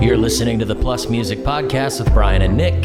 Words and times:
You're 0.00 0.16
listening 0.16 0.58
to 0.60 0.64
the 0.64 0.74
Plus 0.74 1.10
Music 1.10 1.40
Podcast 1.40 2.02
with 2.02 2.10
Brian 2.14 2.40
and 2.40 2.56
Nick, 2.56 2.82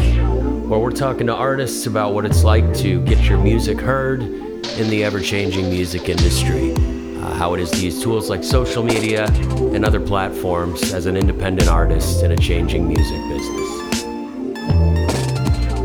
where 0.70 0.78
we're 0.78 0.92
talking 0.92 1.28
to 1.28 1.34
artists 1.34 1.86
about 1.86 2.14
what 2.14 2.26
it's 2.26 2.44
like 2.44 2.76
to 2.80 3.02
get 3.06 3.24
your 3.24 3.38
music 3.38 3.80
heard 3.80 4.22
in 4.22 4.90
the 4.90 5.02
ever 5.06 5.22
changing 5.22 5.70
music 5.70 6.10
industry, 6.10 6.74
uh, 6.74 7.34
how 7.36 7.54
it 7.54 7.62
is 7.62 7.72
to 7.72 7.78
use 7.80 8.04
tools 8.04 8.30
like 8.30 8.44
social 8.44 8.84
media 8.84 9.28
and 9.74 9.86
other 9.86 10.02
platforms 10.02 10.92
as 10.92 11.06
an 11.06 11.16
independent 11.16 11.70
artist 11.70 12.22
in 12.22 12.34
a 12.34 12.38
changing 12.38 12.86
music 12.86 13.22
business. 13.30 14.04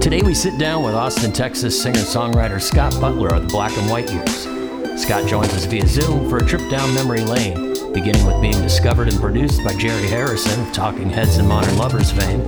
Today 0.03 0.23
we 0.23 0.35
sit 0.35 0.59
down 0.59 0.83
with 0.83 0.97
Austin, 0.97 1.33
Texas 1.33 1.81
singer 1.81 2.01
songwriter 2.01 2.61
Scott 2.61 2.93
Butler 3.01 3.33
of 3.33 3.43
the 3.43 3.49
Black 3.49 3.71
and 3.79 3.89
White 3.89 4.13
Years. 4.13 5.01
Scott 5.01 5.29
joins 5.29 5.55
us 5.55 5.65
via 5.67 5.87
Zoom 5.87 6.29
for 6.29 6.39
a 6.39 6.45
trip 6.45 6.69
down 6.69 6.93
memory 6.93 7.21
lane 7.21 7.70
beginning 7.93 8.25
with 8.25 8.41
being 8.41 8.63
discovered 8.63 9.09
and 9.09 9.21
produced 9.21 9.65
by 9.65 9.75
Jerry 9.75 10.07
Harrison 10.07 10.65
of 10.65 10.73
Talking 10.73 11.11
Heads 11.11 11.39
and 11.39 11.49
Modern 11.49 11.77
Lovers 11.77 12.13
fame, 12.13 12.41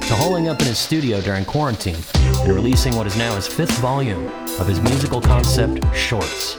to 0.00 0.14
holing 0.14 0.46
up 0.46 0.60
in 0.60 0.66
his 0.66 0.78
studio 0.78 1.20
during 1.20 1.44
quarantine 1.44 1.96
and 2.14 2.52
releasing 2.52 2.94
what 2.94 3.04
is 3.04 3.16
now 3.16 3.34
his 3.34 3.48
fifth 3.48 3.76
volume 3.78 4.28
of 4.60 4.68
his 4.68 4.80
musical 4.80 5.20
concept, 5.20 5.84
Shorts. 5.96 6.56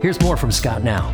Here's 0.00 0.20
more 0.20 0.36
from 0.36 0.52
Scott 0.52 0.84
now. 0.84 1.12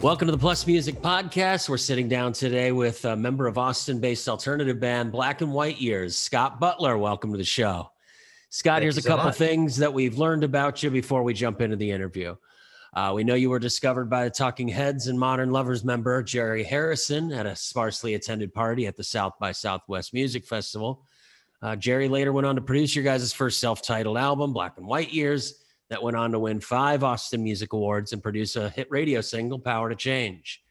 Welcome 0.00 0.28
to 0.28 0.32
the 0.32 0.38
Plus 0.38 0.66
Music 0.66 1.02
Podcast. 1.02 1.68
We're 1.68 1.76
sitting 1.76 2.08
down 2.08 2.32
today 2.32 2.72
with 2.72 3.04
a 3.04 3.14
member 3.14 3.46
of 3.46 3.58
Austin 3.58 4.00
based 4.00 4.30
alternative 4.30 4.80
band 4.80 5.12
Black 5.12 5.42
and 5.42 5.52
White 5.52 5.78
Years, 5.78 6.16
Scott 6.16 6.58
Butler. 6.58 6.96
Welcome 6.96 7.32
to 7.32 7.38
the 7.38 7.44
show. 7.44 7.90
Scott, 8.48 8.76
Thank 8.76 8.82
here's 8.84 8.96
a 8.96 9.02
so 9.02 9.10
couple 9.10 9.26
much. 9.26 9.36
things 9.36 9.76
that 9.76 9.92
we've 9.92 10.16
learned 10.16 10.42
about 10.44 10.82
you 10.82 10.88
before 10.88 11.22
we 11.22 11.34
jump 11.34 11.60
into 11.60 11.76
the 11.76 11.90
interview. 11.90 12.34
Uh, 12.94 13.12
we 13.12 13.24
know 13.24 13.34
you 13.34 13.50
were 13.50 13.58
discovered 13.58 14.08
by 14.08 14.22
the 14.22 14.30
Talking 14.30 14.68
Heads 14.68 15.08
and 15.08 15.18
Modern 15.18 15.50
Lovers 15.50 15.82
member 15.82 16.22
Jerry 16.22 16.62
Harrison 16.62 17.32
at 17.32 17.44
a 17.44 17.56
sparsely 17.56 18.14
attended 18.14 18.54
party 18.54 18.86
at 18.86 18.96
the 18.96 19.02
South 19.02 19.32
by 19.40 19.50
Southwest 19.50 20.14
Music 20.14 20.46
Festival. 20.46 21.04
Uh, 21.60 21.74
Jerry 21.74 22.06
later 22.08 22.32
went 22.32 22.46
on 22.46 22.54
to 22.54 22.60
produce 22.60 22.94
your 22.94 23.02
guys' 23.02 23.32
first 23.32 23.58
self 23.58 23.82
titled 23.82 24.16
album, 24.16 24.52
Black 24.52 24.74
and 24.76 24.86
White 24.86 25.12
Years, 25.12 25.64
that 25.90 26.04
went 26.04 26.16
on 26.16 26.30
to 26.30 26.38
win 26.38 26.60
five 26.60 27.02
Austin 27.02 27.42
Music 27.42 27.72
Awards 27.72 28.12
and 28.12 28.22
produce 28.22 28.54
a 28.54 28.70
hit 28.70 28.86
radio 28.90 29.20
single, 29.20 29.58
Power 29.58 29.88
to 29.88 29.96
Change. 29.96 30.62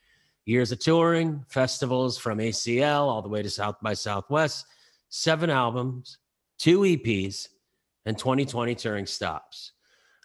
Years 0.46 0.72
of 0.72 0.80
touring, 0.80 1.44
festivals 1.50 2.18
from 2.18 2.38
ACL 2.38 3.02
all 3.02 3.22
the 3.22 3.28
way 3.28 3.44
to 3.44 3.50
South 3.50 3.76
by 3.82 3.96
Southwest, 3.96 4.66
seven 5.10 5.50
albums, 5.50 6.20
two 6.58 6.80
EPs, 6.80 7.50
and 8.06 8.18
2020 8.18 8.76
touring 8.76 9.06
stops. 9.06 9.73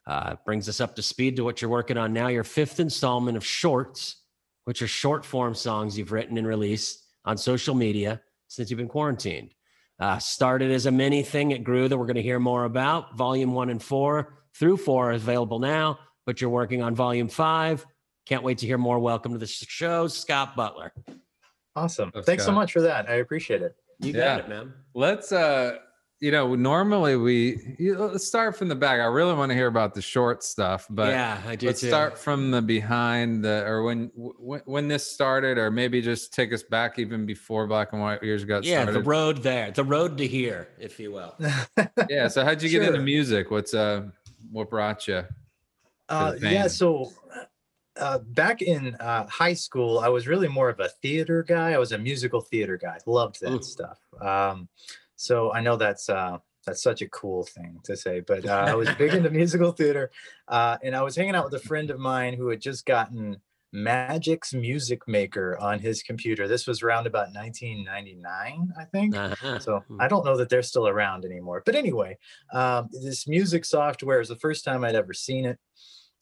Uh, 0.09 0.37
brings 0.47 0.71
us 0.71 0.81
up 0.81 0.97
to 0.97 1.03
speed 1.03 1.37
to 1.37 1.45
what 1.45 1.61
you're 1.61 1.71
working 1.71 1.99
on 1.99 2.15
now. 2.15 2.29
Your 2.29 2.43
fifth 2.43 2.81
installment 2.81 3.37
of 3.37 3.45
Shorts, 3.45 4.17
which 4.65 4.81
are 4.81 4.87
short 4.87 5.23
form 5.23 5.55
songs 5.55 5.99
you've 5.99 6.13
written 6.13 6.39
and 6.39 6.47
released 6.47 7.05
on 7.27 7.37
social 7.37 7.75
media 7.75 8.23
since 8.47 8.71
you've 8.71 8.79
been 8.79 8.89
quarantined. 8.89 9.55
Uh, 10.01 10.19
started 10.19 10.71
as 10.71 10.87
a 10.87 10.91
mini 10.91 11.23
thing, 11.23 11.51
it 11.51 11.63
grew 11.63 11.89
that 11.89 11.99
we're 11.99 12.07
going 12.07 12.17
to 12.17 12.23
hear 12.23 12.41
more 12.41 12.65
about. 12.65 13.19
Volume 13.19 13.53
one 13.53 13.69
and 13.69 13.83
four 13.83 14.39
through 14.55 14.79
four 14.79 15.11
are 15.11 15.13
available 15.13 15.59
now, 15.59 15.99
but 16.25 16.41
you're 16.41 16.49
working 16.49 16.83
on 16.83 16.95
volume 16.95 17.29
five. 17.29 17.85
Can't 18.25 18.43
wait 18.43 18.59
to 18.59 18.67
hear 18.67 18.79
more. 18.79 18.99
Welcome 18.99 19.33
to 19.33 19.39
the 19.39 19.47
show, 19.47 20.07
Scott 20.07 20.57
Butler. 20.57 20.91
Awesome. 21.77 22.13
Thanks 22.13 22.45
Scott. 22.45 22.53
so 22.53 22.53
much 22.53 22.73
for 22.73 22.81
that. 22.81 23.11
I 23.11 23.17
appreciate 23.17 23.61
it. 23.61 23.77
You 24.01 24.15
got 24.15 24.21
yeah. 24.21 24.37
it, 24.39 24.49
man. 24.49 24.73
Let's 24.95 25.33
uh 25.33 25.79
you 26.21 26.33
know, 26.33 26.55
normally 26.57 27.17
we 27.17 27.77
you 27.79 27.95
know, 27.95 28.07
let's 28.07 28.27
start 28.27 28.57
from 28.57 28.69
the 28.69 28.75
back. 28.75 29.01
I 29.01 29.05
really 29.05 29.35
want 29.35 29.51
to 29.51 29.55
hear 29.55 29.69
about 29.69 29.95
the 29.95 30.03
short 30.03 30.43
stuff, 30.43 30.87
but 30.91 31.11
yeah, 31.11 31.41
I 31.47 31.55
do 31.55 31.67
let's 31.67 31.81
too. 31.81 31.89
start 31.89 32.19
from 32.19 32.51
the 32.51 32.61
behind 32.61 33.45
the 33.45 33.65
or 33.65 33.85
when 33.85 34.11
when 34.15 34.61
when 34.65 34.89
this 34.89 35.09
started, 35.09 35.59
or 35.59 35.71
maybe 35.71 36.03
just 36.03 36.35
take 36.35 36.53
us 36.53 36.65
back 36.65 36.99
even 36.99 37.25
before 37.25 37.69
Black 37.69 37.93
and 37.93 38.03
White 38.03 38.23
Years 38.23 38.45
got 38.45 38.65
yeah, 38.65 38.83
started. 38.83 38.93
Yeah, 38.93 38.99
the 38.99 39.05
road 39.05 39.43
there, 39.45 39.71
the 39.71 39.85
road 39.85 40.19
to 40.19 40.27
here, 40.27 40.69
if 40.79 40.99
you 40.99 41.13
will. 41.13 41.37
yeah. 42.11 42.27
So 42.27 42.45
how'd 42.45 42.63
you 42.63 42.69
sure. 42.69 42.81
get 42.81 42.89
into 42.89 43.01
music? 43.01 43.53
What's 43.53 43.73
uh 43.73 44.09
what 44.51 44.71
brought 44.71 45.07
you? 45.07 45.25
Uh, 46.09 46.35
yeah. 46.41 46.67
So 46.67 47.13
uh, 47.97 48.19
back 48.19 48.63
in 48.63 48.95
uh, 48.97 49.27
high 49.27 49.55
school, 49.55 50.01
I 50.01 50.09
was 50.09 50.27
really 50.27 50.49
more 50.49 50.69
of 50.69 50.81
a 50.81 50.89
theater 50.89 51.43
guy. 51.43 51.73
I 51.73 51.79
was 51.79 51.93
a 51.93 51.99
musical 51.99 52.41
theater 52.41 52.77
guy. 52.77 52.99
Loved 53.07 53.41
that 53.41 53.53
Ooh. 53.53 53.63
stuff. 53.63 53.99
Um, 54.21 54.69
so 55.19 55.53
I 55.53 55.61
know 55.61 55.77
that's 55.77 56.09
uh, 56.09 56.39
that's 56.65 56.83
such 56.83 57.03
a 57.03 57.09
cool 57.09 57.43
thing 57.43 57.81
to 57.85 57.97
say, 57.97 58.21
but 58.21 58.47
uh, 58.47 58.65
I 58.69 58.75
was 58.75 58.89
big 58.95 59.15
into 59.15 59.31
musical 59.43 59.73
theater, 59.73 60.13
uh, 60.47 60.79
and 60.83 60.95
I 60.95 61.03
was 61.03 61.17
hanging 61.17 61.35
out 61.35 61.45
with 61.45 61.61
a 61.61 61.67
friend 61.67 61.91
of 61.91 61.99
mine 61.99 62.35
who 62.35 62.49
had 62.49 62.61
just 62.61 62.87
gotten 62.87 63.39
Magix 63.75 64.55
Music 64.55 65.07
Maker 65.09 65.59
on 65.59 65.81
his 65.81 66.05
computer. 66.05 66.47
This 66.47 66.69
was 66.69 66.83
around 66.83 67.09
about 67.09 67.35
1999, 67.35 68.73
I 68.79 68.85
think. 68.85 69.17
Uh-huh. 69.17 69.59
So 69.59 69.81
hmm. 69.89 70.01
I 70.01 70.07
don't 70.07 70.25
know 70.25 70.37
that 70.37 70.49
they're 70.49 70.63
still 70.63 70.87
around 70.87 71.25
anymore. 71.25 71.63
But 71.67 71.75
anyway, 71.75 72.17
um, 72.53 72.89
this 72.93 73.27
music 73.27 73.65
software 73.65 74.21
is 74.21 74.29
the 74.29 74.37
first 74.37 74.65
time 74.65 74.85
I'd 74.85 74.95
ever 74.95 75.13
seen 75.13 75.45
it. 75.47 75.59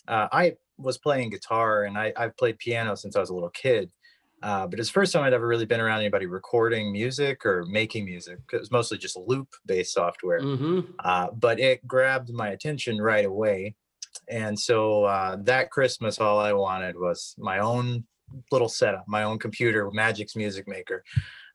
Uh, 0.08 0.28
I 0.32 0.54
was 0.78 0.98
playing 0.98 1.30
guitar 1.30 1.84
and 1.84 1.98
I, 1.98 2.12
I've 2.16 2.36
played 2.36 2.58
piano 2.58 2.96
since 2.96 3.14
I 3.14 3.20
was 3.20 3.30
a 3.30 3.34
little 3.34 3.50
kid. 3.50 3.90
Uh, 4.42 4.66
but 4.66 4.78
it's 4.78 4.88
the 4.88 4.92
first 4.92 5.12
time 5.12 5.24
I'd 5.24 5.32
ever 5.32 5.46
really 5.46 5.64
been 5.64 5.80
around 5.80 6.00
anybody 6.00 6.26
recording 6.26 6.92
music 6.92 7.46
or 7.46 7.64
making 7.66 8.04
music. 8.04 8.38
It 8.52 8.60
was 8.60 8.70
mostly 8.70 8.98
just 8.98 9.16
loop 9.16 9.48
based 9.64 9.94
software. 9.94 10.40
Mm-hmm. 10.40 10.92
Uh, 10.98 11.28
but 11.32 11.58
it 11.58 11.86
grabbed 11.86 12.32
my 12.32 12.48
attention 12.48 13.00
right 13.00 13.24
away. 13.24 13.74
And 14.28 14.58
so 14.58 15.04
uh, 15.04 15.36
that 15.42 15.70
Christmas, 15.70 16.18
all 16.18 16.38
I 16.38 16.52
wanted 16.52 16.96
was 16.96 17.34
my 17.38 17.60
own 17.60 18.04
little 18.50 18.68
setup, 18.68 19.04
my 19.06 19.22
own 19.22 19.38
computer, 19.38 19.90
Magix 19.90 20.36
Music 20.36 20.68
Maker. 20.68 21.02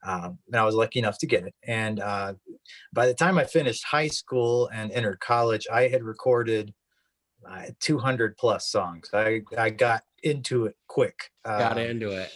Um, 0.04 0.40
and 0.48 0.56
I 0.56 0.66
was 0.66 0.74
lucky 0.74 1.00
enough 1.00 1.20
to 1.20 1.28
get 1.28 1.46
it. 1.46 1.54
And 1.68 2.00
uh, 2.00 2.34
by 2.94 3.06
the 3.06 3.14
time 3.14 3.38
I 3.38 3.44
finished 3.44 3.84
high 3.84 4.08
school 4.08 4.70
and 4.74 4.92
entered 4.92 5.20
college, 5.20 5.68
I 5.72 5.88
had 5.88 6.04
recorded 6.04 6.74
uh, 7.48 7.66
200 7.80 8.38
plus 8.38 8.68
songs. 8.68 9.10
I, 9.14 9.42
I 9.56 9.70
got 9.70 10.04
into 10.24 10.66
it 10.66 10.76
quick. 10.88 11.30
Got 11.46 11.74
um, 11.74 11.78
into 11.80 12.12
it 12.12 12.32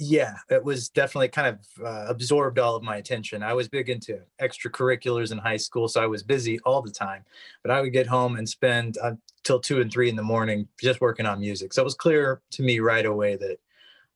yeah 0.00 0.34
it 0.48 0.64
was 0.64 0.88
definitely 0.88 1.28
kind 1.28 1.48
of 1.48 1.84
uh, 1.84 2.06
absorbed 2.08 2.58
all 2.58 2.74
of 2.74 2.82
my 2.82 2.96
attention. 2.96 3.42
I 3.42 3.52
was 3.52 3.68
big 3.68 3.90
into 3.90 4.20
extracurriculars 4.40 5.30
in 5.30 5.38
high 5.38 5.58
school 5.58 5.86
so 5.88 6.02
i 6.02 6.06
was 6.06 6.22
busy 6.22 6.58
all 6.60 6.82
the 6.82 6.90
time 6.90 7.24
but 7.62 7.70
i 7.70 7.80
would 7.80 7.92
get 7.92 8.06
home 8.06 8.36
and 8.36 8.48
spend 8.48 8.98
uh, 9.02 9.12
till 9.44 9.60
two 9.60 9.80
and 9.80 9.92
three 9.92 10.08
in 10.08 10.16
the 10.16 10.22
morning 10.22 10.68
just 10.80 11.00
working 11.00 11.26
on 11.26 11.40
music. 11.40 11.72
So 11.72 11.82
it 11.82 11.84
was 11.84 11.94
clear 11.94 12.42
to 12.52 12.62
me 12.62 12.80
right 12.80 13.06
away 13.06 13.36
that 13.36 13.58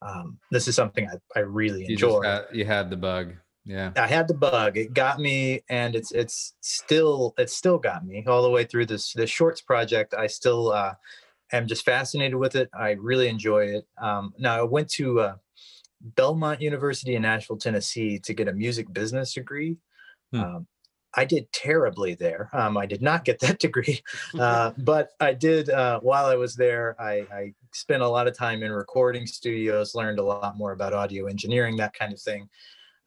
um, 0.03 0.39
this 0.51 0.69
is 0.69 0.75
something 0.75 1.09
i, 1.09 1.39
I 1.39 1.43
really 1.43 1.87
enjoy. 1.89 2.23
you, 2.25 2.59
you 2.59 2.65
had 2.65 2.91
the 2.91 2.97
bug. 2.97 3.33
Yeah. 3.65 3.93
I 3.97 4.07
had 4.07 4.29
the 4.29 4.35
bug. 4.35 4.77
It 4.77 4.93
got 4.93 5.19
me 5.19 5.63
and 5.71 5.97
it's 5.97 6.13
it's 6.13 6.55
still 6.61 7.35
it 7.39 7.49
still 7.49 7.79
got 7.79 8.05
me 8.05 8.23
all 8.27 8.43
the 8.43 8.51
way 8.51 8.65
through 8.65 8.87
this 8.87 9.15
this 9.15 9.31
shorts 9.31 9.63
project. 9.63 10.13
I 10.13 10.27
still 10.27 10.71
uh 10.71 10.95
am 11.53 11.67
just 11.67 11.87
fascinated 11.87 12.35
with 12.35 12.57
it. 12.57 12.69
I 12.79 12.91
really 12.91 13.29
enjoy 13.29 13.65
it. 13.65 13.87
Um 13.97 14.35
now 14.39 14.59
i 14.59 14.63
went 14.63 14.91
to 14.91 15.21
uh 15.21 15.37
Belmont 16.05 16.61
University 16.61 17.17
in 17.17 17.23
Nashville, 17.23 17.57
Tennessee, 17.57 18.19
to 18.21 18.35
get 18.35 18.49
a 18.49 18.53
music 18.53 18.93
business 18.93 19.33
degree. 19.33 19.79
Hmm. 20.33 20.41
Um, 20.41 20.67
I 21.17 21.25
did 21.25 21.51
terribly 21.53 22.15
there. 22.15 22.51
Um, 22.53 22.77
I 22.77 22.87
did 22.87 23.01
not 23.01 23.25
get 23.25 23.41
that 23.41 23.59
degree, 23.61 24.01
uh, 24.39 24.73
but 24.79 25.11
I 25.21 25.33
did 25.33 25.71
uh, 25.71 26.01
while 26.01 26.27
I 26.27 26.35
was 26.35 26.55
there. 26.57 27.01
I, 27.01 27.27
I, 27.33 27.55
spent 27.73 28.03
a 28.03 28.09
lot 28.09 28.29
of 28.29 28.39
time 28.39 28.63
in 28.63 28.71
recording 28.71 29.27
studios, 29.27 29.97
learned 29.97 30.21
a 30.21 30.23
lot 30.23 30.57
more 30.57 30.71
about 30.71 30.93
audio 30.93 31.27
engineering, 31.27 31.77
that 31.77 31.93
kind 31.93 32.13
of 32.13 32.21
thing. 32.21 32.49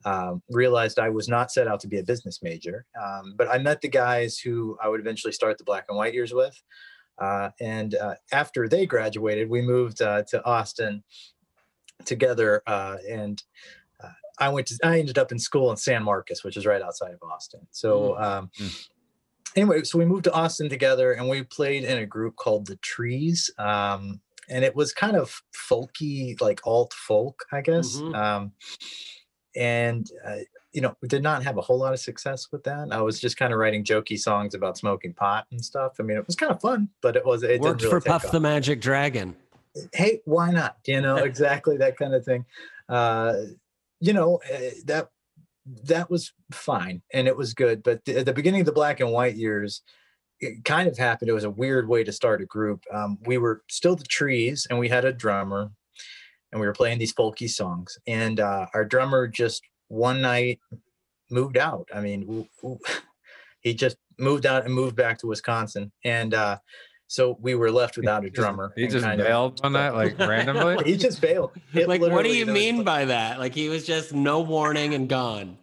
Um, 0.04 0.42
realized 0.50 0.98
I 0.98 1.08
was 1.08 1.26
not 1.26 1.50
set 1.50 1.66
out 1.66 1.80
to 1.80 1.88
be 1.88 1.98
a 1.98 2.02
business 2.02 2.42
major, 2.42 2.84
um, 3.02 3.34
but 3.36 3.48
I 3.48 3.56
met 3.56 3.80
the 3.80 3.88
guys 3.88 4.38
who 4.38 4.76
I 4.82 4.88
would 4.88 5.00
eventually 5.00 5.32
start 5.32 5.56
the 5.56 5.64
Black 5.64 5.86
and 5.88 5.96
White 5.96 6.12
Years 6.12 6.34
with. 6.34 6.54
Uh, 7.16 7.48
and 7.60 7.94
uh, 7.94 8.14
after 8.30 8.68
they 8.68 8.84
graduated, 8.84 9.48
we 9.48 9.62
moved 9.62 10.02
uh, 10.02 10.22
to 10.24 10.44
Austin 10.44 11.02
together 12.04 12.62
uh, 12.66 12.96
and 13.08 13.42
uh, 14.02 14.08
I 14.38 14.48
went 14.48 14.66
to 14.68 14.78
I 14.82 14.98
ended 14.98 15.18
up 15.18 15.32
in 15.32 15.38
school 15.38 15.70
in 15.70 15.76
San 15.76 16.02
Marcos, 16.02 16.44
which 16.44 16.56
is 16.56 16.66
right 16.66 16.82
outside 16.82 17.12
of 17.12 17.22
Austin. 17.22 17.66
So 17.70 18.16
mm. 18.18 18.22
um, 18.22 18.50
mm. 18.58 18.88
anyway, 19.56 19.82
so 19.84 19.98
we 19.98 20.04
moved 20.04 20.24
to 20.24 20.32
Austin 20.32 20.68
together 20.68 21.12
and 21.12 21.28
we 21.28 21.42
played 21.42 21.84
in 21.84 21.98
a 21.98 22.06
group 22.06 22.36
called 22.36 22.66
the 22.66 22.76
Trees. 22.76 23.50
Um, 23.58 24.20
and 24.50 24.64
it 24.64 24.74
was 24.74 24.92
kind 24.92 25.16
of 25.16 25.42
folky, 25.54 26.40
like 26.40 26.60
alt 26.64 26.94
folk, 26.94 27.44
I 27.52 27.60
guess. 27.60 27.96
Mm-hmm. 27.96 28.14
Um, 28.14 28.52
and 29.54 30.06
uh, 30.26 30.38
you 30.72 30.80
know, 30.80 30.94
we 31.00 31.08
did 31.08 31.22
not 31.22 31.42
have 31.42 31.56
a 31.56 31.60
whole 31.60 31.78
lot 31.78 31.92
of 31.92 31.98
success 31.98 32.48
with 32.52 32.62
that. 32.64 32.88
I 32.92 33.00
was 33.00 33.20
just 33.20 33.36
kind 33.36 33.52
of 33.52 33.58
writing 33.58 33.84
jokey 33.84 34.18
songs 34.18 34.54
about 34.54 34.78
smoking 34.78 35.14
pot 35.14 35.46
and 35.50 35.64
stuff. 35.64 35.94
I 35.98 36.02
mean, 36.02 36.16
it 36.16 36.26
was 36.26 36.36
kind 36.36 36.52
of 36.52 36.60
fun, 36.60 36.88
but 37.00 37.16
it 37.16 37.24
was 37.24 37.42
it 37.42 37.60
worked 37.60 37.82
really 37.82 37.90
for 37.90 38.00
Puff 38.00 38.26
off. 38.26 38.32
the 38.32 38.40
Magic 38.40 38.80
Dragon 38.80 39.34
hey, 39.92 40.20
why 40.24 40.50
not? 40.50 40.76
You 40.86 41.00
know, 41.00 41.16
exactly 41.24 41.76
that 41.78 41.96
kind 41.96 42.14
of 42.14 42.24
thing. 42.24 42.44
Uh, 42.88 43.34
you 44.00 44.12
know, 44.12 44.40
eh, 44.50 44.70
that 44.86 45.10
that 45.84 46.10
was 46.10 46.32
fine 46.52 47.02
and 47.12 47.28
it 47.28 47.36
was 47.36 47.52
good. 47.54 47.82
But 47.82 48.04
the, 48.04 48.18
at 48.20 48.26
the 48.26 48.32
beginning 48.32 48.60
of 48.60 48.66
the 48.66 48.72
black 48.72 49.00
and 49.00 49.12
white 49.12 49.36
years, 49.36 49.82
it 50.40 50.64
kind 50.64 50.88
of 50.88 50.96
happened. 50.96 51.28
It 51.28 51.34
was 51.34 51.44
a 51.44 51.50
weird 51.50 51.88
way 51.88 52.04
to 52.04 52.12
start 52.12 52.40
a 52.40 52.46
group. 52.46 52.84
Um, 52.92 53.18
we 53.26 53.38
were 53.38 53.62
still 53.68 53.96
the 53.96 54.04
trees 54.04 54.66
and 54.70 54.78
we 54.78 54.88
had 54.88 55.04
a 55.04 55.12
drummer. 55.12 55.70
and 56.52 56.60
we 56.60 56.66
were 56.66 56.72
playing 56.72 56.98
these 56.98 57.12
folky 57.12 57.48
songs. 57.50 57.98
And 58.06 58.40
uh, 58.40 58.66
our 58.72 58.84
drummer 58.84 59.26
just 59.28 59.62
one 59.88 60.20
night 60.22 60.60
moved 61.30 61.56
out. 61.58 61.88
I 61.94 62.00
mean, 62.00 62.20
w- 62.22 62.46
w- 62.62 62.78
he 63.60 63.74
just 63.74 63.96
moved 64.18 64.46
out 64.46 64.64
and 64.64 64.74
moved 64.74 64.96
back 64.96 65.18
to 65.18 65.26
Wisconsin, 65.26 65.92
and 66.04 66.34
uh, 66.34 66.58
so 67.08 67.38
we 67.40 67.54
were 67.54 67.70
left 67.72 67.96
without 67.96 68.24
a 68.24 68.30
drummer. 68.30 68.72
He 68.76 68.86
just 68.86 69.04
kind 69.04 69.20
of- 69.20 69.54
on 69.64 69.72
that 69.72 69.94
like 69.94 70.18
randomly. 70.18 70.84
He 70.84 70.96
just 70.96 71.20
bailed. 71.20 71.50
It 71.72 71.88
like, 71.88 72.02
what 72.02 72.22
do 72.22 72.34
you 72.36 72.46
mean 72.46 72.76
like- 72.76 72.84
by 72.84 73.04
that? 73.06 73.38
Like, 73.38 73.54
he 73.54 73.68
was 73.70 73.86
just 73.86 74.12
no 74.14 74.40
warning 74.40 74.94
and 74.94 75.08
gone. 75.08 75.56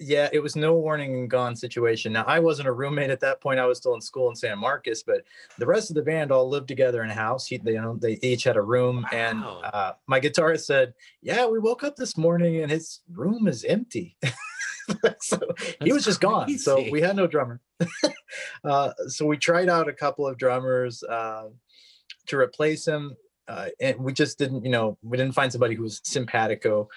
Yeah, 0.00 0.30
it 0.32 0.40
was 0.40 0.56
no 0.56 0.74
warning 0.74 1.14
and 1.14 1.30
gone 1.30 1.54
situation. 1.54 2.14
Now 2.14 2.24
I 2.26 2.38
wasn't 2.38 2.68
a 2.68 2.72
roommate 2.72 3.10
at 3.10 3.20
that 3.20 3.40
point. 3.42 3.60
I 3.60 3.66
was 3.66 3.76
still 3.76 3.94
in 3.94 4.00
school 4.00 4.30
in 4.30 4.34
San 4.34 4.58
Marcos, 4.58 5.02
but 5.02 5.24
the 5.58 5.66
rest 5.66 5.90
of 5.90 5.94
the 5.94 6.02
band 6.02 6.32
all 6.32 6.48
lived 6.48 6.68
together 6.68 7.02
in 7.04 7.10
a 7.10 7.14
house. 7.14 7.46
He, 7.46 7.58
they, 7.58 7.72
you 7.72 7.82
know, 7.82 7.96
they 8.00 8.18
each 8.22 8.44
had 8.44 8.56
a 8.56 8.62
room, 8.62 9.06
and 9.12 9.44
uh, 9.44 9.92
my 10.06 10.18
guitarist 10.18 10.64
said, 10.64 10.94
"Yeah, 11.20 11.46
we 11.46 11.58
woke 11.58 11.84
up 11.84 11.96
this 11.96 12.16
morning 12.16 12.62
and 12.62 12.70
his 12.70 13.00
room 13.12 13.46
is 13.46 13.62
empty." 13.64 14.16
so 15.20 15.38
he 15.82 15.92
was 15.92 16.04
just 16.04 16.20
gone. 16.20 16.56
So 16.58 16.82
we 16.90 17.02
had 17.02 17.14
no 17.14 17.26
drummer. 17.26 17.60
uh, 18.64 18.92
so 19.08 19.26
we 19.26 19.36
tried 19.36 19.68
out 19.68 19.88
a 19.88 19.92
couple 19.92 20.26
of 20.26 20.38
drummers 20.38 21.02
uh, 21.02 21.48
to 22.28 22.38
replace 22.38 22.88
him, 22.88 23.16
uh, 23.48 23.68
and 23.80 23.98
we 23.98 24.14
just 24.14 24.38
didn't. 24.38 24.64
You 24.64 24.70
know, 24.70 24.96
we 25.02 25.18
didn't 25.18 25.34
find 25.34 25.52
somebody 25.52 25.74
who 25.74 25.82
was 25.82 26.00
simpatico, 26.04 26.88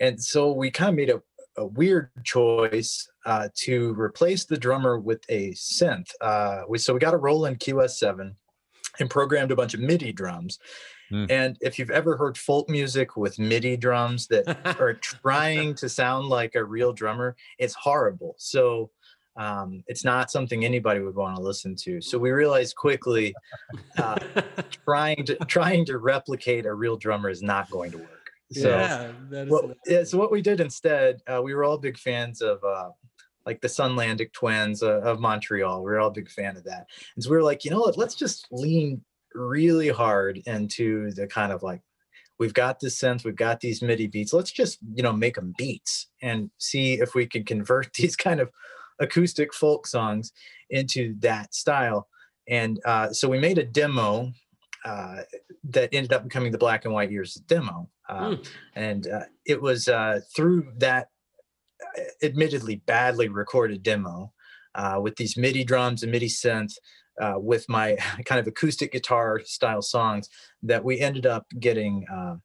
and 0.00 0.22
so 0.22 0.52
we 0.52 0.70
kind 0.70 0.88
of 0.88 0.94
made 0.94 1.10
a 1.10 1.20
a 1.56 1.66
weird 1.66 2.10
choice 2.24 3.08
uh, 3.24 3.48
to 3.54 3.94
replace 3.94 4.44
the 4.44 4.56
drummer 4.56 4.98
with 4.98 5.24
a 5.28 5.50
synth. 5.52 6.10
Uh, 6.20 6.62
we 6.68 6.78
so 6.78 6.94
we 6.94 7.00
got 7.00 7.14
a 7.14 7.18
Roland 7.18 7.60
QS7 7.60 8.34
and 8.98 9.10
programmed 9.10 9.52
a 9.52 9.56
bunch 9.56 9.74
of 9.74 9.80
MIDI 9.80 10.12
drums. 10.12 10.58
Hmm. 11.10 11.26
And 11.30 11.58
if 11.60 11.78
you've 11.78 11.90
ever 11.90 12.16
heard 12.16 12.36
folk 12.36 12.68
music 12.68 13.16
with 13.16 13.38
MIDI 13.38 13.76
drums 13.76 14.26
that 14.28 14.46
are 14.80 14.94
trying 14.94 15.74
to 15.76 15.88
sound 15.88 16.28
like 16.28 16.54
a 16.54 16.64
real 16.64 16.92
drummer, 16.92 17.36
it's 17.58 17.74
horrible. 17.74 18.34
So 18.38 18.90
um, 19.36 19.84
it's 19.86 20.04
not 20.04 20.30
something 20.30 20.64
anybody 20.64 21.00
would 21.00 21.14
want 21.14 21.36
to 21.36 21.42
listen 21.42 21.76
to. 21.76 22.00
So 22.00 22.18
we 22.18 22.30
realized 22.30 22.74
quickly 22.74 23.34
uh, 23.98 24.18
trying 24.84 25.24
to 25.26 25.36
trying 25.46 25.84
to 25.86 25.98
replicate 25.98 26.66
a 26.66 26.72
real 26.72 26.96
drummer 26.96 27.28
is 27.28 27.42
not 27.42 27.70
going 27.70 27.92
to 27.92 27.98
work. 27.98 28.15
So 28.52 28.68
yeah, 28.68 29.12
that 29.30 29.46
is 29.46 29.50
well, 29.50 29.74
yeah, 29.86 30.04
so 30.04 30.18
what 30.18 30.30
we 30.30 30.40
did 30.40 30.60
instead, 30.60 31.20
uh, 31.26 31.40
we 31.42 31.54
were 31.54 31.64
all 31.64 31.78
big 31.78 31.98
fans 31.98 32.40
of 32.40 32.62
uh, 32.62 32.90
like 33.46 33.60
the 33.60 33.68
Sunlandic 33.68 34.32
twins 34.32 34.82
uh, 34.82 35.00
of 35.00 35.20
Montreal. 35.20 35.82
We 35.82 35.90
were 35.90 36.00
all 36.00 36.10
big 36.10 36.30
fan 36.30 36.56
of 36.56 36.64
that. 36.64 36.86
And 37.14 37.24
so 37.24 37.30
we 37.30 37.36
were 37.36 37.42
like, 37.42 37.64
you 37.64 37.70
know 37.70 37.80
what, 37.80 37.96
let's 37.96 38.16
just 38.16 38.46
lean 38.50 39.02
really 39.34 39.88
hard 39.88 40.42
into 40.46 41.12
the 41.12 41.26
kind 41.26 41.52
of 41.52 41.62
like, 41.62 41.80
we've 42.38 42.54
got 42.54 42.80
this 42.80 43.00
synth, 43.00 43.24
we've 43.24 43.36
got 43.36 43.60
these 43.60 43.82
MIDI 43.82 44.08
beats. 44.08 44.32
Let's 44.32 44.52
just, 44.52 44.78
you 44.94 45.02
know, 45.02 45.12
make 45.12 45.36
them 45.36 45.54
beats 45.56 46.08
and 46.22 46.50
see 46.58 46.94
if 46.94 47.14
we 47.14 47.26
can 47.26 47.44
convert 47.44 47.92
these 47.94 48.16
kind 48.16 48.40
of 48.40 48.50
acoustic 48.98 49.54
folk 49.54 49.86
songs 49.86 50.32
into 50.70 51.14
that 51.20 51.54
style. 51.54 52.08
And 52.48 52.80
uh, 52.84 53.12
so 53.12 53.28
we 53.28 53.38
made 53.38 53.58
a 53.58 53.64
demo 53.64 54.32
uh, 54.86 55.22
that 55.64 55.88
ended 55.92 56.12
up 56.12 56.22
becoming 56.22 56.52
the 56.52 56.58
Black 56.58 56.84
and 56.84 56.94
White 56.94 57.10
Years 57.10 57.34
demo. 57.34 57.90
Uh, 58.08 58.36
And 58.76 59.08
uh, 59.08 59.24
it 59.44 59.60
was 59.60 59.88
uh, 59.88 60.20
through 60.34 60.72
that 60.78 61.08
admittedly 62.22 62.76
badly 62.86 63.28
recorded 63.28 63.82
demo 63.82 64.32
uh, 64.76 65.00
with 65.02 65.16
these 65.16 65.36
MIDI 65.36 65.64
drums 65.64 66.02
and 66.02 66.12
MIDI 66.12 66.28
synth 66.28 66.74
uh, 67.20 67.34
with 67.36 67.68
my 67.68 67.96
kind 68.24 68.38
of 68.38 68.46
acoustic 68.46 68.92
guitar 68.92 69.40
style 69.44 69.82
songs 69.82 70.28
that 70.62 70.84
we 70.84 71.00
ended 71.00 71.26
up 71.26 71.46
getting 71.58 72.06
uh, 72.12 72.36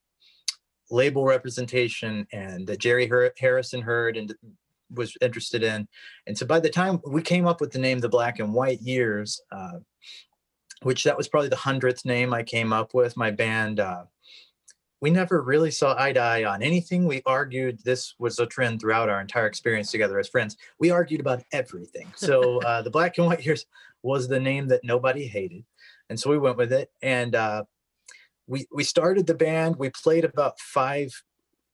label 0.89 1.23
representation 1.25 2.25
and 2.33 2.65
that 2.67 2.79
Jerry 2.79 3.07
Har- 3.07 3.33
Harrison 3.37 3.81
heard 3.81 4.17
and 4.17 4.33
was 4.89 5.15
interested 5.21 5.63
in. 5.63 5.87
And 6.27 6.37
so 6.37 6.45
by 6.45 6.59
the 6.59 6.69
time 6.69 6.99
we 7.07 7.21
came 7.21 7.47
up 7.47 7.61
with 7.61 7.71
the 7.71 7.79
name 7.79 7.99
The 7.99 8.09
Black 8.09 8.39
and 8.39 8.53
White 8.53 8.81
Years, 8.81 9.39
uh, 9.51 9.79
which 10.83 11.03
that 11.03 11.17
was 11.17 11.27
probably 11.27 11.49
the 11.49 11.55
hundredth 11.55 12.05
name 12.05 12.33
I 12.33 12.43
came 12.43 12.73
up 12.73 12.93
with, 12.93 13.17
my 13.17 13.31
band. 13.31 13.79
Uh, 13.79 14.05
we 15.01 15.09
never 15.09 15.41
really 15.41 15.71
saw 15.71 15.95
eye 15.97 16.13
to 16.13 16.19
eye 16.19 16.43
on 16.45 16.61
anything. 16.61 17.05
We 17.05 17.23
argued 17.25 17.79
this 17.83 18.13
was 18.19 18.37
a 18.39 18.45
trend 18.45 18.79
throughout 18.79 19.09
our 19.09 19.19
entire 19.19 19.47
experience 19.47 19.89
together 19.91 20.19
as 20.19 20.29
friends. 20.29 20.57
We 20.79 20.91
argued 20.91 21.19
about 21.19 21.43
everything. 21.51 22.07
So 22.15 22.61
uh, 22.61 22.83
the 22.83 22.91
Black 22.91 23.17
and 23.17 23.27
White 23.27 23.43
Years 23.43 23.65
was 24.03 24.27
the 24.27 24.39
name 24.39 24.67
that 24.67 24.83
nobody 24.83 25.25
hated, 25.25 25.65
and 26.09 26.19
so 26.19 26.29
we 26.29 26.37
went 26.37 26.57
with 26.57 26.71
it. 26.71 26.91
And 27.01 27.35
uh, 27.35 27.63
we 28.47 28.67
we 28.71 28.83
started 28.83 29.25
the 29.27 29.33
band. 29.33 29.75
We 29.77 29.89
played 29.89 30.23
about 30.23 30.59
five 30.59 31.11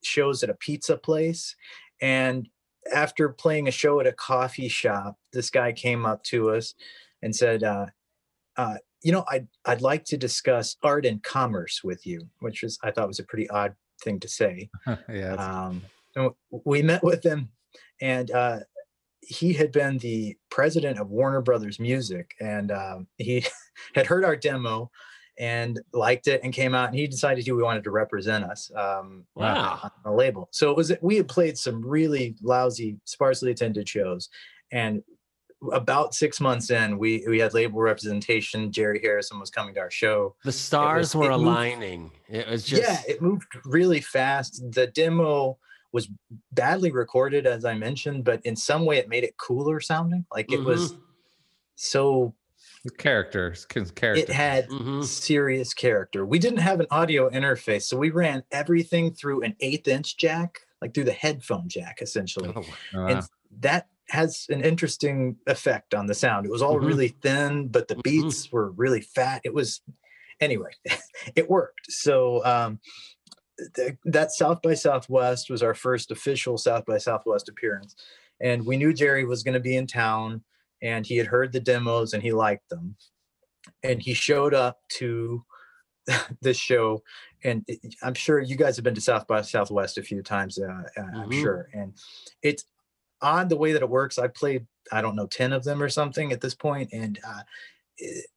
shows 0.03 0.43
at 0.43 0.49
a 0.49 0.53
pizza 0.53 0.95
place, 0.95 1.55
and 2.01 2.47
after 2.93 3.29
playing 3.29 3.67
a 3.67 3.71
show 3.71 3.99
at 3.99 4.07
a 4.07 4.13
coffee 4.13 4.69
shop, 4.69 5.17
this 5.33 5.49
guy 5.49 5.71
came 5.71 6.05
up 6.05 6.23
to 6.23 6.51
us 6.51 6.73
and 7.21 7.35
said, 7.35 7.63
uh, 7.63 7.87
uh, 8.55 8.77
"You 9.01 9.11
know, 9.11 9.25
I'd 9.29 9.47
I'd 9.65 9.81
like 9.81 10.05
to 10.05 10.17
discuss 10.17 10.75
art 10.83 11.05
and 11.05 11.21
commerce 11.23 11.83
with 11.83 12.05
you," 12.05 12.27
which 12.39 12.63
was 12.63 12.77
I 12.83 12.91
thought 12.91 13.07
was 13.07 13.19
a 13.19 13.23
pretty 13.23 13.49
odd 13.49 13.75
thing 14.03 14.19
to 14.21 14.27
say. 14.27 14.69
yeah. 15.09 15.33
Um, 15.35 15.81
we 16.65 16.81
met 16.81 17.03
with 17.03 17.23
him, 17.23 17.49
and 18.01 18.31
uh, 18.31 18.59
he 19.21 19.53
had 19.53 19.71
been 19.71 19.97
the 19.99 20.35
president 20.49 20.99
of 20.99 21.09
Warner 21.09 21.41
Brothers 21.41 21.79
Music, 21.79 22.33
and 22.39 22.71
um, 22.71 23.07
he 23.17 23.45
had 23.95 24.05
heard 24.07 24.25
our 24.25 24.35
demo 24.35 24.89
and 25.39 25.79
liked 25.93 26.27
it, 26.27 26.41
and 26.43 26.51
came 26.51 26.73
out, 26.73 26.89
and 26.89 26.97
he 26.97 27.05
decided 27.05 27.45
he 27.45 27.51
wanted 27.51 27.83
to 27.83 27.91
represent 27.91 28.43
us 28.43 28.71
um, 28.75 29.23
Wow. 29.35 29.79
on 29.83 29.91
the 30.03 30.11
label. 30.11 30.49
So 30.51 30.71
it 30.71 30.77
was 30.77 30.91
we 31.01 31.15
had 31.17 31.27
played 31.27 31.57
some 31.59 31.85
really 31.85 32.35
lousy, 32.41 32.97
sparsely 33.03 33.51
attended 33.51 33.87
shows, 33.87 34.29
and 34.71 35.03
about 35.71 36.13
six 36.13 36.39
months 36.39 36.69
in, 36.69 36.97
we 36.97 37.23
we 37.27 37.39
had 37.39 37.53
label 37.53 37.79
representation. 37.79 38.71
Jerry 38.71 38.99
Harrison 39.01 39.39
was 39.39 39.49
coming 39.49 39.73
to 39.75 39.79
our 39.79 39.91
show. 39.91 40.35
the 40.43 40.51
stars 40.51 41.13
it 41.15 41.17
were 41.17 41.29
moved- 41.29 41.43
aligning. 41.43 42.11
It 42.29 42.47
was 42.47 42.63
just 42.63 42.81
yeah, 42.83 43.01
it 43.07 43.21
moved 43.21 43.47
really 43.65 44.01
fast. 44.01 44.63
The 44.71 44.87
demo 44.87 45.57
was 45.93 46.09
badly 46.51 46.91
recorded, 46.91 47.47
as 47.47 47.65
I 47.65 47.73
mentioned, 47.73 48.23
but 48.23 48.45
in 48.45 48.55
some 48.55 48.85
way 48.85 48.97
it 48.97 49.09
made 49.09 49.23
it 49.23 49.35
cooler 49.37 49.79
sounding. 49.79 50.25
Like 50.31 50.51
it 50.51 50.59
was 50.63 50.93
Mhm. 50.93 50.99
so 51.75 52.35
characters, 52.97 53.65
character. 53.65 54.13
it 54.15 54.29
had 54.29 54.67
Mhm. 54.69 55.03
serious 55.03 55.73
character. 55.73 56.25
We 56.25 56.39
didn't 56.39 56.59
have 56.59 56.79
an 56.79 56.87
audio 56.91 57.29
interface, 57.29 57.83
so 57.83 57.97
we 57.97 58.11
ran 58.11 58.43
everything 58.51 59.13
through 59.13 59.41
an 59.43 59.55
eighth 59.59 59.87
inch 59.87 60.17
jack, 60.17 60.59
like 60.81 60.93
through 60.93 61.05
the 61.05 61.13
headphone 61.13 61.67
jack, 61.67 62.01
essentially. 62.01 62.51
Oh, 62.55 62.63
Oh, 62.63 62.99
wow. 62.99 63.07
and 63.07 63.23
that 63.59 63.87
has 64.09 64.45
an 64.49 64.61
interesting 64.61 65.37
effect 65.47 65.93
on 65.93 66.05
the 66.07 66.13
sound. 66.13 66.45
It 66.45 66.51
was 66.51 66.61
all 66.61 66.77
Mhm. 66.79 66.87
really 66.87 67.07
thin, 67.09 67.67
but 67.67 67.87
the 67.87 67.95
Mhm. 67.95 68.03
beats 68.03 68.51
were 68.51 68.71
really 68.71 69.01
fat. 69.01 69.41
It 69.43 69.53
was 69.53 69.81
anyway, 70.39 70.71
it 71.35 71.49
worked. 71.49 71.91
So 71.91 72.43
um 72.45 72.79
th- 73.75 73.97
that 74.05 74.31
South 74.31 74.61
by 74.61 74.75
Southwest 74.75 75.49
was 75.49 75.63
our 75.63 75.73
first 75.73 76.11
official 76.11 76.57
South 76.57 76.85
by 76.85 76.97
Southwest 76.99 77.49
appearance. 77.49 77.95
And 78.39 78.65
we 78.65 78.77
knew 78.77 78.93
Jerry 78.93 79.25
was 79.25 79.43
going 79.43 79.55
to 79.55 79.59
be 79.59 79.75
in 79.75 79.87
town 79.87 80.43
and 80.81 81.05
he 81.07 81.17
had 81.17 81.27
heard 81.27 81.51
the 81.51 81.59
demos 81.59 82.13
and 82.13 82.21
he 82.21 82.31
liked 82.31 82.69
them. 82.69 82.95
And 83.83 84.01
he 84.01 84.13
showed 84.13 84.53
up 84.53 84.79
to 84.99 85.43
this 86.41 86.57
show 86.57 87.03
and 87.43 87.65
it- 87.67 87.95
I'm 88.01 88.13
sure 88.13 88.39
you 88.39 88.55
guys 88.55 88.75
have 88.77 88.83
been 88.85 88.95
to 88.95 89.01
South 89.01 89.27
by 89.27 89.41
Southwest 89.41 89.97
a 89.97 90.03
few 90.03 90.21
times. 90.23 90.57
Uh, 90.59 90.83
uh, 90.97 91.01
I'm 91.01 91.29
Mhm. 91.29 91.41
sure, 91.41 91.69
and 91.73 91.93
it's 92.41 92.63
odd 93.21 93.49
the 93.49 93.57
way 93.57 93.71
that 93.73 93.81
it 93.81 93.89
works. 93.89 94.17
I 94.19 94.27
played, 94.27 94.67
I 94.91 95.01
don't 95.01 95.15
know, 95.15 95.27
ten 95.27 95.53
of 95.53 95.63
them 95.63 95.81
or 95.81 95.89
something 95.89 96.31
at 96.31 96.41
this 96.41 96.55
point, 96.55 96.89
and 96.93 97.19
uh, 97.27 97.41
it- 97.97 98.27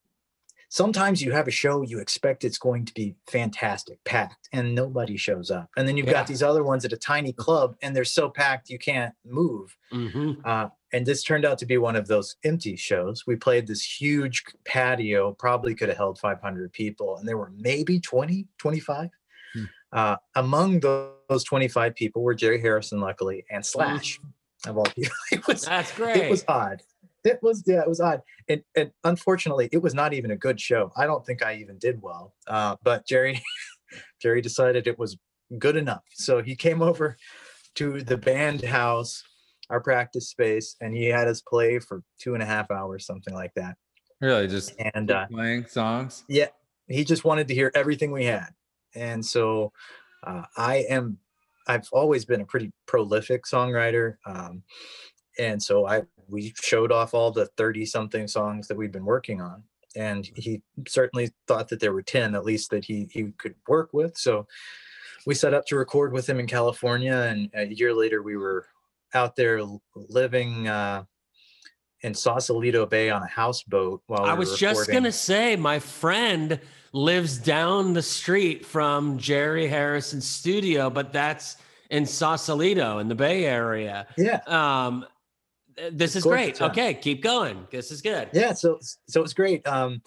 sometimes 0.73 1.21
you 1.21 1.33
have 1.33 1.49
a 1.49 1.51
show 1.51 1.83
you 1.83 1.99
expect 1.99 2.45
it's 2.45 2.57
going 2.59 2.85
to 2.85 2.95
be 2.95 3.17
fantastic, 3.27 3.99
packed, 4.05 4.49
and 4.53 4.73
nobody 4.75 5.17
shows 5.17 5.51
up, 5.51 5.69
and 5.77 5.87
then 5.89 5.97
you've 5.97 6.07
Yeah. 6.07 6.13
got 6.13 6.27
these 6.29 6.43
other 6.45 6.63
ones 6.63 6.85
at 6.85 6.93
a 6.93 6.97
tiny 6.97 7.33
club, 7.33 7.77
and 7.83 7.95
they're 7.95 8.05
so 8.05 8.29
packed 8.31 8.71
you 8.71 8.79
can't 8.79 9.15
move. 9.25 9.77
mhm. 9.93 10.41
Uh, 10.45 10.69
and 10.93 11.05
this 11.07 11.23
turned 11.25 11.45
out 11.45 11.59
to 11.59 11.67
be 11.67 11.77
one 11.79 11.97
of 11.97 12.07
those 12.07 12.37
empty 12.45 12.77
shows. 12.77 13.27
We 13.27 13.35
played 13.37 13.67
this 13.67 13.83
huge 14.01 14.45
patio, 14.65 15.33
probably 15.33 15.75
could 15.75 15.89
have 15.89 15.99
held 15.99 16.19
500 16.21 16.73
people, 16.73 17.17
and 17.17 17.27
there 17.29 17.37
were 17.39 17.51
maybe 17.57 17.99
20, 17.99 18.47
25. 18.59 19.11
Hmm. 19.55 19.65
Uh, 19.93 20.17
among 20.37 20.79
those 20.81 21.43
25 21.45 21.97
people 21.97 22.23
were 22.23 22.35
Jerry 22.35 22.61
Harrison, 22.61 23.01
luckily, 23.01 23.45
and 23.51 23.67
Slash, 23.67 24.21
of 24.67 24.77
all 24.79 24.85
people. 24.85 25.13
It 25.33 25.47
was, 25.47 25.63
That's 25.63 25.93
great. 25.93 26.17
it 26.17 26.31
was 26.31 26.45
odd. 26.49 26.83
It 27.25 27.39
was, 27.43 27.63
yeah, 27.67 27.81
it 27.81 27.89
was 27.89 28.01
odd. 28.01 28.23
And, 28.49 28.63
and 28.75 28.91
unfortunately, 29.05 29.69
it 29.73 29.79
was 29.83 29.95
not 29.95 30.13
even 30.15 30.31
a 30.31 30.37
good 30.37 30.61
show. 30.61 30.93
I 30.97 31.07
don't 31.07 31.25
think 31.25 31.43
I 31.45 31.55
even 31.57 31.79
did 31.79 32.01
well. 32.03 32.35
Uh, 32.47 32.77
but 32.83 33.07
Jerry, 33.07 33.43
Jerry 34.23 34.41
decided 34.41 34.87
it 34.87 34.99
was 34.99 35.19
good 35.59 35.77
enough. 35.77 36.03
So 36.13 36.43
he 36.43 36.57
came 36.57 36.81
over 36.83 37.17
to 37.77 38.03
the 38.03 38.17
band 38.17 38.63
house, 38.65 39.23
our 39.69 39.81
practice 39.81 40.29
space, 40.31 40.77
and 40.81 40.95
he 40.95 41.07
had 41.07 41.29
us 41.29 41.41
play 41.43 41.79
for 41.79 42.03
two 42.19 42.35
and 42.35 42.43
a 42.43 42.47
half 42.47 42.71
hours, 42.71 43.07
something 43.07 43.35
like 43.35 43.53
that. 43.55 43.77
really 44.21 44.49
just 44.49 44.73
And 44.95 45.11
uh, 45.11 45.27
playing 45.27 45.67
songs. 45.67 46.25
yeah, 46.29 46.49
he 46.89 47.05
just 47.05 47.25
wanted 47.25 47.49
to 47.49 47.55
hear 47.55 47.71
everything 47.75 48.11
we 48.13 48.25
had. 48.25 48.49
And 48.95 49.25
so 49.25 49.73
Uh, 50.27 50.43
I 50.57 50.85
am, 50.91 51.17
I've 51.71 51.89
always 51.93 52.25
been 52.25 52.41
a 52.41 52.47
pretty 52.47 52.73
prolific 52.87 53.45
songwriter. 53.45 54.17
Um, 54.27 54.65
and 55.39 55.63
so 55.63 55.87
I, 55.87 56.03
we 56.29 56.53
showed 56.61 56.91
off 56.91 57.15
all 57.15 57.31
the 57.31 57.47
30 57.57 57.87
something 57.87 58.27
songs 58.27 58.67
that 58.67 58.77
we've 58.77 58.91
been 58.91 59.05
working 59.05 59.41
on. 59.41 59.63
And 59.95 60.29
he 60.35 60.63
certainly 60.89 61.31
thought 61.47 61.69
that 61.69 61.79
there 61.79 61.93
were 61.93 62.03
10 62.03 62.35
at 62.35 62.45
least 62.45 62.71
that 62.71 62.85
he, 62.85 63.09
he 63.11 63.33
could 63.39 63.55
work 63.69 63.91
with. 63.93 64.17
So 64.17 64.47
we 65.27 65.35
set 65.35 65.55
up 65.55 65.65
to 65.67 65.77
record 65.77 66.13
with 66.13 66.29
him 66.29 66.41
in 66.41 66.47
California. 66.47 67.15
And 67.15 67.51
a 67.55 67.67
year 67.73 67.95
later, 67.95 68.23
we 68.23 68.37
were 68.37 68.67
out 69.15 69.37
there 69.37 69.61
living, 69.95 70.67
uh, 70.67 71.05
in 72.03 72.15
Sausalito 72.15 72.87
Bay 72.87 73.11
on 73.11 73.23
a 73.23 73.27
houseboat 73.27 74.03
while 74.07 74.23
we 74.23 74.29
I 74.31 74.35
was 74.35 74.51
recording. 74.51 74.77
just 74.77 74.91
gonna 74.91 75.13
say, 75.13 75.57
my 75.57 75.79
friend 75.79 76.61
lives 76.93 77.39
down 77.39 77.93
the 77.93 78.03
street 78.03 78.65
from 78.65 79.19
Jerry 79.19 79.67
Harrison's 79.69 80.27
studio, 80.27 80.91
but 80.91 81.13
that's 81.13 81.57
in 81.91 82.07
Sausalito 82.07 82.99
in 82.99 83.09
the 83.09 83.15
Bay 83.15 83.45
Area. 83.45 84.07
Yeah. 84.17 84.41
Um, 84.47 85.07
this 85.93 86.17
is 86.17 86.25
great. 86.25 86.61
Okay, 86.61 86.95
keep 86.95 87.23
going. 87.23 87.67
This 87.71 87.91
is 87.91 88.03
good. 88.03 88.29
Yeah. 88.33 88.53
So, 88.53 88.79
so 89.07 89.23
it's 89.23 89.33
great. 89.33 89.67
Um, 89.67 90.03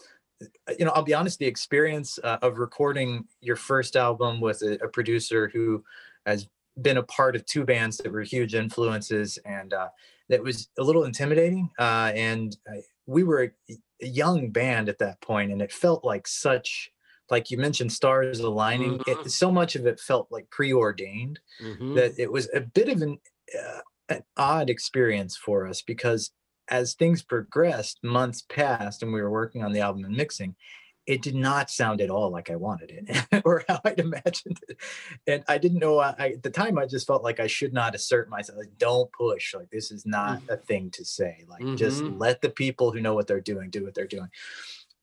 you 0.78 0.86
know, 0.86 0.92
I'll 0.92 1.04
be 1.04 1.14
honest, 1.14 1.40
the 1.40 1.46
experience 1.46 2.20
uh, 2.24 2.38
of 2.42 2.58
recording 2.58 3.26
your 3.42 3.56
first 3.56 3.96
album 3.96 4.42
with 4.42 4.62
a, 4.62 4.74
a 4.84 4.88
producer 4.88 5.50
who 5.54 5.84
has 6.26 6.48
been 6.82 6.98
a 6.98 7.04
part 7.04 7.36
of 7.36 7.46
two 7.46 7.64
bands 7.64 7.98
that 7.98 8.12
were 8.12 8.22
huge 8.22 8.56
influences 8.56 9.38
and 9.46 9.74
uh, 9.74 9.90
that 10.30 10.44
was 10.44 10.70
a 10.80 10.84
little 10.84 11.04
intimidating. 11.04 11.70
Uh, 11.78 12.12
and 12.16 12.58
uh, 12.70 12.80
we 13.06 13.24
were 13.24 13.54
a, 13.70 13.76
young 14.06 14.50
band 14.50 14.90
at 14.90 15.00
that 15.00 15.22
point, 15.22 15.50
and 15.50 15.62
it 15.62 15.72
felt 15.72 16.04
like 16.04 16.28
such, 16.28 16.92
like 17.30 17.50
you 17.50 17.58
mentioned, 17.58 17.92
stars 17.92 18.42
aligning. 18.42 18.98
Mhm. 19.00 19.26
It, 19.26 19.32
so 19.32 19.50
much 19.50 19.76
of 19.78 19.86
it 19.86 20.00
felt 20.00 20.28
like 20.30 20.50
preordained. 20.50 21.40
Mhm. 21.62 21.96
that 21.96 22.20
it 22.20 22.32
was 22.32 22.50
a 22.54 22.60
bit 22.60 22.90
of 22.90 23.02
an, 23.02 23.18
uh, 23.58 23.80
an 24.10 24.24
odd 24.36 24.70
experience 24.70 25.38
for 25.38 25.68
us 25.68 25.82
because 25.82 26.32
as 26.70 26.96
things 26.96 27.22
progressed, 27.22 28.00
months 28.04 28.42
passed, 28.42 29.04
and 29.04 29.14
we 29.14 29.22
were 29.22 29.32
working 29.32 29.64
on 29.64 29.74
the 29.74 29.82
album 29.82 30.06
and 30.06 30.16
mixing, 30.16 30.56
it 31.06 31.22
did 31.22 31.36
not 31.36 31.70
sound 31.70 32.00
at 32.02 32.10
all 32.10 32.30
like 32.32 32.50
I 32.50 32.56
wanted 32.56 32.92
it 32.92 33.42
or 33.46 33.64
how 33.68 33.80
I'd 33.84 34.00
imagined 34.00 34.60
it. 34.70 34.78
And 35.28 35.44
I 35.48 35.58
didn't 35.58 35.80
know, 35.80 36.00
I, 36.00 36.16
I- 36.18 36.30
at 36.34 36.44
the 36.44 36.50
time, 36.50 36.78
I 36.78 36.86
just 36.86 37.08
felt 37.08 37.24
like 37.24 37.40
I 37.40 37.48
should 37.48 37.74
not 37.74 37.94
assert 37.96 38.30
myself. 38.30 38.58
Like, 38.58 38.78
don't 38.78 39.12
push. 39.12 39.54
Like, 39.54 39.70
this 39.70 39.92
is 39.92 40.06
not 40.06 40.42
a 40.50 40.56
thing 40.58 40.90
to 40.92 41.04
say. 41.06 41.46
Like, 41.48 41.68
just 41.76 42.04
Mhm. 42.06 42.20
let 42.20 42.42
the 42.42 42.50
people 42.50 42.92
who 42.92 43.02
know 43.02 43.14
what 43.16 43.28
they're 43.28 43.42
doing 43.42 43.70
do 43.70 43.84
what 43.84 43.94
they're 43.96 44.08
doing. 44.08 44.30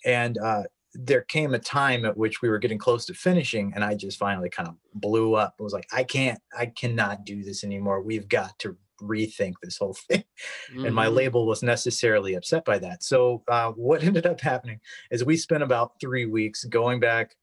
And, 0.05 0.39
uh, 0.39 0.63
there 0.93 1.23
came 1.23 1.55
a 1.55 1.59
time 1.59 2.05
at 2.05 2.17
which 2.17 2.43
we 2.43 2.49
were 2.49 2.59
getting 2.59 2.77
close 2.79 3.07
to 3.07 3.15
finishing 3.15 3.71
and 3.77 3.85
i 3.85 3.95
just 3.95 4.19
finally 4.19 4.51
kind 4.51 4.69
of 4.69 4.75
blew 4.93 5.35
up 5.35 5.55
i 5.61 5.63
was 5.63 5.73
like 5.73 5.87
i 5.93 6.03
can't 6.03 6.41
i 6.59 6.67
cannot 6.67 7.25
do 7.25 7.45
this 7.45 7.63
anymore 7.63 8.03
we've 8.03 8.29
got 8.29 8.59
to 8.59 8.77
rethink 9.01 9.55
this 9.63 9.79
whole 9.79 9.95
thing 9.95 10.25
and 10.85 10.95
my 10.95 11.07
Mhm. 11.07 11.15
label 11.15 11.47
was 11.47 11.63
necessarily 11.63 12.35
upset 12.35 12.65
by 12.65 12.79
that 12.79 13.03
so 13.03 13.43
uh, 13.49 13.71
what 13.73 14.03
ended 14.05 14.27
up 14.27 14.41
happening 14.41 14.81
is 15.11 15.25
we 15.25 15.37
spent 15.37 15.63
about 15.63 15.93
three 16.01 16.27
weeks 16.27 16.65
going 16.65 17.01
back 17.01 17.37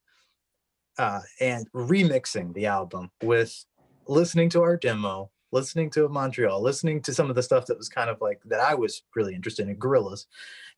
uh, 0.98 1.20
and 1.40 1.70
remixing 1.72 2.52
the 2.54 2.66
album 2.66 3.10
with 3.22 3.64
listening 4.06 4.48
to 4.50 4.62
our 4.62 4.76
demo 4.76 5.30
listening 5.52 5.88
to 5.90 6.08
montreal 6.08 6.60
listening 6.60 7.00
to 7.02 7.14
some 7.14 7.30
of 7.30 7.36
the 7.36 7.42
stuff 7.42 7.66
that 7.66 7.78
was 7.78 7.88
kind 7.88 8.10
of 8.10 8.20
like 8.20 8.40
that 8.44 8.60
i 8.60 8.74
was 8.74 9.02
really 9.14 9.34
interested 9.34 9.68
in 9.68 9.76
Gorillaz 9.76 10.26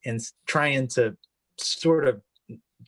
and 0.04 0.20
trying 0.46 0.86
to 0.88 1.16
sort 1.58 2.06
of 2.06 2.20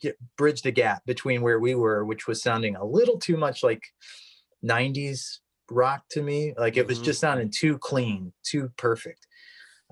get 0.00 0.16
bridge 0.36 0.62
the 0.62 0.70
gap 0.70 1.04
between 1.06 1.42
where 1.42 1.58
we 1.60 1.74
were 1.74 2.04
which 2.04 2.26
was 2.26 2.42
sounding 2.42 2.76
a 2.76 2.84
little 2.84 3.18
too 3.18 3.36
much 3.36 3.62
like 3.62 3.84
90s 4.64 5.38
rock 5.70 6.02
to 6.10 6.22
me 6.22 6.54
like 6.58 6.76
it 6.76 6.86
was 6.86 6.98
Mhm. 7.00 7.04
just 7.04 7.20
sounding 7.20 7.50
too 7.50 7.78
clean 7.78 8.32
too 8.42 8.70
perfect 8.76 9.26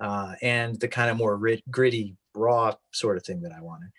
uh, 0.00 0.34
and 0.42 0.80
the 0.80 0.88
kind 0.88 1.10
of 1.10 1.16
more 1.16 1.36
ri- 1.36 1.62
gritty 1.70 2.16
raw 2.34 2.74
sort 2.92 3.16
of 3.16 3.24
thing 3.24 3.40
that 3.42 3.52
i 3.52 3.60
wanted 3.60 3.90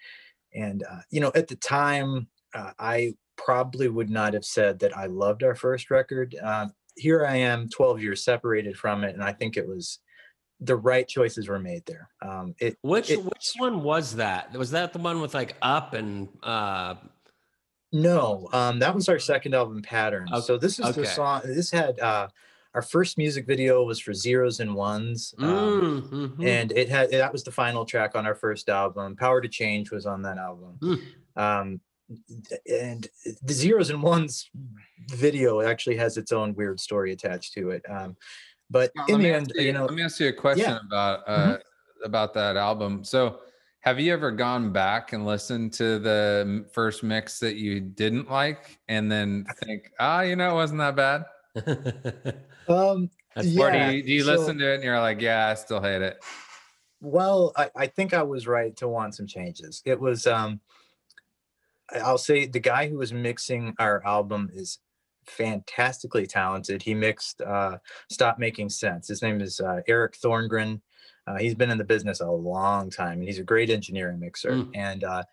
and 0.54 0.84
uh, 0.84 1.02
you 1.10 1.20
know 1.22 1.32
at 1.36 1.48
the 1.48 1.56
time 1.56 2.28
uh, 2.54 2.72
i 2.80 3.14
probably 3.38 3.88
would 3.88 4.10
not 4.10 4.34
have 4.34 4.46
said 4.46 4.80
that 4.80 4.96
i 4.96 5.06
loved 5.06 5.44
our 5.44 5.56
first 5.56 5.90
record 5.90 6.36
um, 6.44 6.74
here 6.96 7.26
i 7.26 7.36
am 7.36 7.70
12 7.70 8.02
years 8.02 8.24
separated 8.24 8.78
from 8.78 9.04
it 9.04 9.14
and 9.14 9.24
i 9.24 9.32
think 9.32 9.58
it 9.58 9.68
was 9.68 10.00
the 10.60 10.76
right 10.76 11.08
choices 11.08 11.48
were 11.48 11.58
made 11.60 11.84
there 11.88 12.10
um, 12.22 12.54
it 12.60 12.78
Which 12.84 13.10
it- 13.10 13.24
which 13.24 13.54
one 13.58 13.82
was 13.82 14.16
that? 14.18 14.52
Was 14.54 14.72
that 14.72 14.94
the 14.94 15.00
one 15.00 15.20
with 15.22 15.34
like 15.34 15.56
up 15.64 15.94
and 15.94 16.30
uh 16.44 16.96
No, 17.92 18.50
um, 18.54 18.80
that 18.80 18.96
was 18.96 19.10
our 19.10 19.20
second 19.20 19.54
album, 19.54 19.82
Patterns. 19.82 20.32
Okay, 20.32 20.42
So 20.42 20.58
this 20.58 20.80
is 20.80 20.96
the 20.96 21.06
song. 21.06 21.42
This 21.44 21.70
had 21.72 22.00
uh, 22.00 22.30
our 22.74 22.82
first 22.82 23.18
music 23.18 23.46
video 23.46 23.84
was 23.84 24.00
for 24.00 24.14
Zeros 24.14 24.62
and 24.62 24.74
Ones, 24.74 25.36
um, 25.40 26.10
mm, 26.10 26.36
mhm. 26.38 26.48
and 26.48 26.72
it 26.72 26.88
had 26.88 27.12
that 27.12 27.34
was 27.34 27.44
the 27.44 27.52
final 27.52 27.84
track 27.84 28.16
on 28.16 28.26
our 28.26 28.36
first 28.36 28.70
album. 28.70 29.16
Power 29.16 29.42
to 29.42 29.50
Change 29.50 29.92
was 29.92 30.06
on 30.06 30.22
that 30.22 30.38
album. 30.38 30.78
Mm. 30.82 31.02
Um, 31.36 31.82
and 32.70 33.08
the 33.44 33.54
Zeros 33.54 33.90
and 33.90 34.02
Ones 34.02 34.50
video 35.10 35.62
actually 35.62 35.98
has 35.98 36.18
its 36.18 36.32
own 36.32 36.54
weird 36.56 36.80
story 36.80 37.12
attached 37.12 37.54
to 37.54 37.72
it. 37.72 37.84
Um, 37.90 38.16
but 38.70 38.92
Now, 38.96 39.06
in 39.08 39.22
the 39.22 39.34
end, 39.34 39.52
you, 39.56 39.64
you 39.64 39.74
know, 39.74 39.86
let 39.86 39.94
me 39.94 40.04
ask 40.04 40.20
you 40.20 40.30
a 40.30 40.34
question 40.34 40.78
about 40.86 41.28
uh, 41.28 41.58
about 42.04 42.34
that 42.36 42.56
album. 42.56 43.04
So, 43.04 43.40
have 43.82 44.00
you 44.00 44.14
ever 44.14 44.32
gone 44.32 44.72
back 44.72 45.12
and 45.14 45.26
listened 45.26 45.74
to 45.74 46.00
the 46.00 46.66
first 46.72 47.04
mix 47.04 47.40
that 47.40 47.56
you 47.56 47.80
didn't 47.80 48.30
like, 48.30 48.80
and 48.88 49.12
then 49.12 49.46
think, 49.64 49.92
ah, 50.00 50.22
you 50.22 50.36
know, 50.36 50.52
it 50.52 50.56
wasn't 50.56 50.80
that 50.80 50.96
bad? 50.96 51.26
um, 52.70 53.10
That's 53.36 53.48
Yeah. 53.48 53.64
Or 53.64 53.72
do 53.72 53.96
you, 53.98 54.04
do 54.04 54.12
you 54.12 54.24
so- 54.24 54.32
listen 54.34 54.58
to 54.60 54.72
it 54.72 54.76
and 54.76 54.84
you're 54.84 55.00
like, 55.00 55.20
yeah, 55.20 55.48
I 55.48 55.56
still 55.56 55.82
hate 55.82 56.02
it? 56.02 56.24
Well, 57.02 57.52
I, 57.58 57.72
I 57.76 57.88
think 57.88 58.14
I 58.14 58.22
was 58.22 58.46
right 58.48 58.76
to 58.78 58.88
want 58.88 59.16
some 59.16 59.26
changes. 59.26 59.82
It 59.86 60.00
was 60.00 60.28
um 60.28 60.60
I- 61.92 62.00
I'll 62.00 62.20
say 62.20 62.46
the 62.46 62.60
guy 62.60 62.88
who 62.88 62.98
was 63.00 63.12
mixing 63.12 63.74
our 63.80 64.06
album 64.06 64.52
is 64.54 64.78
fantastically 65.26 66.28
talented. 66.28 66.84
He 66.84 66.94
mixed 66.94 67.42
uh 67.42 67.80
Stop 68.12 68.38
Making 68.38 68.70
Sense. 68.70 69.08
His 69.08 69.24
name 69.24 69.42
is 69.42 69.60
uh, 69.60 69.82
Eric 69.88 70.16
Thorngren. 70.24 70.82
Uh, 71.28 71.38
he's 71.38 71.56
been 71.56 71.70
in 71.72 71.78
the 71.78 71.84
business 71.84 72.20
a 72.20 72.30
long 72.30 72.90
time 72.90 73.20
and 73.20 73.24
he's 73.24 73.40
a 73.40 73.44
great 73.44 73.70
engineering 73.70 74.20
mixer. 74.20 74.52
Mm. 74.52 74.72
And 74.76 75.04
uh 75.04 75.24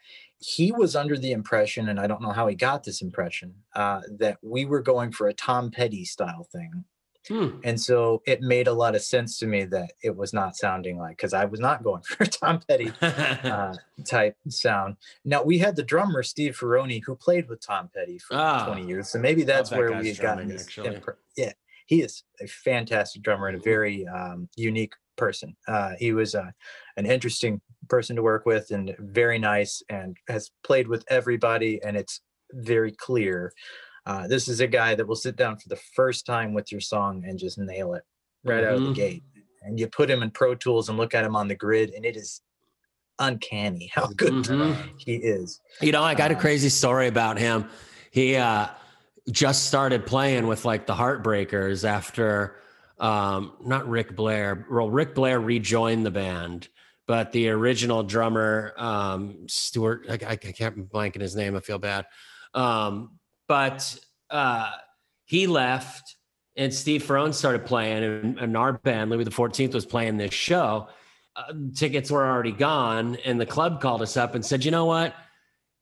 he 0.41 0.71
was 0.71 0.95
under 0.95 1.19
the 1.19 1.33
impression, 1.33 1.89
and 1.89 1.99
I 1.99 2.07
don't 2.07 2.23
know 2.23 2.31
how 2.31 2.47
he 2.47 2.55
got 2.55 2.85
this 2.85 3.03
impression, 3.03 3.55
uh, 3.75 4.03
that 4.21 4.39
we 4.41 4.65
were 4.67 4.81
going 4.81 5.11
for 5.11 5.27
a 5.27 5.35
Tom 5.35 5.69
Petty 5.73 6.05
style 6.05 6.47
thing. 6.53 6.85
Hmm. 7.27 7.59
And 7.65 7.81
so 7.81 8.23
it 8.25 8.41
made 8.41 8.69
a 8.69 8.73
lot 8.73 8.95
of 8.95 9.03
sense 9.03 9.37
to 9.39 9.47
me 9.49 9.65
that 9.65 9.95
it 10.03 10.17
was 10.17 10.33
not 10.33 10.57
sounding 10.57 10.97
like 10.97 11.17
because 11.17 11.35
I 11.35 11.45
was 11.45 11.59
not 11.59 11.83
going 11.83 12.03
for 12.07 12.23
a 12.23 12.27
Tom 12.29 12.61
Petty 12.69 12.93
uh, 13.03 13.75
type 14.07 14.37
sound. 14.49 14.97
Now 15.25 15.43
we 15.43 15.59
had 15.59 15.75
the 15.75 15.83
drummer 15.83 16.23
Steve 16.23 16.57
Ferrone 16.57 17.03
who 17.05 17.17
played 17.17 17.49
with 17.49 17.61
Tom 17.61 17.91
Petty 17.93 18.19
for 18.19 18.37
Ah. 18.37 18.65
20 18.65 18.87
years, 18.87 19.09
so 19.11 19.19
maybe 19.19 19.43
that's 19.43 19.71
that 19.71 19.79
where 19.79 20.01
we 20.01 20.07
had 20.09 20.21
gotten 20.21 20.47
this. 20.47 20.69
impre- 20.69 21.17
yeah, 21.37 21.53
he 21.87 22.01
is 22.01 22.23
a 22.41 22.47
fantastic 22.47 23.23
drummer 23.23 23.49
and 23.49 23.59
a 23.59 23.63
very 23.63 24.07
um, 24.07 24.49
unique 24.57 24.95
person. 25.19 25.55
Uh, 25.67 25.93
he 25.99 26.13
was 26.15 26.35
uh, 26.35 26.51
an 26.97 27.05
interesting 27.05 27.61
person 27.89 28.17
to 28.17 28.23
work 28.23 28.47
with 28.47 28.71
and 28.71 28.95
very 28.99 29.39
nice, 29.39 29.83
and 29.91 30.17
has 30.29 30.51
played 30.65 30.89
with 30.89 31.05
everybody, 31.09 31.83
and 31.85 31.95
it's 31.97 32.23
very 32.53 32.93
clear. 32.93 33.53
Uh, 34.07 34.27
this 34.27 34.49
is 34.49 34.61
a 34.61 34.67
guy 34.67 34.95
that 34.95 35.07
will 35.07 35.15
sit 35.17 35.37
down 35.37 35.59
for 35.59 35.69
the 35.69 35.81
first 35.95 36.25
time 36.25 36.55
with 36.55 36.73
your 36.73 36.81
song 36.81 37.23
and 37.27 37.39
just 37.39 37.59
nail 37.59 37.93
it 37.93 38.05
right 38.45 38.65
out 38.65 38.77
of 38.77 38.85
the 38.85 38.91
Mhm. 38.91 38.95
gate. 38.95 39.23
And 39.63 39.79
you 39.79 39.87
put 39.89 40.09
him 40.09 40.23
in 40.23 40.31
Pro 40.31 40.55
Tools 40.55 40.89
and 40.89 40.97
look 40.97 41.15
at 41.15 41.25
him 41.25 41.37
on 41.37 41.49
the 41.49 41.55
grid, 41.57 41.91
and 41.95 42.07
it 42.07 42.17
is 42.17 42.41
uncanny 43.19 43.91
how 43.93 44.07
good 44.17 44.35
Mhm. 44.45 44.93
he 44.97 45.17
is. 45.17 45.61
You 45.83 45.93
know, 45.93 46.03
I 46.03 46.15
got 46.15 46.31
a 46.31 46.37
Uh, 46.37 46.41
crazy 46.41 46.69
story 46.71 47.09
about 47.09 47.39
him. 47.39 47.69
He 48.11 48.37
uh 48.37 48.69
just 49.31 49.67
started 49.67 50.07
playing 50.07 50.47
with 50.47 50.65
like 50.65 50.87
the 50.87 50.95
Heartbreakers 50.95 51.85
after 51.85 52.57
um 53.01 53.53
not 53.65 53.89
Rick 53.89 54.17
Blair. 54.17 54.67
Well, 54.71 54.91
Rick 54.91 55.15
Blair 55.15 55.41
rejoined 55.41 56.05
the 56.05 56.11
band, 56.11 56.69
but 57.07 57.33
the 57.33 57.51
original 57.51 58.03
drummer, 58.03 58.75
um 58.77 59.47
Stuart, 59.49 60.07
I, 60.09 60.15
I 60.15 60.37
can't 60.37 60.89
blank 60.89 61.15
in 61.15 61.23
his 61.23 61.37
name, 61.37 61.57
I 61.57 61.61
feel 61.61 61.79
bad. 61.79 62.07
Um, 62.55 63.19
but 63.47 63.99
uh 64.31 64.71
he 65.27 65.47
left 65.47 66.17
and 66.59 66.75
Steve 66.75 67.05
Ferrone 67.05 67.33
started 67.33 67.65
playing, 67.65 68.03
and, 68.03 68.39
and 68.39 68.57
our 68.57 68.73
band, 68.73 69.11
Louis 69.11 69.23
the 69.23 69.31
14th, 69.31 69.75
was 69.75 69.87
playing 69.87 70.17
this 70.17 70.35
show. 70.35 70.89
Uh, 71.37 71.53
tickets 71.75 72.11
were 72.11 72.27
already 72.27 72.51
gone, 72.51 73.17
and 73.25 73.41
the 73.41 73.47
club 73.47 73.81
called 73.81 74.03
us 74.03 74.17
up 74.17 74.35
and 74.35 74.45
said, 74.45 74.65
You 74.65 74.73
know 74.73 74.85
what? 74.85 75.15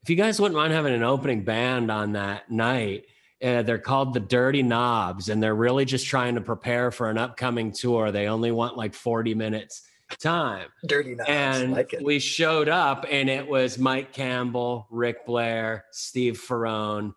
If 0.03 0.11
you 0.11 0.17
guys 0.17 0.39
wouldn't 0.39 0.57
mind 0.57 0.75
having 0.75 0.93
an 0.93 1.03
opening 1.03 1.45
band 1.45 1.91
on 1.91 2.13
that 2.13 2.51
night, 2.51 3.07
uh, 3.45 3.63
they're 3.63 3.79
called 3.79 4.15
the 4.15 4.21
Dirty 4.21 4.63
Knobs, 4.63 5.29
and 5.29 5.43
they're 5.43 5.55
really 5.55 5.85
just 5.85 6.07
trying 6.07 6.35
to 6.37 6.41
prepare 6.41 6.91
for 6.91 7.11
an 7.11 7.19
upcoming 7.19 7.73
tour. 7.73 8.11
They 8.11 8.29
only 8.29 8.51
want 8.51 8.77
like 8.77 8.95
40 8.95 9.35
minutes 9.35 9.83
time. 10.21 10.69
Dirty 10.87 11.15
Knobs, 11.15 11.29
And 11.29 11.73
like 11.73 11.95
we 12.03 12.19
showed 12.19 12.69
up, 12.69 13.05
and 13.11 13.29
it 13.29 13.47
was 13.47 13.79
Mike 13.79 14.13
Campbell, 14.13 14.87
Rick 14.91 15.27
Blair, 15.27 15.85
Steve 15.93 16.41
Ferrone, 16.41 17.13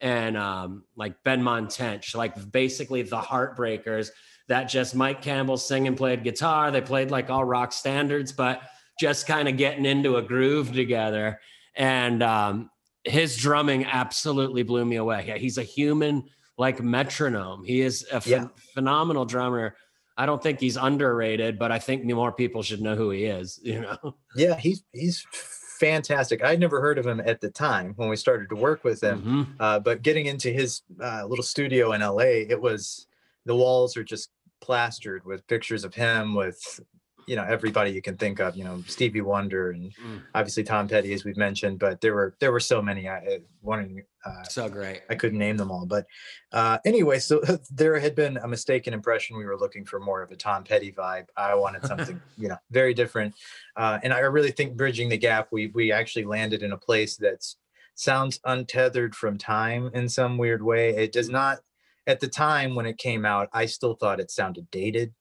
and 0.00 0.36
um, 0.36 0.84
like 0.96 1.22
Benmont 1.24 1.74
Tench, 1.74 2.14
like 2.14 2.52
basically 2.52 3.02
the 3.02 3.18
Heartbreakers 3.18 4.10
that 4.48 4.64
just 4.64 4.94
Mike 4.94 5.22
Campbell 5.22 5.56
singing, 5.56 5.96
played 5.96 6.22
guitar. 6.22 6.70
They 6.70 6.80
played 6.80 7.10
like 7.10 7.30
all 7.30 7.44
rock 7.44 7.72
standards, 7.72 8.32
but 8.32 8.60
just 9.00 9.26
kind 9.26 9.48
of 9.48 9.56
getting 9.56 9.86
into 9.86 10.16
a 10.16 10.22
groove 10.22 10.72
together. 10.72 11.40
And 11.74 12.22
um, 12.22 12.70
his 13.04 13.36
drumming 13.36 13.84
absolutely 13.84 14.62
blew 14.62 14.84
me 14.84 14.96
away. 14.96 15.24
Yeah, 15.26 15.36
he's 15.36 15.58
a 15.58 15.62
human 15.62 16.24
like 16.56 16.82
metronome. 16.82 17.64
He 17.64 17.80
is 17.80 18.06
a 18.12 18.20
ph- 18.20 18.26
yeah. 18.26 18.48
phenomenal 18.74 19.24
drummer. 19.24 19.76
I 20.16 20.26
don't 20.26 20.42
think 20.42 20.60
he's 20.60 20.76
underrated, 20.76 21.58
but 21.58 21.72
I 21.72 21.78
think 21.78 22.04
more 22.04 22.32
people 22.32 22.62
should 22.62 22.80
know 22.80 22.94
who 22.94 23.10
he 23.10 23.24
is. 23.24 23.60
You 23.64 23.80
know? 23.80 24.16
Yeah, 24.36 24.56
he's 24.56 24.84
he's 24.92 25.26
fantastic. 25.32 26.42
I'd 26.44 26.60
never 26.60 26.80
heard 26.80 26.98
of 26.98 27.06
him 27.06 27.20
at 27.20 27.40
the 27.40 27.50
time 27.50 27.94
when 27.96 28.08
we 28.08 28.16
started 28.16 28.48
to 28.50 28.56
work 28.56 28.84
with 28.84 29.02
him, 29.02 29.20
mm-hmm. 29.20 29.42
uh, 29.60 29.80
but 29.80 30.02
getting 30.02 30.26
into 30.26 30.50
his 30.50 30.82
uh, 31.02 31.26
little 31.26 31.42
studio 31.42 31.92
in 31.92 32.00
LA, 32.00 32.46
it 32.48 32.60
was 32.60 33.06
the 33.44 33.54
walls 33.54 33.96
are 33.96 34.04
just 34.04 34.30
plastered 34.60 35.24
with 35.24 35.46
pictures 35.46 35.84
of 35.84 35.94
him 35.94 36.34
with 36.34 36.80
you 37.26 37.36
know 37.36 37.44
everybody 37.44 37.90
you 37.90 38.02
can 38.02 38.16
think 38.16 38.40
of 38.40 38.56
you 38.56 38.64
know 38.64 38.82
stevie 38.86 39.20
wonder 39.20 39.70
and 39.70 39.92
mm. 39.94 40.22
obviously 40.34 40.62
tom 40.62 40.88
petty 40.88 41.12
as 41.12 41.24
we've 41.24 41.36
mentioned 41.36 41.78
but 41.78 42.00
there 42.00 42.14
were 42.14 42.34
there 42.40 42.52
were 42.52 42.60
so 42.60 42.82
many 42.82 43.08
i 43.08 43.38
wanted 43.62 44.02
uh, 44.26 44.42
so 44.44 44.70
great. 44.70 45.02
I 45.10 45.16
couldn't 45.16 45.38
name 45.38 45.58
them 45.58 45.70
all 45.70 45.84
but 45.84 46.06
uh 46.52 46.78
anyway 46.84 47.18
so 47.18 47.42
there 47.70 47.98
had 47.98 48.14
been 48.14 48.38
a 48.38 48.48
mistaken 48.48 48.94
impression 48.94 49.36
we 49.36 49.44
were 49.44 49.58
looking 49.58 49.84
for 49.84 50.00
more 50.00 50.22
of 50.22 50.30
a 50.30 50.36
tom 50.36 50.64
petty 50.64 50.92
vibe. 50.92 51.26
I 51.36 51.54
wanted 51.54 51.84
something 51.84 52.20
you 52.38 52.48
know 52.48 52.56
very 52.70 52.94
different 52.94 53.34
uh 53.76 53.98
and 54.02 54.12
i 54.12 54.20
really 54.20 54.50
think 54.50 54.76
bridging 54.76 55.08
the 55.08 55.18
gap 55.18 55.48
we 55.52 55.68
we 55.68 55.92
actually 55.92 56.24
landed 56.24 56.62
in 56.62 56.72
a 56.72 56.78
place 56.78 57.16
that's 57.16 57.56
sounds 57.94 58.40
untethered 58.44 59.14
from 59.14 59.38
time 59.38 59.88
in 59.94 60.08
some 60.08 60.36
weird 60.36 60.62
way. 60.62 60.90
It 60.90 61.12
does 61.12 61.28
not 61.28 61.60
at 62.06 62.20
the 62.20 62.28
time 62.28 62.74
when 62.74 62.86
it 62.86 62.98
came 62.98 63.24
out 63.24 63.48
i 63.52 63.64
still 63.66 63.94
thought 63.94 64.20
it 64.20 64.30
sounded 64.30 64.70
dated. 64.70 65.14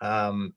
Um 0.00 0.54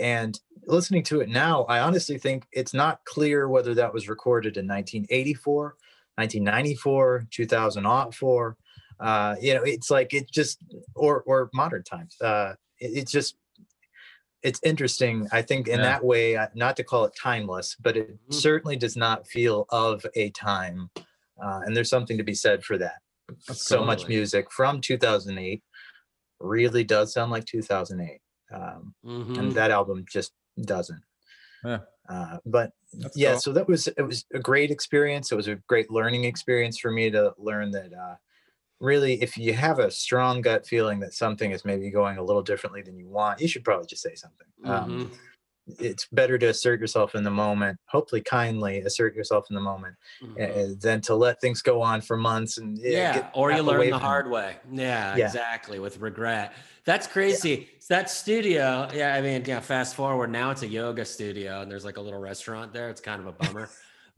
and 0.00 0.38
listening 0.66 1.02
to 1.04 1.20
it 1.20 1.28
now, 1.28 1.64
I 1.64 1.80
honestly 1.80 2.18
think 2.18 2.46
it's 2.52 2.74
not 2.74 3.04
clear 3.04 3.48
whether 3.48 3.74
that 3.74 3.92
was 3.92 4.08
recorded 4.08 4.56
in 4.56 4.66
1984, 4.66 5.76
1994, 6.16 7.26
2004. 7.30 8.56
Uh, 9.00 9.34
you 9.40 9.54
know, 9.54 9.62
it's 9.62 9.90
like 9.90 10.14
it 10.14 10.30
just 10.30 10.58
or 10.94 11.22
or 11.22 11.50
modern 11.52 11.82
times. 11.82 12.16
Uh, 12.20 12.54
it, 12.78 12.98
it's 12.98 13.12
just 13.12 13.36
it's 14.42 14.60
interesting. 14.64 15.28
I 15.32 15.42
think 15.42 15.68
in 15.68 15.78
yeah. 15.78 15.84
that 15.84 16.04
way, 16.04 16.36
uh, 16.36 16.48
not 16.54 16.76
to 16.76 16.84
call 16.84 17.04
it 17.04 17.12
timeless, 17.20 17.76
but 17.80 17.96
it 17.96 18.10
mm-hmm. 18.10 18.32
certainly 18.32 18.76
does 18.76 18.96
not 18.96 19.26
feel 19.26 19.66
of 19.70 20.04
a 20.14 20.30
time. 20.30 20.90
Uh, 21.42 21.60
and 21.64 21.76
there's 21.76 21.90
something 21.90 22.18
to 22.18 22.24
be 22.24 22.34
said 22.34 22.64
for 22.64 22.78
that. 22.78 23.00
So 23.50 23.84
much 23.84 24.08
music 24.08 24.52
from 24.52 24.80
2008 24.80 25.62
really 26.40 26.84
does 26.84 27.12
sound 27.12 27.30
like 27.30 27.44
2008 27.46 28.21
um, 28.52 28.94
mm-hmm. 29.04 29.38
and 29.38 29.52
that 29.52 29.70
album 29.70 30.04
just 30.08 30.32
doesn't. 30.64 31.02
Yeah. 31.64 31.78
Uh, 32.08 32.38
but 32.44 32.72
That's 32.92 33.16
yeah, 33.16 33.32
cool. 33.32 33.40
so 33.40 33.52
that 33.52 33.68
was 33.68 33.86
it 33.88 34.02
was 34.02 34.24
a 34.34 34.38
great 34.38 34.70
experience. 34.70 35.30
It 35.30 35.36
was 35.36 35.48
a 35.48 35.56
great 35.66 35.90
learning 35.90 36.24
experience 36.24 36.78
for 36.78 36.90
me 36.90 37.10
to 37.10 37.32
learn 37.38 37.70
that 37.70 37.92
uh, 37.92 38.16
really, 38.80 39.22
if 39.22 39.38
you 39.38 39.54
have 39.54 39.78
a 39.78 39.90
strong 39.90 40.42
gut 40.42 40.66
feeling 40.66 40.98
that 41.00 41.14
something 41.14 41.52
is 41.52 41.64
maybe 41.64 41.90
going 41.90 42.18
a 42.18 42.22
little 42.22 42.42
differently 42.42 42.82
than 42.82 42.98
you 42.98 43.08
want, 43.08 43.40
you 43.40 43.48
should 43.48 43.64
probably 43.64 43.86
just 43.86 44.02
say 44.02 44.14
something. 44.14 44.46
Um, 44.64 44.72
mm-hmm. 44.72 45.00
Um, 45.02 45.10
it's 45.66 46.06
better 46.10 46.38
to 46.38 46.46
assert 46.46 46.80
yourself 46.80 47.14
in 47.14 47.22
the 47.22 47.30
moment 47.30 47.78
hopefully 47.86 48.20
kindly 48.20 48.80
assert 48.80 49.14
yourself 49.14 49.46
in 49.48 49.54
the 49.54 49.60
moment 49.60 49.94
mm-hmm. 50.22 50.72
than 50.80 51.00
to 51.00 51.14
let 51.14 51.40
things 51.40 51.62
go 51.62 51.80
on 51.80 52.00
for 52.00 52.16
months 52.16 52.58
and 52.58 52.78
yeah 52.78 53.28
or 53.32 53.52
you 53.52 53.62
learn 53.62 53.88
the 53.90 53.98
hard 53.98 54.28
way. 54.28 54.56
Yeah, 54.72 55.16
yeah, 55.16 55.26
exactly 55.26 55.78
with 55.78 55.98
regret. 55.98 56.52
That's 56.84 57.06
crazy. 57.06 57.50
Yeah. 57.50 57.86
that 57.90 58.10
studio 58.10 58.88
yeah 58.92 59.14
i 59.14 59.20
mean 59.20 59.44
yeah 59.46 59.60
fast 59.60 59.94
forward 59.94 60.30
now 60.30 60.50
it's 60.50 60.62
a 60.62 60.68
yoga 60.68 61.04
studio 61.04 61.60
and 61.60 61.70
there's 61.70 61.84
like 61.84 61.96
a 61.96 62.00
little 62.00 62.20
restaurant 62.20 62.72
there. 62.72 62.90
It's 62.90 63.00
kind 63.00 63.20
of 63.20 63.26
a 63.26 63.32
bummer. 63.32 63.68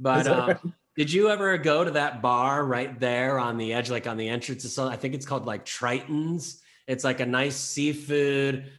But 0.01 0.27
um, 0.27 0.75
did 0.97 1.13
you 1.13 1.29
ever 1.29 1.57
go 1.59 1.85
to 1.85 1.93
that 1.93 2.23
bar 2.23 2.65
right 2.65 2.99
there 2.99 3.39
on 3.39 3.59
the 3.59 3.75
edge 3.75 3.91
like 3.91 4.07
on 4.07 4.17
the 4.17 4.29
entrance 4.29 4.63
to 4.63 4.69
something 4.69 4.93
i 4.93 4.97
think 4.97 5.15
it's 5.15 5.27
called 5.27 5.45
like 5.45 5.65
triton's? 5.65 6.63
It's 6.87 7.05
like 7.05 7.21
a 7.21 7.27
nice 7.27 7.57
seafood 7.57 8.71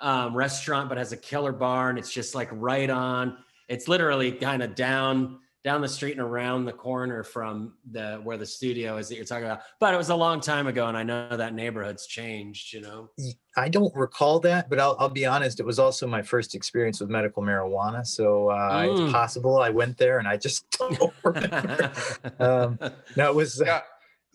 um, 0.00 0.34
restaurant, 0.34 0.88
but 0.88 0.98
has 0.98 1.12
a 1.12 1.16
killer 1.16 1.52
bar, 1.52 1.90
and 1.90 1.98
it's 1.98 2.12
just 2.12 2.34
like 2.34 2.48
right 2.52 2.90
on. 2.90 3.38
It's 3.68 3.88
literally 3.88 4.32
kind 4.32 4.62
of 4.62 4.74
down 4.74 5.38
down 5.64 5.80
the 5.80 5.88
street 5.88 6.12
and 6.12 6.20
around 6.20 6.66
the 6.66 6.72
corner 6.72 7.22
from 7.22 7.72
the 7.90 8.20
where 8.22 8.36
the 8.36 8.44
studio 8.44 8.98
is 8.98 9.08
that 9.08 9.16
you're 9.16 9.24
talking 9.24 9.46
about. 9.46 9.62
But 9.80 9.94
it 9.94 9.96
was 9.96 10.10
a 10.10 10.14
long 10.14 10.40
time 10.40 10.66
ago, 10.66 10.86
and 10.86 10.96
I 10.96 11.02
know 11.02 11.34
that 11.34 11.54
neighborhood's 11.54 12.06
changed. 12.06 12.74
You 12.74 12.82
know, 12.82 13.10
I 13.56 13.70
don't 13.70 13.94
recall 13.96 14.40
that, 14.40 14.68
but 14.68 14.78
I'll, 14.78 14.94
I'll 15.00 15.08
be 15.08 15.24
honest. 15.24 15.60
It 15.60 15.66
was 15.66 15.78
also 15.78 16.06
my 16.06 16.20
first 16.20 16.54
experience 16.54 17.00
with 17.00 17.08
medical 17.08 17.42
marijuana, 17.42 18.06
so 18.06 18.50
uh, 18.50 18.84
mm. 18.84 19.04
it's 19.04 19.12
possible 19.12 19.58
I 19.58 19.70
went 19.70 19.96
there 19.96 20.18
and 20.18 20.28
I 20.28 20.36
just 20.36 20.70
don't 20.78 21.12
remember. 21.24 21.92
um, 22.38 22.78
no, 23.16 23.30
it 23.30 23.34
was. 23.34 23.62
Yeah. 23.64 23.80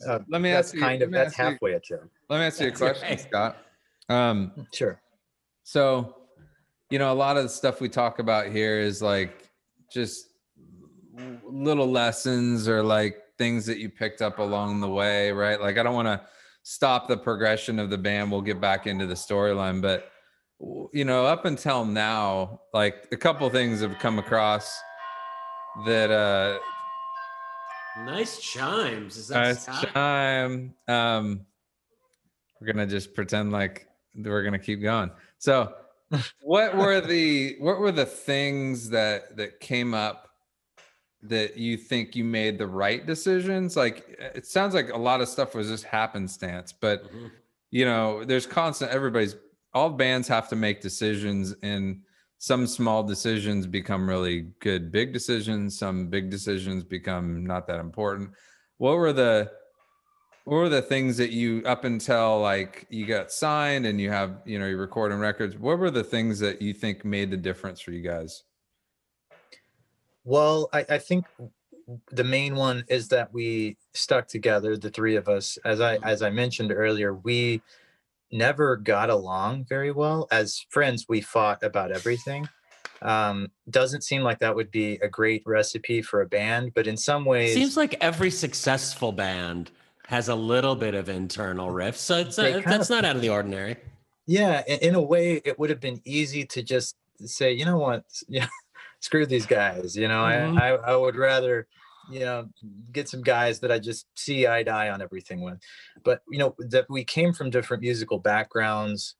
Uh, 0.08 0.20
let 0.30 0.42
me 0.42 0.50
ask 0.50 0.74
you. 0.74 0.80
Kind 0.80 1.04
of 1.04 1.12
that's 1.12 1.36
halfway 1.36 1.72
you, 1.72 1.78
a 1.78 1.80
joke. 1.80 2.10
Let 2.30 2.40
me 2.40 2.46
ask 2.46 2.60
you 2.60 2.70
a 2.70 2.72
question. 2.72 3.18
Scott. 3.20 3.58
Um, 4.08 4.66
sure. 4.74 5.00
So, 5.70 6.16
you 6.90 6.98
know, 6.98 7.12
a 7.12 7.14
lot 7.14 7.38
of 7.38 7.44
the 7.44 7.50
stuff 7.50 7.80
we 7.80 7.90
talk 7.90 8.18
about 8.18 8.48
here 8.48 8.80
is 8.80 9.04
like 9.04 9.52
just 9.94 10.30
little 11.48 11.86
lessons 11.86 12.68
or 12.68 12.82
like 12.82 13.18
things 13.38 13.68
that 13.68 13.78
you 13.78 13.88
picked 13.88 14.24
up 14.24 14.40
along 14.40 14.82
the 14.82 14.90
way, 14.90 15.32
right? 15.32 15.62
Like, 15.62 15.78
I 15.78 15.84
don't 15.84 15.94
want 15.94 16.08
to 16.08 16.22
stop 16.64 17.08
the 17.08 17.18
progression 17.18 17.78
of 17.78 17.92
the 17.92 18.00
band. 18.00 18.32
We'll 18.32 18.42
get 18.42 18.60
back 18.60 18.88
into 18.88 19.06
the 19.06 19.14
storyline, 19.14 19.80
but 19.80 20.10
you 20.92 21.06
know, 21.06 21.28
up 21.28 21.46
until 21.46 21.86
now, 21.86 22.62
like 22.74 23.08
a 23.12 23.18
couple 23.18 23.48
things 23.52 23.82
have 23.82 24.00
come 24.00 24.18
across 24.18 24.76
that 25.86 26.10
uh 26.10 26.58
nice 28.06 28.40
chimes. 28.40 29.18
Is 29.18 29.28
that 29.28 29.68
nice 29.68 29.84
chime? 29.94 30.74
Um 30.88 31.46
we're 32.60 32.74
gonna 32.74 32.88
just 32.88 33.14
pretend 33.14 33.52
like 33.52 33.88
we're 34.16 34.44
gonna 34.44 34.58
keep 34.58 34.82
going. 34.82 35.12
So, 35.40 35.74
what 36.42 36.76
were 36.76 37.02
the 37.02 37.56
what 37.60 37.80
were 37.80 37.92
the 37.92 38.06
things 38.06 38.90
that 38.90 39.36
that 39.38 39.60
came 39.60 39.94
up 39.94 40.30
that 41.22 41.58
you 41.58 41.76
think 41.76 42.16
you 42.16 42.24
made 42.24 42.58
the 42.58 42.68
right 42.68 43.06
decisions? 43.06 43.76
Like 43.76 44.18
it 44.20 44.46
sounds 44.46 44.74
like 44.74 44.90
a 44.94 44.98
lot 44.98 45.22
of 45.22 45.28
stuff 45.28 45.56
was 45.56 45.68
just 45.68 45.84
happenstance, 45.84 46.72
but 46.72 47.06
mm-hmm. 47.06 47.28
you 47.72 47.86
know, 47.86 48.24
there's 48.24 48.46
constant 48.46 48.92
everybody's 48.92 49.36
all 49.74 49.90
bands 49.90 50.28
have 50.28 50.50
to 50.50 50.56
make 50.56 50.82
decisions 50.82 51.56
and 51.62 52.02
some 52.40 52.66
small 52.66 53.04
decisions 53.04 53.68
become 53.68 54.08
really 54.08 54.48
good 54.60 54.92
big 54.92 55.14
decisions, 55.14 55.78
some 55.78 56.08
big 56.08 56.30
decisions 56.30 56.84
become 56.84 57.46
not 57.46 57.68
that 57.68 57.80
important. 57.80 58.32
What 58.78 58.96
were 58.96 59.12
the 59.12 59.52
what 60.46 60.56
were 60.56 60.70
the 60.70 60.82
things 60.82 61.18
that 61.18 61.32
you 61.32 61.62
up 61.66 61.84
until 61.84 62.40
like 62.40 62.86
you 62.90 63.06
got 63.06 63.32
signed 63.32 63.86
and 63.86 64.00
you 64.02 64.10
have 64.10 64.42
you 64.46 64.58
know 64.58 64.66
you're 64.66 64.78
recording 64.78 65.20
records 65.20 65.58
what 65.58 65.78
were 65.78 65.92
the 65.92 66.04
things 66.04 66.40
that 66.40 66.62
you 66.62 66.74
think 66.74 67.06
made 67.06 67.30
the 67.30 67.38
difference 67.38 67.80
for 67.80 67.92
you 67.92 68.02
guys? 68.02 68.44
Well 70.24 70.70
i, 70.74 70.86
I 70.90 70.98
think 70.98 71.26
the 72.12 72.24
main 72.24 72.56
one 72.56 72.84
is 72.88 73.08
that 73.10 73.34
we 73.34 73.78
stuck 73.94 74.28
together 74.28 74.78
the 74.78 74.90
three 74.90 75.16
of 75.16 75.28
us. 75.28 75.58
As 75.66 75.82
i 75.82 75.98
as 75.98 76.22
i 76.22 76.30
mentioned 76.30 76.72
earlier 76.72 77.14
we 77.14 77.62
never 78.32 78.76
got 78.76 79.10
along 79.10 79.66
very 79.66 79.92
well. 79.92 80.28
As 80.32 80.66
friends 80.70 81.06
we 81.10 81.22
fought 81.22 81.64
about 81.64 81.92
everything. 81.92 82.48
Um, 83.02 83.50
doesn't 83.70 84.04
seem 84.04 84.24
like 84.24 84.40
that 84.40 84.54
would 84.54 84.72
be 84.72 84.96
a 84.96 85.08
great 85.08 85.42
recipe 85.46 86.02
for 86.02 86.20
a 86.20 86.26
band 86.26 86.74
but 86.74 86.86
in 86.86 86.98
some 86.98 87.24
ways 87.24 87.54
seems 87.54 87.78
like 87.78 87.96
every 88.02 88.30
successful 88.30 89.14
band 89.14 89.72
has 90.10 90.28
a 90.28 90.34
little 90.34 90.76
bit 90.76 90.96
of 90.96 91.08
internal 91.08 91.70
riff. 91.70 91.96
So 91.96 92.18
it's 92.18 92.40
a, 92.40 92.64
that's 92.66 92.90
of, 92.90 92.96
not 92.96 93.06
out 93.06 93.16
of 93.16 93.22
the 93.22 93.30
ordinary. 93.30 93.78
Yeah, 94.26 94.64
in, 94.66 94.96
a 94.96 95.02
way, 95.02 95.40
it 95.46 95.60
would 95.60 95.70
have 95.70 95.80
been 95.80 96.02
easy 96.04 96.46
to 96.46 96.64
just 96.64 96.96
say, 97.24 97.54
you 97.54 97.64
know 97.64 97.78
what, 97.78 98.06
yeah, 98.28 98.48
screw 99.02 99.28
these 99.28 99.46
guys. 99.46 99.96
You 99.96 100.08
know, 100.08 100.24
mm-hmm. 100.24 100.58
I, 100.58 100.70
I 100.70 100.94
I 100.94 100.96
would 100.96 101.16
rather 101.16 101.68
you 102.10 102.22
know 102.22 102.50
get 102.92 103.08
some 103.08 103.22
guys 103.22 103.60
that 103.60 103.72
I 103.72 103.78
just 103.78 104.08
see 104.16 104.48
eye 104.48 104.64
to 104.64 104.72
eye 104.72 104.90
on 104.90 105.04
everything 105.04 105.42
with. 105.42 105.60
But 106.04 106.24
you 106.28 106.40
know 106.40 106.56
that 106.58 106.88
we 106.90 107.04
came 107.04 107.32
from 107.32 107.52
different 107.52 107.84
musical 107.84 108.18
backgrounds, 108.18 109.14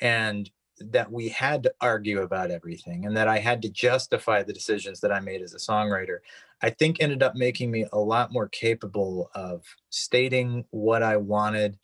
and 0.00 0.50
that 0.90 1.10
we 1.10 1.28
had 1.28 1.62
to 1.62 1.74
argue 1.80 2.20
about 2.20 2.50
everything 2.50 3.06
and 3.06 3.16
that 3.16 3.28
I 3.28 3.38
had 3.38 3.62
to 3.62 3.68
justify 3.68 4.42
the 4.42 4.52
decisions 4.52 5.00
that 5.00 5.12
I 5.12 5.20
made 5.20 5.42
as 5.42 5.54
a 5.54 5.58
songwriter, 5.58 6.18
I 6.60 6.70
think 6.70 6.98
ended 7.00 7.22
up 7.22 7.34
making 7.34 7.70
me 7.70 7.86
a 7.92 7.98
lot 7.98 8.32
more 8.32 8.48
capable 8.48 9.30
of 9.34 9.64
stating 9.90 10.64
what 10.70 11.02
I 11.02 11.16
wanted 11.16 11.78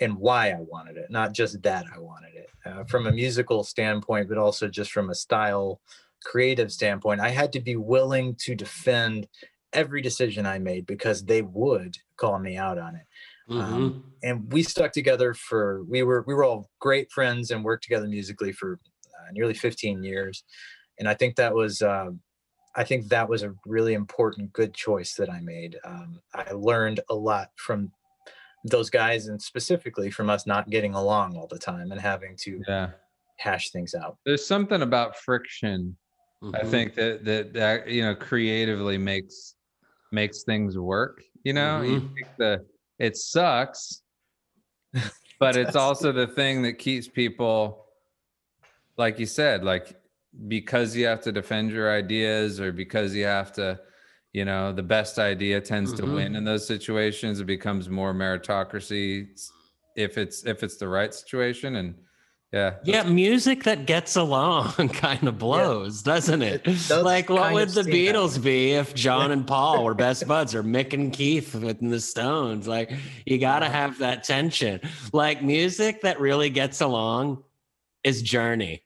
and 0.00 0.16
why 0.16 0.50
I 0.50 0.60
wanted 0.60 0.96
it, 0.96 1.10
not 1.10 1.32
just 1.32 1.62
that 1.62 1.86
I 1.94 1.98
wanted 1.98 2.34
it. 2.34 2.50
Uh, 2.64 2.84
from 2.84 3.06
a 3.06 3.12
musical 3.12 3.64
standpoint, 3.64 4.28
but 4.28 4.38
also 4.38 4.68
just 4.68 4.92
from 4.92 5.10
a 5.10 5.14
style 5.14 5.80
creative 6.24 6.72
standpoint, 6.72 7.20
I 7.20 7.28
had 7.28 7.52
to 7.52 7.60
be 7.60 7.76
willing 7.76 8.34
to 8.40 8.54
defend 8.54 9.28
every 9.72 10.02
decision 10.02 10.46
I 10.46 10.58
made 10.58 10.86
because 10.86 11.24
they 11.24 11.42
would 11.42 11.96
call 12.16 12.38
me 12.38 12.56
out 12.56 12.78
on 12.78 12.96
it. 12.96 13.02
Mhm. 13.48 13.62
Um, 13.62 14.04
and 14.22 14.52
we 14.52 14.62
stuck 14.62 14.92
together 14.92 15.34
for 15.34 15.84
we 15.84 16.02
were 16.02 16.24
we 16.26 16.34
were 16.34 16.44
all 16.44 16.70
great 16.80 17.10
friends 17.12 17.50
and 17.50 17.64
worked 17.64 17.84
together 17.84 18.06
musically 18.08 18.52
for 18.52 18.80
uh, 19.06 19.30
nearly 19.32 19.54
15 19.54 20.02
years 20.02 20.44
and 20.98 21.08
i 21.08 21.14
think 21.14 21.36
that 21.36 21.54
was 21.54 21.82
uh, 21.82 22.10
i 22.76 22.84
think 22.84 23.08
that 23.08 23.28
was 23.28 23.42
a 23.42 23.54
really 23.66 23.94
important 23.94 24.52
good 24.52 24.74
choice 24.74 25.14
that 25.16 25.30
i 25.30 25.40
made 25.40 25.78
um, 25.84 26.20
i 26.34 26.50
learned 26.52 27.00
a 27.10 27.14
lot 27.14 27.50
from 27.56 27.92
those 28.64 28.90
guys 28.90 29.28
and 29.28 29.40
specifically 29.42 30.10
from 30.10 30.30
us 30.30 30.46
not 30.46 30.70
getting 30.70 30.94
along 30.94 31.36
all 31.36 31.48
the 31.48 31.58
time 31.58 31.92
and 31.92 32.00
having 32.00 32.36
to 32.36 32.66
Yeah. 32.66 32.92
hash 33.38 33.70
things 33.70 33.94
out 33.94 34.18
There's 34.24 34.46
something 34.46 34.82
about 34.82 35.16
friction. 35.16 35.96
I 36.54 36.64
Mhm. 36.64 36.66
think 36.66 36.94
that 36.96 37.24
that 37.24 37.52
that 37.54 37.88
you 37.88 38.02
know 38.02 38.14
creatively 38.14 38.98
makes 38.98 39.56
makes 40.12 40.44
things 40.44 40.78
work. 40.78 41.22
You 41.44 41.54
know, 41.54 41.82
you 41.82 42.00
Mhm. 42.00 42.08
take 42.18 42.28
the 42.38 42.66
it 42.98 43.16
sucks, 43.16 44.02
but 45.38 45.56
it's 45.56 45.76
also 45.76 46.12
the 46.12 46.26
thing 46.26 46.62
that 46.62 46.74
keeps 46.74 47.08
people, 47.08 47.86
like 48.96 49.18
you 49.18 49.26
said, 49.26 49.64
like 49.64 50.00
because 50.48 50.94
you 50.94 51.06
have 51.06 51.22
to 51.22 51.32
defend 51.32 51.70
your 51.70 51.90
ideas 51.92 52.60
or 52.60 52.72
because 52.72 53.14
you 53.14 53.24
have 53.24 53.52
to, 53.52 53.78
you 54.32 54.44
know, 54.44 54.72
the 54.72 54.82
best 54.82 55.18
idea 55.18 55.60
tends 55.60 55.92
to 55.94 56.02
Mhm. 56.02 56.14
win 56.14 56.36
in 56.36 56.44
those 56.44 56.66
situations. 56.66 57.40
It 57.40 57.46
becomes 57.46 57.88
more 57.88 58.12
meritocracy 58.14 59.28
if 59.96 60.18
it's 60.18 60.44
if 60.44 60.62
it's 60.62 60.76
the 60.76 60.88
right 60.88 61.12
situation 61.14 61.76
and 61.76 61.94
yeah 62.52 62.74
Yeah, 62.84 63.02
music 63.04 63.64
that 63.64 63.86
gets 63.86 64.16
along 64.16 64.72
kind 64.90 65.26
of 65.26 65.38
blows, 65.38 66.02
doesn't 66.02 66.42
it? 66.42 66.62
It 66.64 66.88
does 66.88 67.04
like, 67.04 67.28
what 67.28 67.52
would 67.52 67.68
the 67.70 67.84
seem 67.84 67.92
that 67.92 68.14
Beatles 68.14 68.42
be 68.42 68.72
if 68.72 68.94
John 68.94 69.32
and 69.32 69.46
Paul 69.46 69.84
were 69.84 69.94
best 69.94 70.26
buds, 70.28 70.54
or 70.54 70.62
Mick 70.62 70.92
and 70.92 71.12
Keith 71.12 71.54
within 71.54 71.90
the 71.90 72.00
Stones? 72.00 72.68
Like, 72.68 72.92
you 73.24 73.38
got 73.38 73.60
to 73.60 73.66
uh-huh. 73.66 73.74
have 73.74 73.98
that 73.98 74.24
tension. 74.24 74.80
Like, 75.12 75.42
music 75.42 76.02
that 76.02 76.20
really 76.20 76.50
gets 76.50 76.80
along 76.80 77.42
is 78.04 78.22
Journey, 78.22 78.84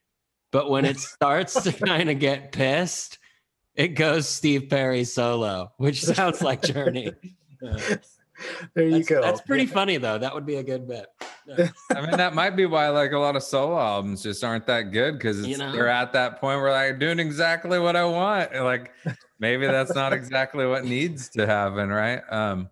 but 0.53 0.71
when 0.71 0.85
it 0.85 0.99
starts 0.99 1.63
to 1.63 1.73
kind 1.73 2.11
of 2.11 2.19
get 2.19 2.53
pissed, 2.53 3.19
it 3.75 3.89
goes 3.89 4.29
Steve 4.29 4.69
Perry 4.69 5.05
solo, 5.05 5.73
which 5.77 6.03
sounds 6.03 6.43
like 6.43 6.63
Journey. 6.63 7.13
Yeah. 8.41 8.67
there 8.75 8.85
you 8.85 8.91
That's, 8.93 9.09
go 9.09 9.21
that's 9.23 9.41
pretty 9.43 9.65
Yeah. 9.65 9.71
funny, 9.75 9.97
though. 9.99 10.19
That 10.19 10.35
would 10.35 10.47
be 10.47 10.57
a 10.57 10.63
good 10.63 10.89
bit. 10.89 11.07
Yeah. 11.47 11.69
I 11.97 12.01
mean, 12.03 12.17
that 12.17 12.35
might 12.35 12.51
be 12.57 12.67
why 12.67 12.89
like 12.91 13.13
a 13.13 13.19
lot 13.19 13.37
of 13.37 13.43
solo 13.43 13.79
albums 13.79 14.23
just 14.23 14.43
aren't 14.45 14.67
that 14.67 14.93
good 14.93 15.15
because 15.15 15.47
You 15.47 15.59
know? 15.59 15.73
they're 15.73 15.89
at 15.89 16.13
that 16.13 16.41
point 16.41 16.61
where 16.61 16.71
like 16.73 16.99
doing 16.99 17.19
exactly 17.19 17.79
what 17.79 17.97
I 17.97 18.05
want. 18.05 18.53
And, 18.53 18.65
Like 18.65 18.93
maybe 19.39 19.67
that's 19.67 19.95
not 19.95 20.13
exactly 20.13 20.67
what 20.67 20.85
needs 20.85 21.29
to 21.31 21.47
happen, 21.47 21.89
right? 21.89 22.21
Um, 22.31 22.69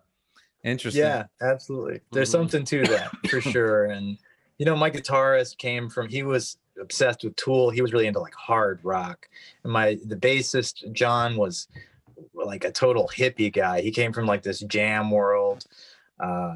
interesting. 0.63 1.03
Yeah, 1.03 1.25
absolutely. 1.41 2.01
There's 2.11 2.29
Mhm. 2.29 2.33
something 2.33 2.65
to 2.65 2.83
that 2.83 3.11
for 3.29 3.41
sure. 3.41 3.85
And 3.85 4.17
you 4.57 4.65
know, 4.65 4.75
my 4.75 4.91
guitarist 4.91 5.57
came 5.57 5.89
from 5.89 6.09
he 6.09 6.21
was 6.23 6.57
obsessed 6.79 7.23
with 7.23 7.35
Tool. 7.37 7.69
He 7.69 7.81
was 7.81 7.91
really 7.93 8.07
into 8.07 8.19
like 8.19 8.33
hard 8.33 8.79
rock. 8.83 9.27
And 9.63 9.73
my 9.73 9.97
the 10.05 10.15
bassist 10.15 10.89
John 10.93 11.35
was 11.37 11.67
like 12.33 12.63
a 12.63 12.71
total 12.71 13.09
hippie 13.15 13.53
guy. 13.53 13.81
He 13.81 13.91
came 13.91 14.13
from 14.13 14.25
like 14.25 14.43
this 14.43 14.59
jam 14.61 15.11
world. 15.11 15.65
Uh, 16.19 16.55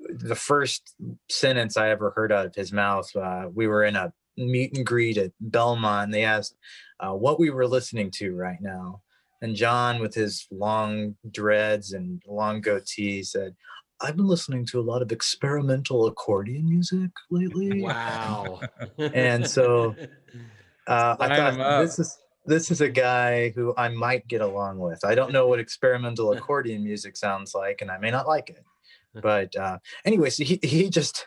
the 0.00 0.34
first 0.34 0.94
sentence 1.28 1.76
I 1.76 1.90
ever 1.90 2.10
heard 2.10 2.32
out 2.32 2.46
of 2.46 2.54
his 2.54 2.72
mouth, 2.72 3.14
uh, 3.16 3.48
we 3.52 3.66
were 3.66 3.84
in 3.84 3.96
a 3.96 4.12
meet 4.36 4.76
and 4.76 4.84
greet 4.86 5.18
at 5.18 5.32
Belmont. 5.40 6.04
And 6.04 6.14
they 6.14 6.24
asked 6.24 6.56
uh, 7.00 7.12
what 7.12 7.38
we 7.38 7.50
were 7.50 7.66
listening 7.66 8.10
to 8.12 8.34
right 8.34 8.60
now. 8.60 9.02
And 9.40 9.56
John, 9.56 10.00
with 10.00 10.14
his 10.14 10.46
long 10.50 11.16
dreads 11.30 11.92
and 11.92 12.22
long 12.26 12.60
goatee, 12.60 13.22
said, 13.22 13.54
I've 14.00 14.16
been 14.16 14.26
listening 14.26 14.66
to 14.66 14.80
a 14.80 14.82
lot 14.82 15.02
of 15.02 15.12
experimental 15.12 16.06
accordion 16.06 16.68
music 16.68 17.10
lately. 17.30 17.82
Wow. 17.82 18.60
And 18.98 19.48
so, 19.48 19.94
Uh, 20.86 21.16
I 21.20 21.36
thought 21.36 21.82
this 21.82 21.98
is 21.98 22.18
this 22.44 22.70
is 22.70 22.80
a 22.80 22.88
guy 22.88 23.50
who 23.50 23.74
I 23.76 23.88
might 23.88 24.26
get 24.28 24.40
along 24.40 24.78
with. 24.78 25.04
I 25.04 25.14
don't 25.14 25.32
know 25.32 25.46
what 25.46 25.60
experimental 25.60 26.32
accordion 26.36 26.82
music 26.84 27.16
sounds 27.16 27.54
like, 27.54 27.82
and 27.82 27.90
I 27.90 27.98
may 27.98 28.10
not 28.10 28.26
like 28.26 28.50
it. 28.50 28.64
But 29.14 29.54
uh, 29.56 29.76
anyway, 30.06 30.30
so 30.30 30.42
he 30.42 30.58
he 30.62 30.88
just 30.88 31.26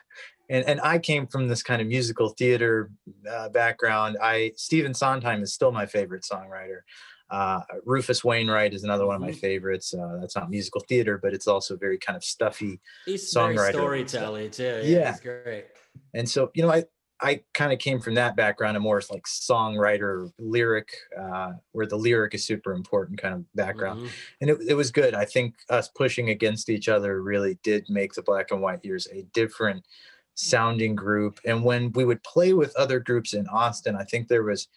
and 0.49 0.65
and 0.65 0.81
I 0.81 0.97
came 0.97 1.27
from 1.27 1.47
this 1.47 1.61
kind 1.61 1.83
of 1.83 1.87
musical 1.87 2.29
theater 2.29 2.89
uh, 3.29 3.49
background. 3.49 4.17
I 4.19 4.53
Stephen 4.55 4.95
Sondheim 4.95 5.43
is 5.43 5.53
still 5.53 5.71
my 5.71 5.85
favorite 5.85 6.23
songwriter. 6.23 6.79
Uh, 7.29 7.61
Rufus 7.85 8.23
Wainwright 8.23 8.73
is 8.73 8.83
another 8.83 9.05
one 9.05 9.15
of 9.15 9.21
my 9.21 9.29
Mhm. 9.31 9.39
favorites. 9.39 9.93
Uh, 9.93 10.17
that's 10.19 10.35
not 10.35 10.49
musical 10.49 10.81
theater, 10.89 11.19
but 11.21 11.33
it's 11.35 11.47
also 11.47 11.77
very 11.77 11.99
kind 11.99 12.15
of 12.17 12.23
stuffy 12.23 12.81
He's 13.05 13.31
very 13.31 13.55
songwriter. 13.55 13.73
storytelling 13.73 14.49
too. 14.49 14.63
Yeah, 14.63 14.97
Yeah. 14.97 15.11
he's 15.11 15.19
great. 15.21 15.65
and 16.15 16.27
so 16.27 16.49
you 16.55 16.63
know 16.63 16.71
i 16.71 16.83
i 17.21 17.41
kind 17.53 17.71
of 17.71 17.79
came 17.79 17.99
from 17.99 18.13
that 18.15 18.35
background, 18.35 18.75
a 18.75 18.79
more 18.79 19.01
like 19.09 19.23
songwriter 19.25 20.31
lyric 20.37 20.89
uh 21.19 21.53
where 21.71 21.85
the 21.85 21.95
lyric 21.95 22.33
is 22.33 22.45
super 22.45 22.73
important 22.73 23.19
kind 23.21 23.33
of 23.33 23.55
background. 23.55 24.01
Mhm. 24.01 24.09
and 24.41 24.49
it, 24.49 24.57
it 24.69 24.73
was 24.75 24.91
good. 24.91 25.13
I 25.13 25.25
think 25.25 25.55
us 25.69 25.87
pushing 25.87 26.29
against 26.29 26.69
each 26.69 26.87
other 26.89 27.21
really 27.21 27.57
did 27.63 27.89
make 27.89 28.13
the 28.13 28.21
black 28.21 28.51
and 28.51 28.61
white 28.61 28.83
years 28.83 29.07
a 29.11 29.23
different 29.33 29.85
sounding 30.35 30.95
group. 30.95 31.39
And 31.45 31.63
when 31.63 31.91
we 31.93 32.03
would 32.03 32.21
play 32.23 32.51
with 32.53 32.75
other 32.75 32.99
groups 32.99 33.33
in 33.33 33.47
austin 33.47 33.95
i 33.95 34.03
think 34.03 34.27
there 34.27 34.43
was 34.43 34.67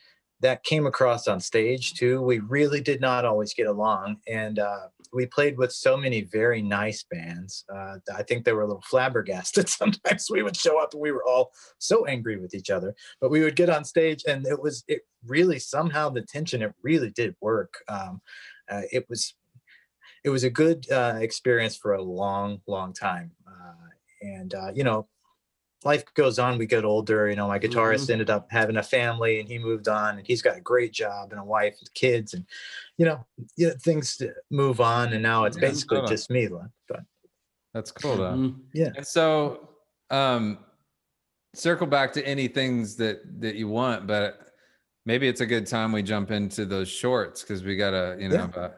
that 0.40 0.62
came 0.64 0.86
across 0.86 1.26
on 1.28 1.40
stage 1.40 1.94
too 1.94 2.20
we 2.22 2.38
really 2.38 2.80
did 2.80 3.00
not 3.00 3.24
always 3.24 3.54
get 3.54 3.66
along 3.66 4.16
and 4.26 4.58
uh 4.58 4.88
we 5.12 5.26
played 5.26 5.56
with 5.56 5.72
so 5.72 5.96
many 5.96 6.22
very 6.22 6.62
nice 6.62 7.02
bands. 7.02 7.64
Uh, 7.72 7.96
I 8.14 8.22
think 8.22 8.44
they 8.44 8.52
were 8.52 8.62
a 8.62 8.66
little 8.66 8.82
flabbergasted. 8.82 9.68
Sometimes 9.68 10.28
we 10.30 10.42
would 10.42 10.56
show 10.56 10.80
up 10.80 10.92
and 10.92 11.00
we 11.00 11.12
were 11.12 11.24
all 11.24 11.52
so 11.78 12.06
angry 12.06 12.38
with 12.38 12.54
each 12.54 12.70
other, 12.70 12.94
but 13.20 13.30
we 13.30 13.40
would 13.40 13.56
get 13.56 13.70
on 13.70 13.84
stage 13.84 14.24
and 14.26 14.46
it 14.46 14.60
was 14.60 14.84
it 14.88 15.02
really 15.26 15.58
somehow 15.58 16.08
the 16.08 16.22
tension 16.22 16.62
it 16.62 16.74
really 16.82 17.10
did 17.10 17.34
work. 17.40 17.74
Um, 17.88 18.20
uh, 18.70 18.82
it 18.92 19.06
was 19.08 19.34
it 20.24 20.30
was 20.30 20.44
a 20.44 20.50
good 20.50 20.90
uh, 20.90 21.18
experience 21.20 21.76
for 21.76 21.94
a 21.94 22.02
long, 22.02 22.60
long 22.66 22.92
time. 22.92 23.30
Uh, 23.46 23.88
and 24.20 24.54
uh, 24.54 24.72
you 24.74 24.84
know, 24.84 25.06
life 25.84 26.04
goes 26.14 26.38
on. 26.38 26.58
We 26.58 26.66
get 26.66 26.84
older. 26.84 27.28
You 27.28 27.36
know, 27.36 27.48
my 27.48 27.58
guitarist 27.58 28.10
ended 28.10 28.30
up 28.30 28.48
having 28.50 28.76
a 28.76 28.82
family 28.82 29.40
and 29.40 29.48
he 29.48 29.58
moved 29.58 29.88
on 29.88 30.18
and 30.18 30.26
he's 30.26 30.42
got 30.42 30.56
a 30.56 30.60
great 30.60 30.92
job 30.92 31.30
and 31.32 31.40
a 31.40 31.44
wife 31.44 31.76
and 31.78 31.92
kids 31.94 32.34
and 32.34 32.44
you 32.96 33.06
know, 33.06 33.24
yeah, 33.56 33.70
things 33.80 34.20
move 34.50 34.80
on 34.80 35.12
and 35.12 35.22
now 35.22 35.44
it's 35.44 35.56
Yeah, 35.56 35.68
basically 35.68 35.98
totally. 35.98 36.14
just 36.14 36.30
me. 36.30 36.48
But 36.88 37.00
That's 37.74 37.92
cool 37.92 38.16
though. 38.16 38.32
Mhm. 38.32 38.94
And 38.96 39.06
so, 39.06 39.70
um, 40.10 40.64
circle 41.54 41.86
back 41.86 42.12
to 42.12 42.26
any 42.26 42.48
things 42.48 42.96
that 42.96 43.40
that 43.40 43.54
you 43.54 43.68
want, 43.68 44.06
but 44.06 44.52
maybe 45.06 45.28
it's 45.28 45.40
a 45.40 45.46
good 45.46 45.66
time 45.66 45.92
we 45.92 46.02
jump 46.02 46.30
into 46.30 46.66
those 46.66 46.88
shorts 46.88 47.42
because 47.42 47.62
we 47.62 47.76
got 47.76 47.94
a 47.94 48.16
you 48.20 48.28
know 48.28 48.34
Yeah. 48.36 48.44
about 48.44 48.74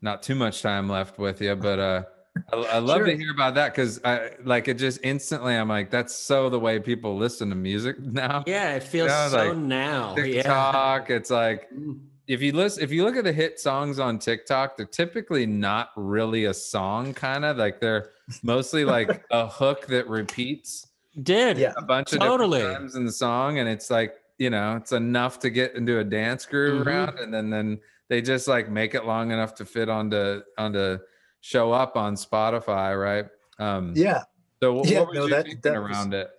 not 0.00 0.22
too 0.22 0.34
much 0.34 0.62
time 0.62 0.88
left 0.88 1.18
with 1.18 1.42
you, 1.42 1.54
but 1.54 1.78
uh, 1.78 2.02
I, 2.52 2.56
I 2.56 2.78
love 2.78 3.04
to 3.06 3.16
hear 3.16 3.32
about 3.32 3.54
that 3.54 3.74
because 3.74 4.00
I 4.04 4.30
like 4.44 4.68
it. 4.68 4.74
Just 4.74 5.00
instantly, 5.02 5.54
I'm 5.54 5.68
like, 5.68 5.90
that's 5.90 6.14
so 6.14 6.48
the 6.48 6.58
way 6.60 6.78
people 6.78 7.16
listen 7.16 7.48
to 7.50 7.56
music 7.56 7.98
now. 8.00 8.44
Yeah, 8.46 8.74
it 8.76 8.82
feels 8.82 9.08
Yeah, 9.10 9.28
so 9.28 9.48
like 9.48 9.56
now. 9.56 10.16
Yeah. 10.16 10.42
TikTok, 10.42 11.10
it's 11.10 11.30
like 11.30 11.68
Mm. 11.72 12.00
if 12.28 12.40
you 12.42 12.52
listen 12.52 12.82
if 12.82 12.90
you 12.92 13.04
look 13.04 13.16
at 13.16 13.24
the 13.24 13.32
hit 13.32 13.58
songs 13.58 13.98
on 13.98 14.18
TikTok, 14.18 14.76
they're 14.76 14.86
typically 14.86 15.46
not 15.46 15.90
really 15.96 16.44
a 16.46 16.54
song 16.54 17.12
kind 17.14 17.44
of 17.44 17.56
like 17.56 17.80
they're 17.80 18.10
mostly 18.42 18.84
like 18.84 19.24
a 19.30 19.46
hook 19.46 19.86
that 19.88 20.08
repeats 20.08 20.86
Did. 21.22 21.58
Yeah. 21.58 21.72
a 21.76 21.82
bunch 21.82 22.12
of 22.12 22.20
Totally. 22.20 22.60
different 22.60 22.78
times 22.78 22.94
in 22.96 23.04
the 23.04 23.12
song 23.12 23.58
and 23.58 23.68
it's 23.68 23.90
like, 23.90 24.14
you 24.38 24.50
know, 24.50 24.76
it's 24.76 24.92
enough 24.92 25.38
to 25.40 25.50
get 25.50 25.74
into 25.74 25.98
a 25.98 26.04
dance 26.04 26.46
groove 26.46 26.82
Mhm. 26.82 26.86
around 26.86 27.18
and 27.18 27.34
then 27.34 27.50
then 27.50 27.80
they 28.08 28.20
just 28.22 28.46
like 28.48 28.68
make 28.70 28.94
it 28.94 29.04
long 29.04 29.30
enough 29.32 29.54
to 29.56 29.64
fit 29.64 29.88
onto 29.88 30.42
onto 30.58 30.98
show 31.40 31.72
up 31.72 31.96
on 31.96 32.14
Spotify, 32.14 33.00
right? 33.00 33.26
Um 33.58 33.92
yeah, 33.96 34.22
so 34.62 34.74
what, 34.74 34.88
Yeah, 34.88 35.00
what 35.00 35.08
was 35.08 35.14
no, 35.16 35.24
you 35.24 35.30
that- 35.30 35.44
thinking 35.44 35.60
that 35.62 35.82
was- 35.82 35.90
around 35.90 36.14
it? 36.14 36.30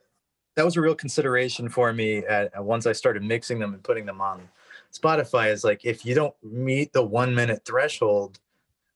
that 0.56 0.66
was 0.66 0.76
a 0.76 0.82
real 0.82 0.94
consideration 0.96 1.70
for 1.70 1.94
me 1.94 2.18
at, 2.18 2.54
at 2.54 2.64
once 2.64 2.86
I 2.86 2.92
started 2.92 3.24
mixing 3.24 3.58
them 3.58 3.74
and 3.74 3.82
putting 3.84 4.06
them 4.06 4.20
on 4.20 4.50
Spotify. 4.94 5.50
Is 5.52 5.64
like 5.64 5.86
if 5.86 6.06
you 6.06 6.14
don't 6.14 6.36
meet 6.44 6.92
the 6.92 7.02
one 7.02 7.34
minute 7.34 7.62
threshold, 7.64 8.38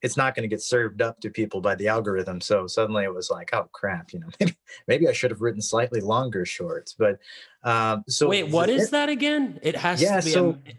it's 0.01 0.17
not 0.17 0.35
going 0.35 0.43
to 0.43 0.49
get 0.53 0.61
served 0.61 1.01
up 1.01 1.21
to 1.21 1.29
people 1.29 1.61
by 1.61 1.73
the 1.75 1.87
algorithm. 1.87 2.41
So 2.41 2.67
suddenly 2.67 3.05
it 3.05 3.13
was 3.13 3.29
like, 3.31 3.51
oh 3.53 3.69
crap, 3.71 4.11
you 4.11 4.19
know, 4.19 4.27
maybe 4.39 4.55
maybe 4.89 5.07
I 5.07 5.13
should 5.13 5.31
have 5.31 5.39
written 5.41 5.61
slightly 5.61 6.01
longer 6.01 6.45
shorts. 6.45 6.93
But 6.93 7.19
um, 7.63 8.03
so 8.07 8.27
Wait, 8.27 8.49
what 8.49 8.69
is 8.69 8.89
that 8.89 9.07
again? 9.07 9.57
It 9.63 9.77
has 9.77 10.01
Yeah, 10.01 10.19
to 10.19 10.25
be 10.25 10.31
so- 10.31 10.49
a, 10.67 10.73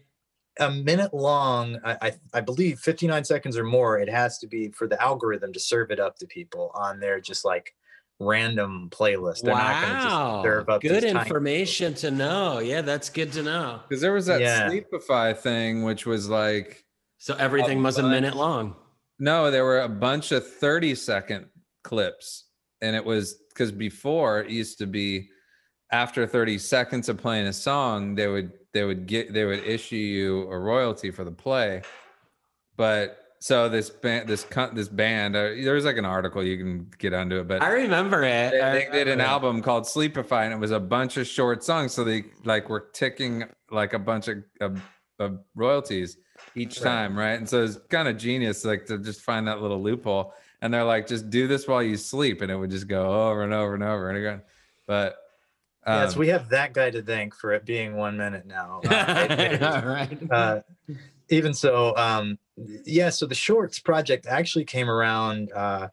a 0.59 0.71
minute 0.71 1.13
long? 1.13 1.79
I, 1.85 1.97
I 2.03 2.13
I 2.35 2.41
believe 2.41 2.79
59 2.81 3.25
seconds 3.25 3.57
or 3.57 3.65
more. 3.65 3.99
It 3.99 4.09
has 4.09 4.39
to 4.39 4.47
be 4.47 4.71
for 4.71 4.87
the 4.87 5.01
algorithm 5.03 5.53
to 5.53 5.61
serve 5.61 5.91
it 5.91 6.01
up 6.01 6.17
to 6.19 6.27
people 6.27 6.71
on 6.75 7.01
their 7.01 7.21
just 7.21 7.45
like 7.45 7.75
random 8.19 8.89
playlist. 8.91 9.43
They're 9.43 9.55
not 9.55 9.83
going 9.83 9.95
to 9.95 10.07
wow. 10.07 10.33
just 10.37 10.45
serve 10.45 10.69
up 10.69 10.81
Good 10.83 11.03
these 11.03 11.13
tiny- 11.13 11.21
information 11.21 11.95
to 11.95 12.11
know. 12.11 12.59
Yeah, 12.61 12.81
that's 12.81 13.11
good 13.11 13.33
to 13.33 13.43
know. 13.43 13.81
Because 13.89 14.01
there 14.01 14.13
was 14.13 14.27
that 14.27 14.41
Yeah. 14.41 14.69
Sleepify 14.71 15.37
thing, 15.37 15.83
which 15.83 16.07
was 16.07 16.29
like 16.29 16.85
So 17.19 17.35
everything 17.37 17.83
was 17.83 17.99
a 17.99 18.03
minute 18.03 18.35
long. 18.35 18.77
No, 19.19 19.51
there 19.51 19.65
were 19.65 19.81
a 19.81 19.89
bunch 19.89 20.33
of 20.33 20.47
30 20.51 20.95
second 20.95 21.47
clips. 21.85 22.45
And 22.81 22.95
it 22.95 23.05
was 23.05 23.35
because 23.51 23.73
before 23.73 24.41
it 24.41 24.51
used 24.51 24.79
to 24.79 24.87
be 24.87 25.29
after 25.93 26.27
30 26.27 26.59
seconds 26.59 27.09
of 27.09 27.17
playing 27.17 27.47
a 27.47 27.53
song, 27.53 28.15
they 28.15 28.29
would 28.29 28.53
they 28.77 28.85
would 28.85 29.07
get 29.07 29.33
they 29.33 29.47
would 29.47 29.65
issue 29.65 29.97
you 29.97 30.43
a 30.51 30.59
royalty 30.59 31.11
for 31.11 31.25
the 31.25 31.31
play. 31.31 31.81
But 32.77 33.19
so 33.39 33.71
this 33.71 33.89
band 33.89 34.29
this 34.29 34.47
this 34.73 34.89
band 34.89 35.35
uh, 35.37 35.49
there's 35.63 35.85
like 35.85 35.97
an 35.97 36.05
article 36.05 36.43
you 36.43 36.57
can 36.57 36.91
get 36.99 37.13
onto 37.13 37.37
it 37.39 37.47
but 37.47 37.63
i 37.63 37.69
remember 37.69 38.23
it 38.23 38.51
they, 38.51 38.57
remember 38.57 38.93
did 38.93 39.09
an 39.09 39.21
it. 39.21 39.25
album 39.25 39.61
called 39.61 39.85
sleepify 39.85 40.45
and 40.45 40.55
it 40.55 40.59
was 40.59 40.71
a 40.71 40.81
bunch 40.81 41.19
of 41.19 41.27
short 41.27 41.63
songs 41.63 41.93
so 41.93 42.03
they 42.03 42.25
like 42.45 42.71
were 42.71 42.89
ticking 42.95 43.45
like 43.71 43.93
a 43.93 43.99
bunch 43.99 44.29
of, 44.29 44.39
of, 44.63 44.81
of 45.19 45.39
royalties 45.55 46.17
each 46.55 46.81
time 46.81 47.17
right. 47.17 47.33
right 47.33 47.39
and 47.39 47.49
so 47.49 47.63
it's 47.63 47.77
kind 47.91 48.09
of 48.09 48.17
genius 48.17 48.65
like 48.65 48.87
to 48.87 48.99
just 48.99 49.21
find 49.21 49.47
that 49.47 49.61
little 49.61 49.83
loophole 49.83 50.33
and 50.63 50.73
they're 50.73 50.83
like 50.83 51.07
just 51.07 51.29
do 51.29 51.47
this 51.47 51.69
while 51.69 51.83
you 51.83 51.97
sleep 51.97 52.41
and 52.41 52.51
it 52.51 52.57
would 52.57 52.71
just 52.71 52.89
go 52.89 53.29
over 53.29 53.43
and 53.43 53.53
over 53.53 53.75
and 53.75 53.85
over 53.85 54.09
and 54.09 54.19
again 54.19 54.43
but 54.87 55.26
um, 55.87 56.03
yes 56.03 56.17
we 56.17 56.29
have 56.29 56.49
that 56.49 56.73
guy 56.73 56.91
to 56.91 57.03
thank 57.03 57.35
for 57.35 57.53
it 57.53 57.65
being 57.65 57.97
one 57.97 58.17
minute 58.17 58.47
now 58.47 58.81
uh, 58.89 59.83
right. 59.85 60.19
Uh, 60.31 60.61
even 61.29 61.55
so 61.55 61.97
um 61.97 62.39
yeah 62.85 63.09
so 63.09 63.27
the 63.27 63.35
shorts 63.35 63.79
project 63.79 64.27
actually 64.27 64.65
came 64.65 64.89
around 64.89 65.51
uh, 65.53 65.89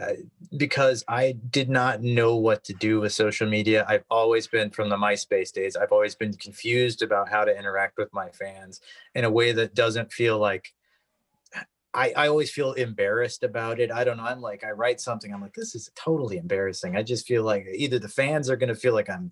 uh, 0.00 0.12
because 0.56 1.04
i 1.08 1.32
did 1.50 1.68
not 1.68 2.02
know 2.02 2.36
what 2.36 2.64
to 2.64 2.72
do 2.74 3.00
with 3.00 3.12
social 3.12 3.48
media. 3.48 3.84
I've 3.86 4.04
always 4.10 4.46
been 4.46 4.70
from 4.70 4.88
the 4.88 4.96
myspace 4.96 5.52
days 5.52 5.76
i've 5.76 5.92
always 5.92 6.14
been 6.14 6.32
confused 6.34 7.02
about 7.02 7.28
how 7.28 7.44
to 7.44 7.56
interact 7.56 7.98
with 7.98 8.12
my 8.12 8.30
fans 8.30 8.80
in 9.14 9.24
a 9.24 9.30
way 9.30 9.52
that 9.52 9.74
doesn't 9.74 10.12
feel 10.12 10.38
like 10.38 10.72
I, 11.94 12.12
I 12.16 12.28
always 12.28 12.50
feel 12.50 12.72
embarrassed 12.72 13.42
about 13.42 13.78
it. 13.78 13.90
I 13.90 14.04
don't 14.04 14.16
know. 14.16 14.24
I'm 14.24 14.40
like, 14.40 14.64
I 14.64 14.70
write 14.70 15.00
something. 15.00 15.32
I'm 15.32 15.42
like, 15.42 15.54
this 15.54 15.74
is 15.74 15.90
totally 15.94 16.38
embarrassing. 16.38 16.96
I 16.96 17.02
just 17.02 17.26
feel 17.26 17.44
like 17.44 17.66
either 17.74 17.98
the 17.98 18.08
fans 18.08 18.48
are 18.48 18.56
going 18.56 18.68
to 18.68 18.74
feel 18.74 18.94
like 18.94 19.10
I'm 19.10 19.30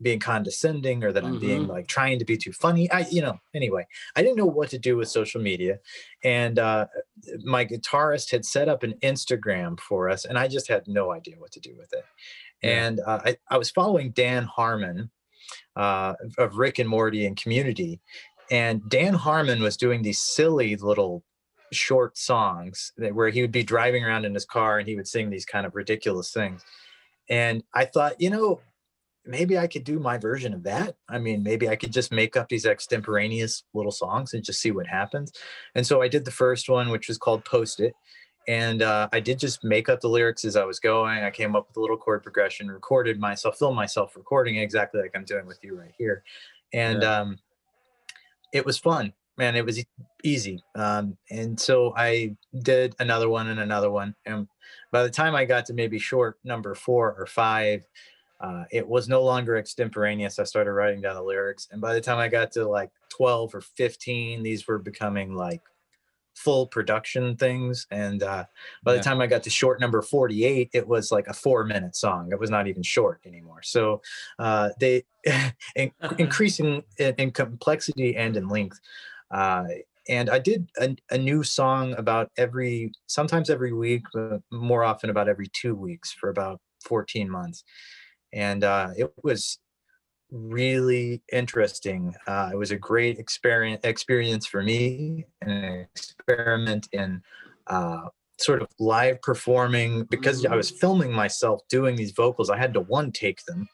being 0.00 0.20
condescending 0.20 1.02
or 1.02 1.12
that 1.12 1.24
I'm 1.24 1.32
mm-hmm. 1.32 1.46
being 1.46 1.66
like 1.66 1.88
trying 1.88 2.18
to 2.20 2.24
be 2.24 2.36
too 2.36 2.52
funny. 2.52 2.90
I, 2.90 3.06
you 3.10 3.20
know, 3.20 3.38
anyway, 3.54 3.86
I 4.16 4.22
didn't 4.22 4.36
know 4.36 4.46
what 4.46 4.70
to 4.70 4.78
do 4.78 4.96
with 4.96 5.08
social 5.08 5.40
media. 5.40 5.80
And 6.22 6.58
uh, 6.58 6.86
my 7.44 7.64
guitarist 7.64 8.30
had 8.30 8.44
set 8.44 8.68
up 8.68 8.84
an 8.84 8.94
Instagram 9.02 9.78
for 9.80 10.08
us, 10.08 10.24
and 10.24 10.38
I 10.38 10.46
just 10.48 10.68
had 10.68 10.86
no 10.86 11.12
idea 11.12 11.34
what 11.38 11.50
to 11.52 11.60
do 11.60 11.74
with 11.76 11.92
it. 11.92 12.04
Yeah. 12.62 12.86
And 12.86 13.00
uh, 13.00 13.20
I, 13.24 13.36
I 13.50 13.58
was 13.58 13.70
following 13.70 14.12
Dan 14.12 14.44
Harmon 14.44 15.10
uh, 15.76 16.14
of 16.38 16.56
Rick 16.56 16.78
and 16.78 16.88
Morty 16.88 17.26
and 17.26 17.36
Community. 17.36 18.00
And 18.50 18.88
Dan 18.88 19.14
Harmon 19.14 19.62
was 19.62 19.76
doing 19.76 20.02
these 20.02 20.20
silly 20.20 20.76
little 20.76 21.22
short 21.72 22.16
songs 22.16 22.92
that, 22.96 23.14
where 23.14 23.28
he 23.28 23.40
would 23.42 23.52
be 23.52 23.62
driving 23.62 24.04
around 24.04 24.24
in 24.24 24.34
his 24.34 24.44
car 24.44 24.78
and 24.78 24.88
he 24.88 24.96
would 24.96 25.08
sing 25.08 25.30
these 25.30 25.44
kind 25.44 25.66
of 25.66 25.74
ridiculous 25.74 26.32
things. 26.32 26.64
And 27.28 27.62
I 27.74 27.84
thought, 27.84 28.20
you 28.20 28.30
know, 28.30 28.60
maybe 29.26 29.58
I 29.58 29.66
could 29.66 29.84
do 29.84 29.98
my 29.98 30.16
version 30.16 30.54
of 30.54 30.62
that. 30.64 30.96
I 31.08 31.18
mean, 31.18 31.42
maybe 31.42 31.68
I 31.68 31.76
could 31.76 31.92
just 31.92 32.10
make 32.10 32.36
up 32.36 32.48
these 32.48 32.64
extemporaneous 32.64 33.64
little 33.74 33.92
songs 33.92 34.32
and 34.32 34.42
just 34.42 34.60
see 34.60 34.70
what 34.70 34.86
happens. 34.86 35.32
And 35.74 35.86
so 35.86 36.00
I 36.00 36.08
did 36.08 36.24
the 36.24 36.30
first 36.30 36.68
one, 36.68 36.88
which 36.88 37.08
was 37.08 37.18
called 37.18 37.44
Post 37.44 37.80
It. 37.80 37.94
And 38.48 38.80
uh, 38.80 39.10
I 39.12 39.20
did 39.20 39.38
just 39.38 39.62
make 39.62 39.90
up 39.90 40.00
the 40.00 40.08
lyrics 40.08 40.46
as 40.46 40.56
I 40.56 40.64
was 40.64 40.80
going. 40.80 41.18
I 41.18 41.30
came 41.30 41.54
up 41.54 41.68
with 41.68 41.76
a 41.76 41.80
little 41.80 41.98
chord 41.98 42.22
progression, 42.22 42.70
recorded 42.70 43.20
myself, 43.20 43.58
filmed 43.58 43.76
myself 43.76 44.16
recording 44.16 44.56
exactly 44.56 45.02
like 45.02 45.10
I'm 45.14 45.26
doing 45.26 45.46
with 45.46 45.58
you 45.62 45.78
right 45.78 45.92
here. 45.98 46.24
And 46.72 47.02
yeah. 47.02 47.20
um, 47.20 47.38
it 48.54 48.64
was 48.64 48.78
fun, 48.78 49.12
man. 49.38 49.56
It 49.56 49.64
was 49.64 49.82
easy. 50.24 50.62
Um, 50.74 51.16
and 51.30 51.58
so 51.58 51.94
I 51.96 52.36
did 52.62 52.94
another 52.98 53.28
one 53.28 53.48
and 53.48 53.60
another 53.60 53.90
one. 53.90 54.14
And 54.26 54.48
by 54.92 55.02
the 55.02 55.10
time 55.10 55.34
I 55.34 55.44
got 55.44 55.66
to 55.66 55.74
maybe 55.74 55.98
short 55.98 56.38
number 56.44 56.74
four 56.74 57.14
or 57.18 57.26
five, 57.26 57.84
uh, 58.40 58.64
it 58.70 58.86
was 58.86 59.08
no 59.08 59.22
longer 59.22 59.56
extemporaneous. 59.56 60.38
I 60.38 60.44
started 60.44 60.72
writing 60.72 61.00
down 61.00 61.16
the 61.16 61.22
lyrics, 61.22 61.68
and 61.72 61.80
by 61.80 61.94
the 61.94 62.00
time 62.00 62.18
I 62.18 62.28
got 62.28 62.52
to 62.52 62.68
like 62.68 62.90
12 63.08 63.54
or 63.54 63.60
15, 63.60 64.42
these 64.42 64.68
were 64.68 64.78
becoming 64.78 65.34
like 65.34 65.62
full 66.38 66.66
production 66.66 67.36
things. 67.36 67.86
And 67.90 68.22
uh, 68.22 68.44
by 68.84 68.92
yeah. 68.92 68.98
the 68.98 69.04
time 69.04 69.20
I 69.20 69.26
got 69.26 69.42
to 69.42 69.50
short 69.50 69.80
number 69.80 70.00
48, 70.00 70.70
it 70.72 70.86
was 70.86 71.10
like 71.10 71.26
a 71.26 71.34
four 71.34 71.64
minute 71.64 71.96
song. 71.96 72.28
It 72.30 72.38
was 72.38 72.50
not 72.50 72.68
even 72.68 72.82
short 72.82 73.20
anymore. 73.26 73.62
So 73.62 74.00
uh, 74.38 74.70
they 74.78 75.02
in, 75.76 75.90
increasing 76.18 76.84
in, 76.98 77.14
in, 77.18 77.30
complexity 77.32 78.16
and 78.16 78.36
in 78.36 78.48
length. 78.48 78.78
Uh, 79.30 79.64
and 80.08 80.30
I 80.30 80.38
did 80.38 80.70
a, 80.80 80.96
a, 81.10 81.18
new 81.18 81.42
song 81.42 81.94
about 81.98 82.30
every, 82.38 82.92
sometimes 83.08 83.50
every 83.50 83.74
week, 83.74 84.04
but 84.14 84.40
more 84.50 84.82
often 84.82 85.10
about 85.10 85.28
every 85.28 85.48
two 85.52 85.74
weeks 85.74 86.10
for 86.12 86.30
about 86.30 86.60
14 86.84 87.28
months 87.28 87.62
and 88.32 88.64
uh, 88.64 88.90
it 88.96 89.12
was 89.22 89.58
really 90.30 91.22
interesting. 91.32 92.14
Uh, 92.26 92.50
it 92.52 92.56
was 92.56 92.70
a 92.70 92.76
great 92.76 93.18
experience 93.18 93.80
experience 93.84 94.46
for 94.46 94.62
me, 94.62 95.26
an 95.42 95.86
experiment 95.94 96.88
in 96.92 97.22
uh, 97.66 98.08
sort 98.38 98.62
of 98.62 98.68
live 98.78 99.20
performing 99.22 100.04
because 100.04 100.44
I 100.44 100.54
was 100.54 100.70
filming 100.70 101.12
myself 101.12 101.62
doing 101.68 101.96
these 101.96 102.12
vocals. 102.12 102.50
I 102.50 102.58
had 102.58 102.74
to 102.74 102.80
one 102.80 103.12
take 103.12 103.44
them. 103.44 103.68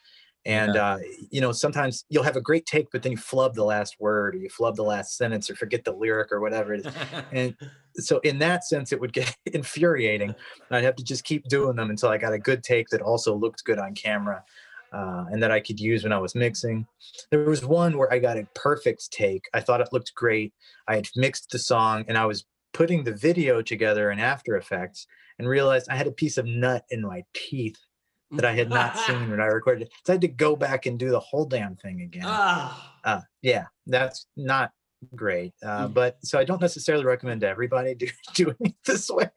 And 0.46 0.74
yeah. 0.74 0.84
uh, 0.86 0.98
you 1.30 1.40
know, 1.40 1.52
sometimes 1.52 2.04
you'll 2.10 2.22
have 2.22 2.36
a 2.36 2.40
great 2.40 2.66
take, 2.66 2.90
but 2.92 3.02
then 3.02 3.12
you 3.12 3.18
flub 3.18 3.54
the 3.54 3.64
last 3.64 3.96
word, 3.98 4.34
or 4.34 4.38
you 4.38 4.50
flub 4.50 4.76
the 4.76 4.82
last 4.82 5.16
sentence, 5.16 5.48
or 5.48 5.56
forget 5.56 5.84
the 5.84 5.92
lyric, 5.92 6.30
or 6.32 6.40
whatever 6.40 6.74
it 6.74 6.84
is. 6.84 6.94
and 7.32 7.56
so, 7.94 8.18
in 8.20 8.38
that 8.40 8.64
sense, 8.64 8.92
it 8.92 9.00
would 9.00 9.12
get 9.12 9.34
infuriating. 9.46 10.34
I'd 10.70 10.84
have 10.84 10.96
to 10.96 11.04
just 11.04 11.24
keep 11.24 11.44
doing 11.48 11.76
them 11.76 11.90
until 11.90 12.10
I 12.10 12.18
got 12.18 12.34
a 12.34 12.38
good 12.38 12.62
take 12.62 12.88
that 12.88 13.00
also 13.00 13.34
looked 13.34 13.64
good 13.64 13.78
on 13.78 13.94
camera 13.94 14.44
uh, 14.94 15.24
and 15.30 15.42
that 15.42 15.50
I 15.50 15.60
could 15.60 15.80
use 15.80 16.04
when 16.04 16.12
I 16.12 16.18
was 16.18 16.34
mixing. 16.34 16.86
There 17.30 17.44
was 17.44 17.64
one 17.64 17.98
where 17.98 18.12
I 18.12 18.18
got 18.18 18.38
a 18.38 18.46
perfect 18.54 19.10
take. 19.10 19.44
I 19.52 19.60
thought 19.60 19.80
it 19.80 19.92
looked 19.92 20.14
great. 20.14 20.52
I 20.86 20.96
had 20.96 21.08
mixed 21.16 21.50
the 21.50 21.58
song 21.58 22.04
and 22.06 22.16
I 22.16 22.26
was 22.26 22.44
putting 22.72 23.02
the 23.02 23.12
video 23.12 23.60
together 23.60 24.10
in 24.10 24.20
After 24.20 24.56
Effects 24.56 25.06
and 25.38 25.48
realized 25.48 25.88
I 25.90 25.96
had 25.96 26.06
a 26.06 26.12
piece 26.12 26.38
of 26.38 26.46
nut 26.46 26.84
in 26.90 27.02
my 27.02 27.24
teeth 27.34 27.78
that 28.36 28.44
I 28.44 28.52
had 28.52 28.70
not 28.70 28.96
seen 29.06 29.30
when 29.30 29.40
I 29.40 29.46
recorded 29.46 29.88
it. 29.88 29.92
So 30.04 30.12
I 30.12 30.14
had 30.14 30.20
to 30.22 30.28
go 30.28 30.56
back 30.56 30.86
and 30.86 30.98
do 30.98 31.10
the 31.10 31.20
whole 31.20 31.44
damn 31.44 31.76
thing 31.76 32.02
again. 32.02 32.24
Ah. 32.26 32.94
Uh, 33.04 33.20
yeah, 33.42 33.66
that's 33.86 34.26
not 34.36 34.70
great. 35.14 35.52
Uh, 35.62 35.88
mm. 35.88 35.94
But 35.94 36.18
so 36.24 36.38
I 36.38 36.44
don't 36.44 36.60
necessarily 36.60 37.04
recommend 37.04 37.44
everybody 37.44 37.94
do, 37.94 38.08
doing 38.34 38.56
it 38.60 38.74
this 38.84 39.10
way. 39.10 39.30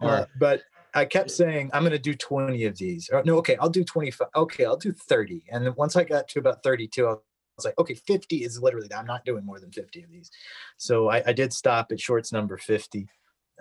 Uh, 0.00 0.26
but 0.38 0.62
I 0.94 1.04
kept 1.04 1.30
saying, 1.30 1.70
I'm 1.72 1.82
going 1.82 1.92
to 1.92 1.98
do 1.98 2.14
20 2.14 2.64
of 2.64 2.76
these. 2.76 3.08
Or, 3.12 3.22
no, 3.24 3.36
okay, 3.38 3.56
I'll 3.56 3.68
do 3.68 3.84
25. 3.84 4.28
Okay, 4.34 4.64
I'll 4.64 4.76
do 4.76 4.92
30. 4.92 5.44
And 5.50 5.64
then 5.64 5.74
once 5.76 5.96
I 5.96 6.04
got 6.04 6.28
to 6.28 6.38
about 6.38 6.62
32, 6.62 7.06
I 7.06 7.10
was 7.10 7.64
like, 7.64 7.78
okay, 7.78 7.94
50 7.94 8.44
is 8.44 8.60
literally, 8.60 8.88
I'm 8.92 9.06
not 9.06 9.24
doing 9.24 9.44
more 9.44 9.60
than 9.60 9.72
50 9.72 10.02
of 10.02 10.10
these. 10.10 10.30
So 10.76 11.08
I, 11.08 11.22
I 11.26 11.32
did 11.32 11.52
stop 11.52 11.92
at 11.92 12.00
shorts 12.00 12.32
number 12.32 12.56
50. 12.56 13.08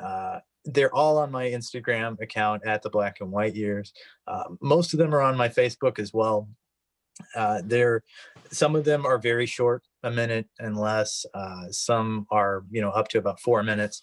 Uh, 0.01 0.39
they're 0.67 0.93
all 0.93 1.17
on 1.17 1.31
my 1.31 1.45
Instagram 1.45 2.19
account 2.21 2.65
at 2.65 2.81
the 2.81 2.89
black 2.89 3.21
and 3.21 3.31
white 3.31 3.55
years. 3.55 3.93
Uh, 4.27 4.43
most 4.61 4.93
of 4.93 4.99
them 4.99 5.15
are 5.15 5.21
on 5.21 5.37
my 5.37 5.49
Facebook 5.49 5.97
as 5.97 6.13
well. 6.13 6.49
Uh, 7.35 7.61
they're 7.63 8.03
some 8.51 8.75
of 8.75 8.85
them 8.85 9.05
are 9.05 9.17
very 9.17 9.45
short, 9.45 9.83
a 10.03 10.11
minute 10.11 10.47
and 10.59 10.77
less. 10.77 11.25
Uh, 11.33 11.71
some 11.71 12.27
are, 12.31 12.63
you 12.69 12.81
know, 12.81 12.91
up 12.91 13.07
to 13.09 13.17
about 13.17 13.39
four 13.39 13.63
minutes. 13.63 13.99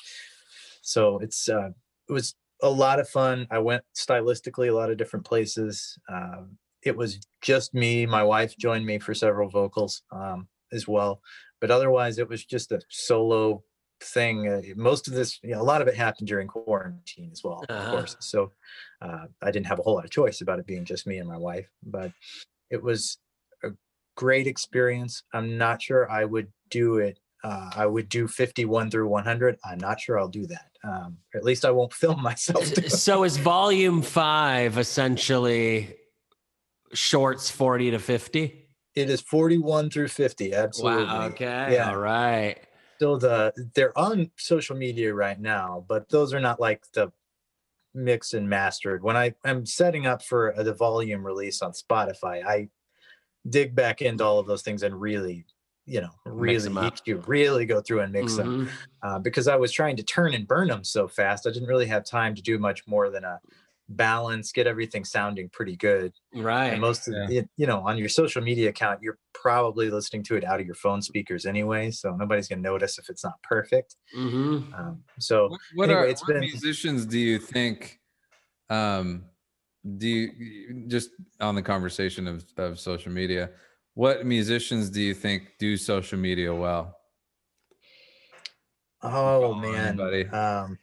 So 0.83 1.19
it's 1.19 1.49
uh, 1.49 1.71
it 2.09 2.13
was 2.13 2.35
a 2.63 2.71
lot 2.71 2.99
of 2.99 3.09
fun. 3.09 3.47
I 3.51 3.59
went 3.59 3.85
stylistically 3.97 4.69
a 4.69 4.75
lot 4.75 4.91
of 4.91 4.97
different 4.97 5.25
places. 5.25 5.97
Um, 6.09 6.59
it 6.83 6.97
was 6.97 7.21
just 7.41 7.75
me. 7.75 8.05
My 8.07 8.23
wife 8.23 8.57
joined 8.59 8.85
me 8.85 8.99
for 8.99 9.15
several 9.15 9.49
vocals 9.49 10.03
um, 10.11 10.49
as 10.73 10.89
well, 10.89 11.21
but 11.61 11.71
otherwise 11.71 12.19
it 12.19 12.29
was 12.29 12.45
just 12.45 12.73
a 12.73 12.81
solo 12.89 13.63
thing. 14.05 14.49
Uh, 14.49 14.61
most 14.77 15.09
of 15.09 15.15
this, 15.15 15.39
you 15.43 15.51
know, 15.51 15.61
a 15.61 15.63
lot 15.63 15.83
of 15.83 15.89
it 15.89 15.95
happened 15.95 16.29
during 16.29 16.49
quarantine 16.49 17.31
as 17.33 17.43
well, 17.43 17.65
uh-huh. 17.69 17.83
of 17.83 17.91
course. 17.91 18.17
So 18.21 18.53
uh, 19.03 19.27
I 19.43 19.51
didn't 19.51 19.67
have 19.67 19.79
a 19.79 19.83
whole 19.83 19.95
lot 19.95 20.05
of 20.05 20.11
choice 20.11 20.41
about 20.41 20.59
it 20.59 20.67
being 20.67 20.85
just 20.85 21.07
me 21.07 21.19
and 21.19 21.29
my 21.29 21.39
wife, 21.39 21.69
but 21.83 22.13
it 22.71 22.83
was 22.83 23.19
a 23.63 23.71
great 24.17 24.47
experience. 24.47 25.23
I'm 25.33 25.59
not 25.59 25.83
sure 25.83 26.11
I 26.11 26.25
would 26.25 26.53
do 26.71 26.99
it 26.99 27.19
uh, 27.45 27.71
I 27.77 27.87
would 27.87 28.09
do 28.09 28.27
51 28.27 28.91
through 28.91 29.07
100. 29.07 29.59
I'm 29.65 29.79
not 29.79 30.01
sure 30.01 30.19
I'll 30.19 30.29
do 30.29 30.47
that. 30.47 30.71
Um, 30.83 31.19
at 31.35 31.45
least 31.45 31.65
I 31.65 31.71
won't 31.71 31.93
film 32.03 32.23
myself. 32.23 32.65
so 32.89 33.23
is 33.23 33.37
volume 33.37 34.01
five 34.01 34.79
essentially 34.79 35.95
shorts 36.95 37.51
40 37.51 37.93
to 37.93 37.99
50? 37.99 38.61
It 38.95 39.11
is 39.11 39.21
41 39.21 39.91
through 39.91 40.09
50. 40.09 40.55
Absolutely. 40.55 41.05
Wow, 41.05 41.27
okay. 41.27 41.75
Yeah. 41.75 41.91
All 41.91 41.99
right. 41.99 42.59
So 43.05 43.19
the 43.19 43.53
they're 43.75 43.97
on 43.99 44.31
social 44.39 44.75
media 44.75 45.13
right 45.13 45.39
now, 45.39 45.85
but 45.87 46.09
those 46.09 46.33
are 46.33 46.41
not 46.41 46.59
like 46.59 46.91
the 46.95 47.13
mixed 47.93 48.33
and 48.33 48.49
mastered. 48.49 49.03
When 49.03 49.15
I 49.15 49.35
am 49.45 49.67
setting 49.67 50.07
up 50.07 50.23
for 50.23 50.55
a, 50.57 50.65
the 50.65 50.73
volume 50.73 51.23
release 51.23 51.61
on 51.61 51.73
Spotify, 51.73 52.43
I 52.43 52.71
dig 53.51 53.75
back 53.75 54.01
into 54.01 54.25
all 54.25 54.39
of 54.39 54.47
those 54.47 54.63
things 54.63 54.83
and 54.83 54.99
really 54.99 55.45
you 55.85 56.01
know 56.01 56.09
really 56.25 56.71
you 57.05 57.23
really 57.27 57.67
go 57.67 57.83
through 57.83 58.01
and 58.01 58.11
mix 58.11 58.33
mm-hmm. 58.33 58.61
them 58.61 58.71
uh, 59.03 59.19
because 59.19 59.49
I 59.49 59.57
was 59.57 59.71
trying 59.71 59.97
to 59.97 60.03
turn 60.03 60.33
and 60.33 60.49
burn 60.49 60.69
them 60.69 60.83
so 60.83 61.07
fast. 61.07 61.47
I 61.47 61.51
didn't 61.51 61.69
really 61.69 61.85
have 61.85 62.07
time 62.07 62.35
to 62.35 62.41
do 62.41 62.59
much 62.59 62.87
more 62.87 63.11
than 63.11 63.25
a 63.25 63.39
balance, 63.89 64.53
get 64.53 64.67
everything 64.67 65.05
sounding 65.05 65.49
pretty 65.51 65.77
good. 65.77 66.13
Right. 66.35 66.69
And 66.69 66.81
most 66.81 67.09
of 67.09 67.15
yeah. 67.31 67.43
you 67.57 67.67
know, 67.67 67.81
on 67.87 67.99
your 67.99 68.09
social 68.09 68.43
media 68.43 68.71
account, 68.71 69.01
you're 69.03 69.19
probably 69.35 69.91
listening 69.91 70.23
to 70.25 70.37
it 70.37 70.45
out 70.45 70.61
of 70.61 70.67
your 70.67 70.75
phone 70.75 71.03
speakers 71.03 71.47
anyway, 71.47 71.91
so 71.91 72.15
nobody's 72.17 72.49
gonna 72.49 72.63
notice 72.63 72.99
if 72.99 73.09
it's 73.09 73.25
not 73.25 73.35
perfect. 73.43 73.97
Mm-hmm. 74.17 74.75
Um, 74.75 75.03
so 75.19 75.49
what, 75.49 75.61
what 75.75 75.91
anyway, 75.91 76.01
are 76.01 76.15
what 76.15 76.27
been, 76.27 76.41
musicians 76.41 77.07
do 77.07 77.19
you 77.19 77.39
think? 77.39 78.01
Um, 78.71 79.25
do 79.99 80.09
you 80.09 80.87
just 80.89 81.11
on 81.41 81.55
the 81.55 81.63
conversation 81.63 82.27
of 82.27 82.45
of 82.57 82.79
social 82.79 83.13
media? 83.13 83.51
What 83.95 84.27
musicians 84.27 84.91
do 84.91 85.01
you 85.01 85.15
think 85.15 85.53
do 85.59 85.77
social 85.77 86.19
media 86.19 86.53
well? 86.53 86.97
Oh, 89.03 89.45
oh 89.45 89.55
man, 89.55 90.01
anybody. 90.01 90.27
Um, 90.29 90.79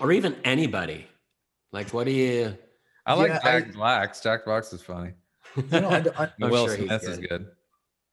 or 0.00 0.12
even 0.12 0.36
anybody. 0.44 1.06
Like, 1.72 1.92
what 1.92 2.04
do 2.04 2.12
you? 2.12 2.56
I 3.06 3.14
like 3.14 3.28
yeah, 3.28 3.40
Jack 3.42 3.68
I, 3.68 3.70
Black's. 3.72 4.20
Jack 4.20 4.44
Black's 4.44 4.72
is 4.72 4.82
funny. 4.82 5.12
You 5.56 5.80
know, 5.80 5.88
I, 5.88 6.24
I, 6.24 6.30
Will 6.48 6.66
sure 6.66 6.76
Smith 6.76 7.04
is 7.04 7.18
good. 7.18 7.46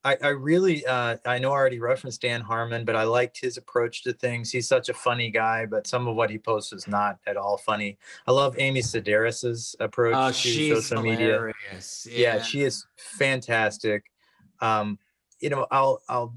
I, 0.05 0.17
I 0.21 0.27
really, 0.27 0.85
uh, 0.85 1.17
I 1.25 1.39
know 1.39 1.49
I 1.49 1.55
already 1.55 1.79
referenced 1.79 2.21
Dan 2.21 2.41
Harmon, 2.41 2.85
but 2.85 2.95
I 2.95 3.03
liked 3.03 3.41
his 3.41 3.57
approach 3.57 4.03
to 4.03 4.13
things. 4.13 4.51
He's 4.51 4.67
such 4.67 4.87
a 4.87 4.93
funny 4.93 5.31
guy, 5.31 5.65
but 5.65 5.87
some 5.87 6.07
of 6.07 6.15
what 6.15 6.29
he 6.29 6.37
posts 6.37 6.71
is 6.73 6.87
not 6.87 7.17
at 7.25 7.37
all 7.37 7.57
funny. 7.57 7.97
I 8.27 8.31
love 8.31 8.55
Amy 8.59 8.81
Sedaris's 8.81 9.75
approach 9.79 10.13
oh, 10.15 10.31
to 10.31 10.81
social 10.81 11.01
media. 11.01 11.51
Yeah. 11.71 12.35
yeah. 12.35 12.41
she 12.43 12.61
is 12.61 12.85
fantastic. 12.97 14.05
Um, 14.61 14.99
you 15.39 15.49
know, 15.49 15.67
I'll 15.71 16.01
I'll 16.07 16.35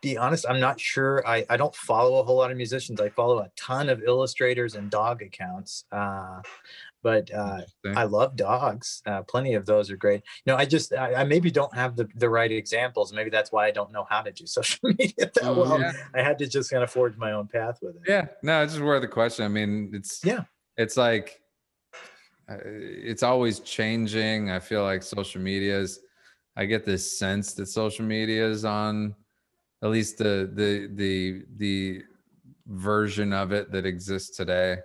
be 0.00 0.16
honest. 0.16 0.46
I'm 0.48 0.60
not 0.60 0.80
sure. 0.80 1.26
I 1.26 1.44
I 1.50 1.56
don't 1.56 1.74
follow 1.74 2.20
a 2.20 2.24
whole 2.24 2.36
lot 2.36 2.50
of 2.50 2.56
musicians. 2.56 3.00
I 3.00 3.08
follow 3.10 3.38
a 3.38 3.50
ton 3.56 3.88
of 3.88 4.02
illustrators 4.02 4.74
and 4.74 4.90
dog 4.90 5.22
accounts. 5.22 5.84
Uh, 5.92 6.40
but 7.02 7.32
uh, 7.32 7.60
I 7.94 8.04
love 8.04 8.36
dogs. 8.36 9.02
Uh, 9.06 9.22
plenty 9.22 9.54
of 9.54 9.66
those 9.66 9.90
are 9.90 9.96
great. 9.96 10.22
You 10.44 10.52
know, 10.52 10.56
I 10.56 10.64
just 10.64 10.92
I, 10.92 11.14
I, 11.14 11.24
maybe 11.24 11.50
don't 11.50 11.72
have 11.74 11.94
the, 11.94 12.08
the 12.16 12.28
right 12.28 12.50
examples. 12.50 13.12
Maybe 13.12 13.30
that's 13.30 13.52
why 13.52 13.66
I 13.66 13.70
don't 13.70 13.92
know 13.92 14.04
how 14.08 14.22
to 14.22 14.32
do 14.32 14.46
social 14.58 14.80
media 14.82 15.12
that 15.18 15.38
oh, 15.42 15.54
well. 15.54 15.80
Yeah. 15.80 15.92
I 16.14 16.22
had 16.22 16.38
to 16.38 16.46
just 16.46 16.70
kind 16.70 16.82
of 16.82 16.90
forge 16.90 17.16
my 17.16 17.32
own 17.32 17.46
path 17.46 17.78
with 17.82 17.96
it. 17.96 18.02
Yeah, 18.06 18.26
no, 18.42 18.62
it's 18.62 18.72
just 18.72 18.84
worth 18.84 19.02
the 19.02 19.08
question. 19.08 19.44
I 19.44 19.48
mean, 19.48 19.90
it's 19.94 20.24
yeah, 20.24 20.44
it's 20.76 20.96
like 20.96 21.40
uh, 22.50 22.56
it's 22.64 23.22
always 23.22 23.60
changing. 23.60 24.50
I 24.50 24.58
feel 24.58 24.82
like 24.82 25.02
social 25.02 25.40
media 25.40 25.78
is. 25.78 26.00
I 26.58 26.66
get 26.66 26.84
this 26.84 27.18
sense 27.18 27.54
that 27.54 27.66
social 27.66 28.04
media 28.04 28.46
is 28.46 28.64
on 28.64 29.14
at 29.82 29.90
least 29.90 30.18
the 30.18 30.50
the 30.52 30.90
the 30.94 31.44
the 31.56 32.02
version 32.66 33.32
of 33.32 33.52
it 33.52 33.72
that 33.72 33.86
exists 33.86 34.36
today. 34.36 34.78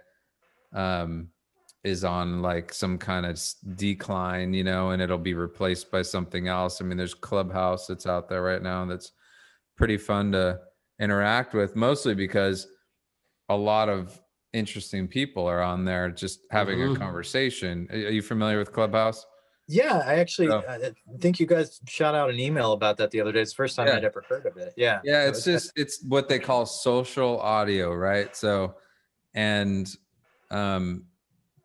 Um, 0.72 1.30
is 1.84 2.06
on 2.06 2.42
like 2.42 2.74
some 2.74 2.98
kind 2.98 3.26
of 3.26 3.38
decline, 3.76 4.54
you 4.54 4.64
know, 4.64 4.92
and 4.92 5.02
it'll 5.02 5.18
be 5.18 5.34
replaced 5.34 5.92
by 5.92 6.02
something 6.02 6.48
else. 6.48 6.80
I 6.80 6.86
mean, 6.86 6.98
there's 6.98 7.14
Clubhouse 7.14 7.88
that's 7.88 8.08
out 8.08 8.30
there 8.30 8.42
right 8.42 8.62
now 8.62 8.86
that's 8.86 9.12
pretty 9.76 9.98
fun 9.98 10.32
to 10.32 10.60
interact 11.02 11.54
with, 11.54 11.76
mostly 11.76 12.16
because 12.16 12.68
a 13.50 13.56
lot 13.56 13.90
of 13.90 14.18
interesting 14.54 15.08
people 15.08 15.46
are 15.46 15.62
on 15.62 15.84
there 15.84 16.10
just 16.10 16.42
having 16.52 16.80
mm-hmm. 16.80 16.96
a 16.96 17.00
conversation. 17.00 17.88
Are 17.92 17.98
you 17.98 18.22
familiar 18.22 18.58
with 18.60 18.72
Clubhouse? 18.72 19.26
Yeah, 19.68 20.04
I 20.06 20.16
actually 20.16 20.50
oh. 20.50 20.62
I 20.68 20.92
think 21.20 21.40
you 21.40 21.46
guys 21.46 21.80
shot 21.88 22.16
out 22.16 22.30
an 22.30 22.40
email 22.40 22.74
about 22.74 22.98
that 22.98 23.12
the 23.12 23.22
other 23.22 23.32
day. 23.32 23.42
It's 23.42 23.52
the 23.52 23.56
first 23.56 23.76
time 23.76 23.88
yeah. 23.88 23.96
I'd 23.96 24.04
ever 24.04 24.24
heard 24.28 24.46
of 24.46 24.58
it. 24.58 24.74
Yeah. 24.76 25.00
Yeah, 25.04 25.28
it's 25.28 25.44
just 25.44 25.72
it's 25.76 26.04
what 26.04 26.28
they 26.28 26.40
call 26.40 26.66
social 26.66 27.40
audio, 27.40 27.94
right? 27.94 28.36
So 28.36 28.76
and 29.34 29.88
um 30.52 31.06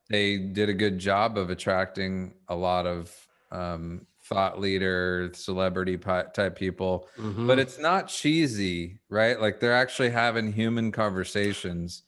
they 0.09 0.39
did 0.39 0.69
a 0.69 0.75
good 0.75 0.99
job 0.99 1.37
of 1.37 1.51
attracting 1.51 2.35
a 2.49 2.57
lot 2.57 2.87
of 2.87 3.15
um, 3.51 4.07
thought 4.23 4.61
leader, 4.61 5.31
celebrity 5.35 5.97
type 5.97 6.57
people, 6.57 7.09
mm-hmm. 7.19 7.47
but 7.47 7.59
it's 7.59 7.79
not 7.79 8.09
cheesy, 8.09 8.99
right? 9.09 9.41
Like 9.41 9.61
they're 9.61 9.75
actually 9.75 10.11
having 10.11 10.53
human 10.53 10.93
conversations 10.93 12.03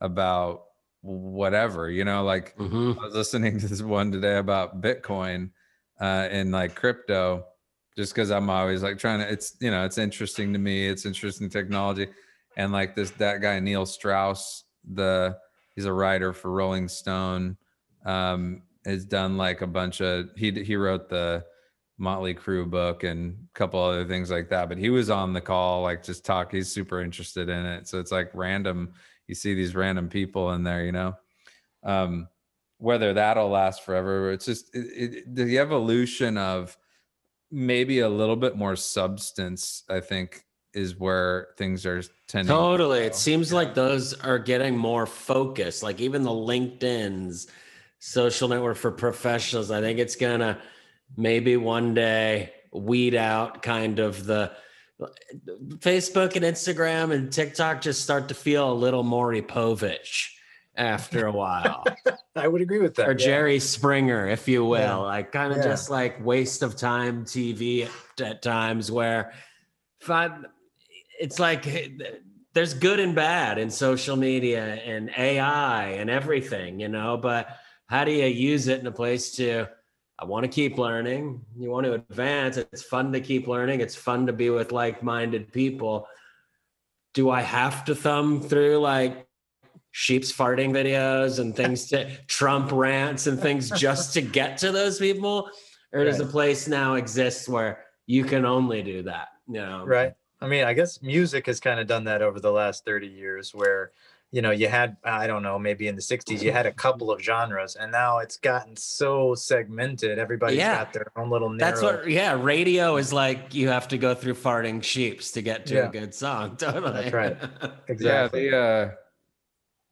about 0.00 0.64
whatever, 1.04 1.90
you 1.90 2.04
know, 2.04 2.24
like 2.24 2.56
mm-hmm. 2.56 2.98
I 2.98 3.04
was 3.04 3.14
listening 3.14 3.58
to 3.60 3.68
this 3.68 3.82
one 3.82 4.10
today 4.10 4.38
about 4.38 4.80
Bitcoin 4.80 5.50
uh, 6.00 6.28
and 6.30 6.50
like 6.50 6.74
crypto, 6.74 7.44
just 7.96 8.14
because 8.14 8.30
I'm 8.30 8.48
always 8.48 8.82
like 8.82 8.98
trying 8.98 9.20
to, 9.20 9.30
it's, 9.30 9.56
you 9.60 9.70
know, 9.70 9.84
it's 9.84 9.98
interesting 9.98 10.52
to 10.54 10.58
me. 10.58 10.88
It's 10.88 11.04
interesting 11.04 11.50
technology. 11.50 12.08
And 12.56 12.72
like 12.72 12.94
this, 12.94 13.10
that 13.12 13.42
guy, 13.42 13.60
Neil 13.60 13.84
Strauss, 13.84 14.64
the, 14.90 15.36
he's 15.76 15.84
a 15.84 15.92
writer 15.92 16.32
for 16.32 16.50
Rolling 16.50 16.88
Stone. 16.88 17.58
Um, 18.06 18.62
has 18.84 19.04
done 19.04 19.36
like 19.36 19.62
a 19.62 19.66
bunch 19.66 20.00
of 20.00 20.28
he 20.36 20.50
he 20.62 20.76
wrote 20.76 21.08
the 21.08 21.44
Motley 21.96 22.34
Crue 22.34 22.68
book 22.68 23.04
and 23.04 23.36
a 23.54 23.58
couple 23.58 23.80
other 23.80 24.04
things 24.04 24.30
like 24.30 24.50
that. 24.50 24.68
But 24.68 24.78
he 24.78 24.90
was 24.90 25.10
on 25.10 25.32
the 25.32 25.40
call, 25.40 25.82
like 25.82 26.02
just 26.02 26.24
talk. 26.24 26.52
He's 26.52 26.72
super 26.72 27.00
interested 27.00 27.48
in 27.48 27.64
it. 27.64 27.88
So 27.88 27.98
it's 27.98 28.12
like 28.12 28.30
random. 28.34 28.92
You 29.26 29.34
see 29.34 29.54
these 29.54 29.74
random 29.74 30.08
people 30.08 30.52
in 30.52 30.62
there, 30.62 30.84
you 30.84 30.92
know. 30.92 31.14
Um, 31.82 32.28
whether 32.78 33.14
that'll 33.14 33.48
last 33.48 33.84
forever, 33.84 34.32
it's 34.32 34.44
just 34.44 34.74
it, 34.74 34.86
it, 34.96 35.34
the 35.34 35.58
evolution 35.58 36.36
of 36.36 36.76
maybe 37.50 38.00
a 38.00 38.08
little 38.08 38.36
bit 38.36 38.56
more 38.56 38.76
substance. 38.76 39.84
I 39.88 40.00
think 40.00 40.44
is 40.74 40.98
where 40.98 41.48
things 41.56 41.86
are 41.86 42.02
tending. 42.26 42.54
Totally. 42.54 43.00
To 43.00 43.06
it 43.06 43.14
seems 43.14 43.52
like 43.52 43.74
those 43.74 44.12
are 44.12 44.38
getting 44.38 44.76
more 44.76 45.06
focused. 45.06 45.82
Like 45.82 46.00
even 46.00 46.22
the 46.22 46.30
LinkedIn's 46.30 47.46
social 48.00 48.48
network 48.48 48.76
for 48.76 48.90
professionals. 48.90 49.70
I 49.70 49.80
think 49.80 49.98
it's 49.98 50.16
gonna 50.16 50.60
maybe 51.16 51.56
one 51.56 51.94
day 51.94 52.52
weed 52.72 53.14
out 53.14 53.62
kind 53.62 53.98
of 53.98 54.26
the 54.26 54.52
Facebook 55.00 56.36
and 56.36 56.44
Instagram 56.44 57.12
and 57.12 57.32
TikTok 57.32 57.80
just 57.80 58.02
start 58.02 58.28
to 58.28 58.34
feel 58.34 58.72
a 58.72 58.74
little 58.74 59.02
more 59.02 59.32
Povich 59.32 60.30
after 60.76 61.26
a 61.26 61.32
while. 61.32 61.84
I 62.36 62.48
would 62.48 62.60
agree 62.60 62.80
with 62.80 62.94
that. 62.96 63.08
Or 63.08 63.12
yeah. 63.12 63.26
Jerry 63.26 63.58
Springer, 63.58 64.28
if 64.28 64.48
you 64.48 64.64
will. 64.64 64.80
Yeah. 64.80 64.96
Like 64.96 65.32
kind 65.32 65.52
of 65.52 65.58
yeah. 65.58 65.64
just 65.64 65.90
like 65.90 66.24
waste 66.24 66.62
of 66.62 66.76
time 66.76 67.24
TV 67.24 67.88
at 68.20 68.42
times 68.42 68.90
where 68.90 69.32
fun 70.00 70.46
it's 71.20 71.38
like 71.38 71.66
eh, 71.66 71.88
there's 72.52 72.74
good 72.74 73.00
and 73.00 73.14
bad 73.14 73.58
in 73.58 73.70
social 73.70 74.16
media 74.16 74.64
and 74.64 75.10
AI 75.16 75.86
and 75.90 76.08
everything, 76.08 76.80
you 76.80 76.88
know, 76.88 77.16
but 77.16 77.48
how 77.86 78.04
do 78.04 78.12
you 78.12 78.26
use 78.26 78.68
it 78.68 78.80
in 78.80 78.86
a 78.86 78.92
place 78.92 79.32
to 79.32 79.66
I 80.24 80.26
want 80.26 80.44
to 80.44 80.48
keep 80.48 80.78
learning. 80.78 81.44
You 81.54 81.70
want 81.70 81.84
to 81.84 81.92
advance. 81.92 82.56
It's 82.56 82.82
fun 82.82 83.12
to 83.12 83.20
keep 83.20 83.46
learning. 83.46 83.82
It's 83.82 83.94
fun 83.94 84.26
to 84.26 84.32
be 84.32 84.48
with 84.48 84.72
like-minded 84.72 85.52
people. 85.52 86.08
Do 87.12 87.28
I 87.28 87.42
have 87.42 87.84
to 87.84 87.94
thumb 87.94 88.40
through 88.40 88.78
like 88.78 89.26
sheep's 89.90 90.32
farting 90.32 90.70
videos 90.70 91.40
and 91.40 91.54
things 91.54 91.88
to 91.88 92.10
Trump 92.26 92.72
rants 92.72 93.26
and 93.26 93.38
things 93.38 93.68
just 93.72 94.14
to 94.14 94.22
get 94.22 94.56
to 94.58 94.72
those 94.72 94.98
people? 94.98 95.50
Or 95.92 96.00
right. 96.00 96.04
does 96.06 96.20
a 96.20 96.26
place 96.26 96.66
now 96.66 96.94
exist 96.94 97.46
where 97.46 97.84
you 98.06 98.24
can 98.24 98.46
only 98.46 98.82
do 98.82 99.02
that? 99.02 99.28
You 99.46 99.60
know? 99.60 99.84
Right. 99.84 100.14
I 100.40 100.48
mean, 100.48 100.64
I 100.64 100.72
guess 100.72 101.02
music 101.02 101.44
has 101.48 101.60
kind 101.60 101.78
of 101.78 101.86
done 101.86 102.04
that 102.04 102.22
over 102.22 102.40
the 102.40 102.50
last 102.50 102.86
30 102.86 103.08
years 103.08 103.54
where, 103.54 103.92
you 104.34 104.42
know, 104.42 104.50
you 104.50 104.66
had, 104.66 104.96
I 105.04 105.28
don't 105.28 105.44
know, 105.44 105.60
maybe 105.60 105.86
in 105.86 105.94
the 105.94 106.02
60s, 106.02 106.42
you 106.42 106.50
had 106.50 106.66
a 106.66 106.72
couple 106.72 107.12
of 107.12 107.22
genres 107.22 107.76
and 107.76 107.92
now 107.92 108.18
it's 108.18 108.36
gotten 108.36 108.74
so 108.76 109.36
segmented. 109.36 110.18
Everybody's 110.18 110.58
yeah. 110.58 110.78
got 110.78 110.92
their 110.92 111.06
own 111.14 111.30
little 111.30 111.48
narrow. 111.48 111.70
That's 111.70 111.80
what, 111.80 112.10
yeah. 112.10 112.32
Radio 112.32 112.96
is 112.96 113.12
like 113.12 113.54
you 113.54 113.68
have 113.68 113.86
to 113.88 113.96
go 113.96 114.12
through 114.12 114.34
farting 114.34 114.82
sheeps 114.82 115.30
to 115.32 115.40
get 115.40 115.66
to 115.66 115.74
yeah. 115.74 115.86
a 115.86 115.88
good 115.88 116.12
song. 116.12 116.56
Totally. 116.58 116.92
That's 116.92 117.12
right. 117.12 117.36
Exactly. 117.88 118.46
Yeah. 118.46 118.50
The, 118.50 118.56
uh, 118.56 118.90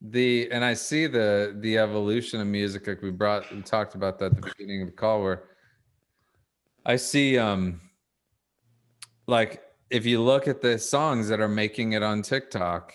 the, 0.00 0.50
and 0.50 0.64
I 0.64 0.74
see 0.74 1.06
the, 1.06 1.56
the 1.60 1.78
evolution 1.78 2.40
of 2.40 2.48
music. 2.48 2.88
Like 2.88 3.00
we 3.00 3.12
brought, 3.12 3.48
we 3.54 3.62
talked 3.62 3.94
about 3.94 4.18
that 4.18 4.32
at 4.32 4.42
the 4.42 4.52
beginning 4.58 4.82
of 4.82 4.88
the 4.88 4.92
call 4.92 5.22
where 5.22 5.44
I 6.84 6.96
see, 6.96 7.38
um, 7.38 7.80
like 9.28 9.62
if 9.88 10.04
you 10.04 10.20
look 10.20 10.48
at 10.48 10.60
the 10.60 10.80
songs 10.80 11.28
that 11.28 11.38
are 11.38 11.46
making 11.46 11.92
it 11.92 12.02
on 12.02 12.22
TikTok, 12.22 12.92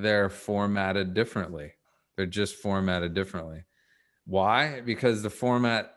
they're 0.00 0.28
formatted 0.28 1.14
differently. 1.14 1.72
They're 2.16 2.26
just 2.26 2.56
formatted 2.56 3.14
differently. 3.14 3.64
Why? 4.26 4.80
Because 4.80 5.22
the 5.22 5.30
format 5.30 5.94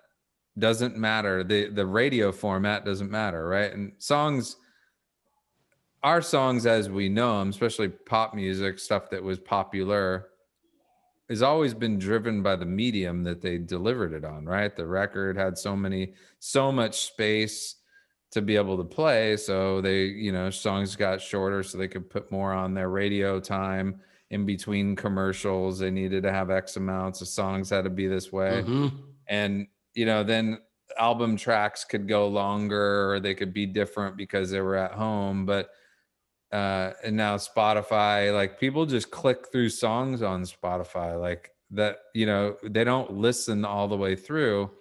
doesn't 0.58 0.98
matter. 0.98 1.44
The 1.44 1.70
the 1.70 1.86
radio 1.86 2.32
format 2.32 2.86
doesn't 2.86 3.12
matter, 3.12 3.48
right? 3.48 3.72
And 3.72 3.94
songs 3.98 4.58
our 6.06 6.22
songs 6.22 6.68
as 6.68 6.88
we 6.88 7.10
know 7.10 7.40
them, 7.40 7.50
especially 7.50 7.90
pop 7.90 8.36
music, 8.36 8.78
stuff 8.78 9.10
that 9.10 9.24
was 9.24 9.40
popular, 9.40 10.28
has 11.30 11.42
always 11.42 11.74
been 11.74 11.98
driven 11.98 12.44
by 12.44 12.56
the 12.56 12.66
medium 12.66 13.24
that 13.24 13.42
they 13.42 13.58
delivered 13.58 14.14
it 14.14 14.24
on, 14.24 14.46
right? 14.46 14.76
The 14.76 14.86
record 14.86 15.36
had 15.36 15.58
so 15.58 15.76
many, 15.76 16.14
so 16.38 16.72
much 16.72 17.08
space 17.08 17.78
to 18.32 18.42
be 18.42 18.56
able 18.56 18.78
to 18.78 18.84
play. 18.84 19.38
So 19.38 19.82
they, 19.82 20.06
you 20.06 20.32
know, 20.32 20.50
songs 20.50 20.96
got 20.96 21.22
shorter 21.22 21.64
so 21.64 21.78
they 21.78 21.88
could 21.88 22.10
put 22.10 22.32
more 22.32 22.52
on 22.54 22.74
their 22.74 22.90
radio 22.90 23.40
time 23.40 24.02
in 24.30 24.46
between 24.46 24.96
commercials. 24.96 25.80
They 25.80 25.92
needed 25.92 26.24
to 26.24 26.32
have 26.32 26.50
X 26.50 26.76
amounts 26.78 27.22
of 27.22 27.28
songs 27.28 27.70
had 27.70 27.84
to 27.86 27.90
be 27.90 28.08
this 28.08 28.32
way. 28.32 28.64
Mhm. 28.66 28.92
And, 29.28 29.68
you 29.94 30.06
know, 30.06 30.24
then 30.24 30.60
album 30.98 31.36
tracks 31.38 31.84
could 31.86 32.08
go 32.08 32.28
longer 32.28 33.12
or 33.12 33.20
they 33.20 33.34
could 33.34 33.54
be 33.54 33.66
different 33.66 34.18
because 34.18 34.52
they 34.52 34.62
were 34.62 34.76
at 34.76 34.92
home. 34.92 35.46
But 35.46 35.70
uh 36.52 36.94
and 37.04 37.16
now 37.18 37.38
Spotify, 37.38 38.34
like 38.34 38.60
people 38.60 38.86
just 38.86 39.12
click 39.12 39.52
through 39.52 39.70
songs 39.70 40.22
on 40.22 40.44
Spotify, 40.44 41.20
like 41.20 41.52
that, 41.72 41.98
you 42.14 42.26
know, 42.26 42.58
they 42.64 42.84
don't 42.84 43.12
listen 43.14 43.66
all 43.66 43.88
the 43.88 43.98
way 43.98 44.16
through 44.16 44.72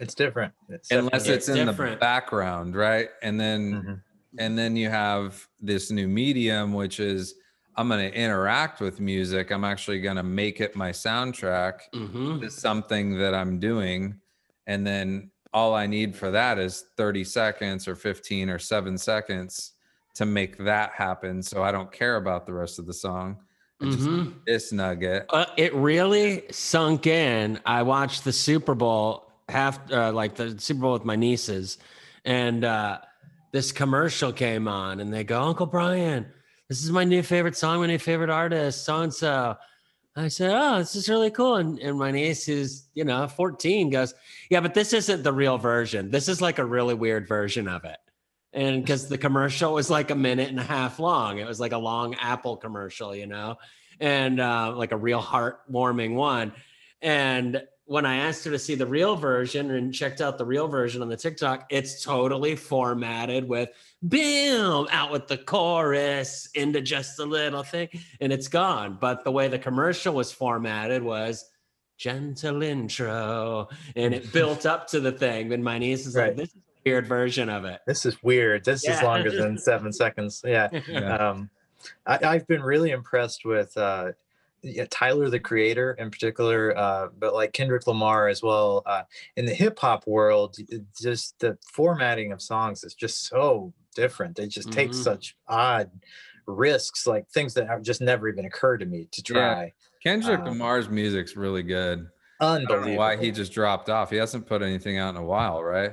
It's 0.00 0.14
different. 0.14 0.52
It's 0.68 0.90
unless 0.90 1.24
definitely- 1.26 1.34
it's 1.34 1.48
in 1.48 1.66
the 1.66 1.96
background, 2.00 2.74
right? 2.76 3.10
And 3.22 3.38
then 3.40 3.72
Mhm. 3.72 4.02
and 4.38 4.58
then 4.58 4.76
you 4.76 4.88
have 4.90 5.48
this 5.60 5.90
new 5.90 6.06
medium 6.06 6.72
which 6.74 7.00
is 7.00 7.34
i'm 7.76 7.88
going 7.88 8.10
to 8.10 8.16
interact 8.16 8.78
with 8.80 9.00
music 9.00 9.50
i'm 9.50 9.64
actually 9.64 10.00
going 10.00 10.16
to 10.16 10.22
make 10.22 10.60
it 10.60 10.76
my 10.76 10.90
soundtrack 10.90 11.80
Mhm. 11.94 12.40
to 12.42 12.50
something 12.50 13.16
that 13.18 13.34
i'm 13.34 13.58
doing 13.58 14.20
and 14.66 14.86
then 14.86 15.30
all 15.54 15.74
i 15.74 15.86
need 15.86 16.14
for 16.14 16.30
that 16.30 16.58
is 16.58 16.84
30 16.98 17.24
seconds 17.24 17.88
or 17.88 17.94
15 17.96 18.50
or 18.50 18.58
7 18.58 18.98
seconds 18.98 19.72
to 20.14 20.26
make 20.26 20.58
that 20.58 20.90
happen 20.92 21.42
so 21.42 21.62
i 21.62 21.72
don't 21.72 21.90
care 21.90 22.16
about 22.16 22.44
the 22.46 22.52
rest 22.52 22.78
of 22.78 22.84
the 22.86 22.92
song 22.94 23.38
I 23.80 23.84
just 23.86 24.00
Mhm. 24.08 24.24
need 24.24 24.34
this 24.46 24.72
nugget 24.72 25.24
Uh, 25.30 25.46
it 25.56 25.72
really 25.74 26.44
sunk 26.50 27.06
in. 27.06 27.60
I 27.64 27.82
watched 27.82 28.24
the 28.24 28.32
Super 28.32 28.74
Bowl 28.74 29.27
half, 29.48 29.90
uh, 29.90 30.12
like 30.12 30.34
the 30.34 30.58
Super 30.58 30.80
Bowl 30.80 30.92
with 30.92 31.04
my 31.04 31.16
nieces, 31.16 31.78
and 32.24 32.64
uh, 32.64 32.98
this 33.52 33.72
commercial 33.72 34.32
came 34.32 34.68
on, 34.68 35.00
and 35.00 35.12
they 35.12 35.24
go, 35.24 35.42
"Uncle 35.42 35.66
Brian, 35.66 36.26
this 36.68 36.82
is 36.82 36.90
my 36.90 37.04
new 37.04 37.22
favorite 37.22 37.56
song, 37.56 37.80
my 37.80 37.86
new 37.86 37.98
favorite 37.98 38.30
artist, 38.30 38.84
so 38.84 39.00
and 39.00 39.12
so." 39.12 39.56
I 40.16 40.28
said, 40.28 40.50
"Oh, 40.52 40.78
this 40.78 40.96
is 40.96 41.08
really 41.08 41.30
cool," 41.30 41.56
and, 41.56 41.78
and 41.78 41.98
my 41.98 42.10
niece, 42.10 42.44
who's 42.44 42.88
you 42.94 43.04
know 43.04 43.28
14, 43.28 43.90
goes, 43.90 44.14
"Yeah, 44.50 44.60
but 44.60 44.74
this 44.74 44.92
isn't 44.92 45.22
the 45.22 45.32
real 45.32 45.58
version. 45.58 46.10
This 46.10 46.28
is 46.28 46.40
like 46.40 46.58
a 46.58 46.64
really 46.64 46.94
weird 46.94 47.28
version 47.28 47.68
of 47.68 47.84
it." 47.84 47.98
And 48.52 48.82
because 48.82 49.08
the 49.08 49.18
commercial 49.18 49.74
was 49.74 49.90
like 49.90 50.10
a 50.10 50.14
minute 50.14 50.48
and 50.48 50.58
a 50.58 50.64
half 50.64 50.98
long, 50.98 51.38
it 51.38 51.46
was 51.46 51.60
like 51.60 51.72
a 51.72 51.78
long 51.78 52.14
Apple 52.14 52.56
commercial, 52.56 53.14
you 53.14 53.26
know, 53.26 53.56
and 54.00 54.40
uh, 54.40 54.72
like 54.74 54.92
a 54.92 54.96
real 54.96 55.22
heartwarming 55.22 56.14
one. 56.14 56.52
And 57.02 57.62
when 57.88 58.04
I 58.04 58.16
asked 58.16 58.44
her 58.44 58.50
to 58.50 58.58
see 58.58 58.74
the 58.74 58.86
real 58.86 59.16
version 59.16 59.70
and 59.70 59.94
checked 59.94 60.20
out 60.20 60.36
the 60.36 60.44
real 60.44 60.68
version 60.68 61.00
on 61.00 61.08
the 61.08 61.16
TikTok, 61.16 61.68
it's 61.70 62.04
totally 62.04 62.54
formatted 62.54 63.48
with 63.48 63.70
boom 64.02 64.86
out 64.90 65.10
with 65.10 65.26
the 65.26 65.38
chorus 65.38 66.50
into 66.54 66.82
just 66.82 67.18
a 67.18 67.24
little 67.24 67.62
thing, 67.62 67.88
and 68.20 68.30
it's 68.30 68.46
gone. 68.46 68.98
But 69.00 69.24
the 69.24 69.30
way 69.32 69.48
the 69.48 69.58
commercial 69.58 70.12
was 70.12 70.30
formatted 70.30 71.02
was 71.02 71.50
gentle 71.96 72.62
intro, 72.62 73.68
and 73.96 74.12
it 74.12 74.34
built 74.34 74.66
up 74.66 74.88
to 74.88 75.00
the 75.00 75.12
thing. 75.12 75.50
And 75.54 75.64
my 75.64 75.78
niece 75.78 76.06
is 76.06 76.14
like, 76.14 76.36
"This 76.36 76.50
is 76.50 76.56
a 76.56 76.90
weird 76.90 77.06
version 77.06 77.48
of 77.48 77.64
it." 77.64 77.80
This 77.86 78.04
is 78.04 78.22
weird. 78.22 78.66
This 78.66 78.86
is 78.86 79.02
longer 79.02 79.30
than 79.30 79.56
seven 79.56 79.94
seconds. 79.94 80.42
Yeah. 80.44 80.68
Yeah. 80.86 81.16
Um, 81.30 81.48
I, 82.06 82.18
I've 82.22 82.46
been 82.48 82.62
really 82.62 82.90
impressed 82.90 83.44
with 83.44 83.74
uh, 83.78 84.12
yeah, 84.62 84.86
Tyler 84.90 85.30
the 85.30 85.40
Creator 85.40 85.92
in 85.94 86.10
particular, 86.10 86.76
uh, 86.76 87.08
but 87.16 87.34
like 87.34 87.52
Kendrick 87.52 87.86
Lamar 87.86 88.28
as 88.28 88.42
well. 88.42 88.82
Uh, 88.86 89.04
in 89.36 89.46
the 89.46 89.54
hip 89.54 89.78
hop 89.78 90.06
world, 90.06 90.56
just 91.00 91.38
the 91.38 91.58
formatting 91.72 92.32
of 92.32 92.42
songs 92.42 92.84
is 92.84 92.94
just 92.94 93.26
so 93.26 93.72
different. 93.94 94.36
They 94.36 94.46
just 94.48 94.70
take 94.72 94.90
Mhm. 94.90 95.02
such 95.02 95.36
odd 95.46 95.90
risks, 96.46 97.06
like 97.06 97.28
things 97.30 97.54
that 97.54 97.66
have 97.68 97.82
just 97.82 98.00
never 98.00 98.28
even 98.28 98.44
occurred 98.46 98.78
to 98.78 98.86
me 98.86 99.06
to 99.12 99.22
try. 99.22 99.74
kendrick 100.02 100.40
um, 100.40 100.52
lamar's 100.52 100.88
music's 100.88 101.36
really 101.36 101.62
good 101.62 102.00
I 102.00 102.68
don't 102.68 102.82
know 102.82 102.90
Unbelievable. 102.90 102.98
why 102.98 103.16
he 103.16 103.32
just 103.32 103.52
dropped 103.52 103.88
off. 103.90 104.10
He 104.10 104.16
hasn't 104.16 104.46
put 104.46 104.62
anything 104.62 104.98
out 104.98 105.10
in 105.10 105.16
a 105.16 105.24
while, 105.24 105.62
right? 105.64 105.92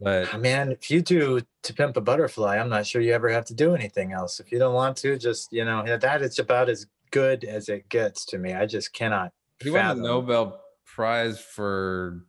But 0.00 0.30
Ah, 0.32 0.38
Man, 0.38 0.72
if 0.72 0.90
you 0.90 1.02
do 1.02 1.40
to 1.62 1.74
pimp 1.74 1.96
a 1.96 2.00
butterfly, 2.00 2.56
I'm 2.58 2.68
not 2.68 2.86
sure 2.86 3.00
you 3.02 3.12
ever 3.12 3.28
have 3.28 3.44
to 3.46 3.54
do 3.54 3.74
anything 3.74 4.12
else. 4.12 4.40
If 4.40 4.50
you 4.52 4.58
don't 4.58 4.74
want 4.74 4.96
to, 4.98 5.18
just 5.18 5.52
you 5.52 5.64
know 5.64 5.84
that 5.98 6.22
is 6.22 6.38
about 6.38 6.68
as 6.68 6.86
good 7.14 7.44
as 7.44 7.68
it 7.68 7.88
gets 7.88 8.24
to 8.26 8.38
me. 8.38 8.52
I 8.52 8.66
just 8.66 8.92
cannot. 8.92 9.32
he 9.62 9.70
won 9.70 9.96
the 9.96 10.02
Nobel 10.02 10.60
Prize 10.84 11.40
for 11.40 12.24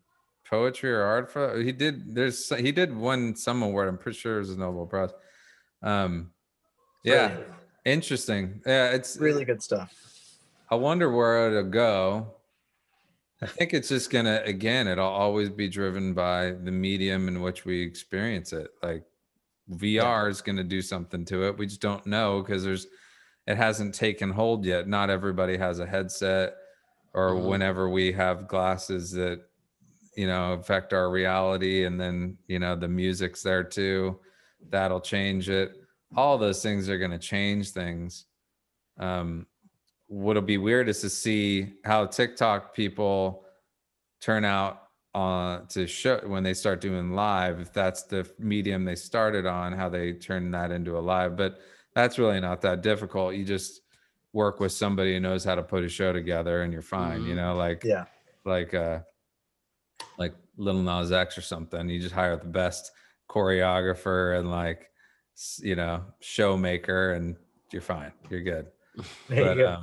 poetry 0.47 0.91
or 0.91 1.01
art. 1.01 1.31
For 1.31 1.59
he 1.59 1.71
did. 1.71 2.15
There's 2.15 2.49
he 2.55 2.71
did 2.71 2.95
win 2.95 3.35
some 3.35 3.63
award. 3.63 3.87
I'm 3.89 3.97
pretty 3.97 4.17
sure 4.19 4.37
it 4.37 4.39
was 4.39 4.51
a 4.51 4.59
Nobel 4.59 4.85
Prize. 4.85 5.09
Um, 5.81 6.31
yeah, 7.03 7.33
Really, 7.33 7.45
interesting. 7.85 8.61
Yeah, 8.65 8.91
it's 8.91 9.17
really 9.17 9.43
good 9.43 9.61
stuff. 9.61 9.93
I 10.69 10.75
wonder 10.75 11.11
where 11.11 11.47
it'll 11.47 11.69
go. 11.69 12.35
I 13.41 13.47
think 13.47 13.73
it's 13.73 13.89
just 13.89 14.09
gonna 14.11 14.41
again, 14.45 14.87
it'll 14.87 15.05
always 15.05 15.49
be 15.49 15.67
driven 15.67 16.13
by 16.13 16.51
the 16.51 16.71
medium 16.71 17.27
in 17.27 17.41
which 17.41 17.65
we 17.65 17.81
experience 17.81 18.53
it. 18.53 18.69
Like 18.81 19.03
VR 19.69 20.29
is 20.29 20.41
gonna 20.41 20.63
do 20.63 20.81
something 20.81 21.25
to 21.25 21.47
it. 21.47 21.57
We 21.57 21.65
just 21.65 21.81
don't 21.81 22.05
know 22.05 22.41
because 22.41 22.63
there's 22.63 22.87
it 23.47 23.57
hasn't 23.57 23.93
taken 23.93 24.31
hold 24.31 24.65
yet. 24.65 24.87
Not 24.87 25.09
everybody 25.09 25.57
has 25.57 25.79
a 25.79 25.85
headset 25.85 26.55
or 27.13 27.31
Mhm. 27.31 27.47
whenever 27.49 27.89
we 27.89 28.11
have 28.11 28.47
glasses 28.47 29.11
that 29.11 29.41
you 30.17 30.27
know 30.27 30.53
affect 30.53 30.93
our 30.93 31.09
reality 31.09 31.83
and 31.85 31.99
then 31.99 32.37
you 32.47 32.57
know 32.57 32.73
the 32.75 32.87
music's 32.87 33.43
there 33.43 33.63
too 33.65 34.17
that'll 34.69 35.01
change 35.01 35.49
it 35.49 35.73
all 36.15 36.37
those 36.37 36.63
things 36.63 36.87
are 36.89 36.97
going 36.97 37.11
to 37.11 37.19
change 37.19 37.71
things 37.71 38.25
um 38.97 39.45
what'll 40.07 40.41
be 40.41 40.57
weird 40.57 40.87
is 40.87 41.01
to 41.01 41.09
see 41.09 41.73
how 41.83 42.05
tiktok 42.05 42.73
people 42.73 43.45
turn 44.21 44.45
out 44.45 44.83
on 45.13 45.67
to 45.67 45.85
show 45.85 46.17
when 46.27 46.43
they 46.43 46.53
start 46.53 46.79
doing 46.79 47.11
live 47.11 47.59
if 47.59 47.73
that's 47.73 48.03
the 48.03 48.25
medium 48.39 48.85
they 48.85 48.95
started 48.95 49.45
on 49.45 49.73
how 49.73 49.89
they 49.89 50.13
turn 50.13 50.49
that 50.51 50.71
into 50.71 50.97
a 50.97 50.99
live 51.13 51.35
but 51.35 51.59
that's 51.95 52.19
really 52.19 52.39
not 52.39 52.61
that 52.61 52.81
difficult 52.81 53.33
you 53.35 53.43
just 53.45 53.81
work 54.33 54.59
with 54.59 54.71
somebody 54.71 55.13
who 55.13 55.19
knows 55.19 55.43
how 55.43 55.55
to 55.55 55.63
put 55.63 55.83
a 55.83 55.89
show 55.89 56.11
together 56.13 56.61
and 56.63 56.71
you're 56.73 56.81
fine 56.81 57.23
you 57.25 57.33
Mhm. 57.33 57.37
know 57.37 57.55
like 57.55 57.83
Yeah. 57.83 58.05
like 58.43 58.73
uh 58.73 58.99
like 60.17 60.33
Lil 60.57 60.81
Nas 60.81 61.11
X 61.11 61.37
or 61.37 61.41
something. 61.41 61.89
You 61.89 61.99
just 61.99 62.13
hire 62.15 62.35
the 62.37 62.45
best 62.45 62.91
choreographer 63.29 64.39
and 64.39 64.49
like 64.49 64.89
you 65.59 65.75
know 65.75 66.05
showmaker, 66.21 67.15
and 67.17 67.35
you're 67.71 67.81
fine. 67.81 68.13
You're 68.29 68.41
good. 68.43 68.67
There 69.27 69.43
But, 69.43 69.57
you 69.57 69.63
go. 69.63 69.77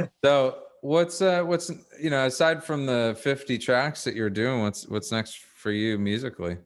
um, 0.00 0.08
so 0.22 0.58
what's 0.82 1.22
uh 1.22 1.42
what's 1.44 1.70
you 2.00 2.10
know 2.10 2.26
aside 2.26 2.62
from 2.62 2.84
the 2.84 3.16
50 3.22 3.56
tracks 3.58 4.04
that 4.04 4.14
you're 4.14 4.28
doing, 4.30 4.60
what's 4.62 4.86
what's 4.88 5.10
next 5.10 5.38
for 5.38 5.70
you 5.70 5.98
musically? 5.98 6.58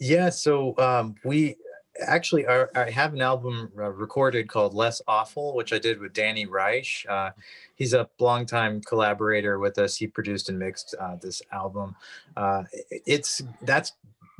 Yeah, 0.00 0.30
so 0.30 0.76
um, 0.78 1.14
we 1.24 1.56
actually 2.00 2.46
are, 2.46 2.70
I 2.74 2.90
have 2.90 3.12
an 3.14 3.20
album 3.20 3.72
uh, 3.76 3.90
recorded 3.90 4.48
called 4.48 4.74
Less 4.74 5.00
Awful, 5.08 5.54
which 5.54 5.72
I 5.72 5.78
did 5.78 6.00
with 6.00 6.12
Danny 6.12 6.46
Reich. 6.46 7.04
Uh, 7.08 7.30
he's 7.74 7.92
a 7.94 8.08
longtime 8.18 8.80
collaborator 8.82 9.58
with 9.58 9.78
us. 9.78 9.96
He 9.96 10.06
produced 10.06 10.48
and 10.48 10.58
mixed 10.58 10.94
uh, 11.00 11.16
this 11.16 11.42
album. 11.52 11.96
Uh, 12.36 12.64
it's 12.90 13.42
that's 13.62 13.92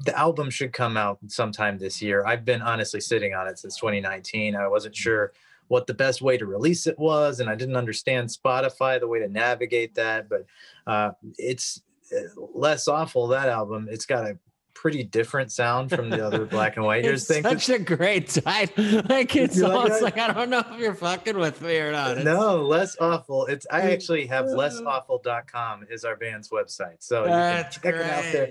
the 0.05 0.17
album 0.17 0.49
should 0.51 0.73
come 0.73 0.97
out 0.97 1.19
sometime 1.27 1.79
this 1.79 2.01
year. 2.01 2.25
I've 2.25 2.45
been 2.45 2.63
honestly 2.63 3.01
sitting 3.01 3.35
on 3.35 3.49
it 3.49 3.59
since 3.59 3.77
2019. 3.77 4.55
I 4.55 4.69
wasn't 4.69 4.95
sure 4.95 5.33
what 5.67 5.87
the 5.87 5.95
best 5.95 6.23
way 6.23 6.39
to 6.39 6.47
release 6.47 6.87
it 6.87 6.99
was, 6.99 7.41
and 7.41 7.51
I 7.51 7.55
didn't 7.55 7.77
understand 7.77 8.29
Spotify, 8.29 9.01
the 9.01 9.09
way 9.09 9.19
to 9.19 9.29
navigate 9.29 9.95
that. 9.97 10.29
But 10.29 10.47
uh, 10.87 11.13
it's 11.37 11.83
uh, 12.13 12.41
less 12.55 12.89
awful. 12.89 13.27
That 13.29 13.49
album. 13.49 13.89
It's 13.91 14.07
got 14.07 14.25
a 14.25 14.39
pretty 14.81 15.03
different 15.03 15.51
sound 15.51 15.91
from 15.91 16.09
the 16.09 16.25
other 16.25 16.45
black 16.45 16.77
and 16.77 16.85
white 16.87 17.05
ears 17.05 17.27
thing. 17.27 17.43
such 17.43 17.69
a 17.69 17.79
great 17.81 18.29
title. 18.29 19.03
Like 19.09 19.35
it's 19.35 19.57
You 19.57 19.65
like 19.65 19.73
almost 19.73 19.95
that? 19.95 20.03
like 20.03 20.19
I 20.19 20.33
don't 20.33 20.51
know 20.51 20.63
if 20.71 20.79
you're 20.81 20.95
fucking 20.95 21.37
with 21.37 21.61
me 21.63 21.79
or 21.79 21.91
not. 21.91 22.13
It's- 22.13 22.25
No, 22.25 22.63
less 22.63 22.97
awful. 23.01 23.47
It's 23.47 23.67
I 23.71 23.91
actually 23.93 24.27
have 24.27 24.47
lessawful.com 24.47 25.87
is 25.91 26.05
our 26.05 26.15
band's 26.17 26.51
website. 26.51 26.97
So 27.01 27.23
you 27.25 27.31
can 27.31 27.67
check 27.73 27.85
it 27.87 27.95
out 27.97 28.23
there. 28.33 28.51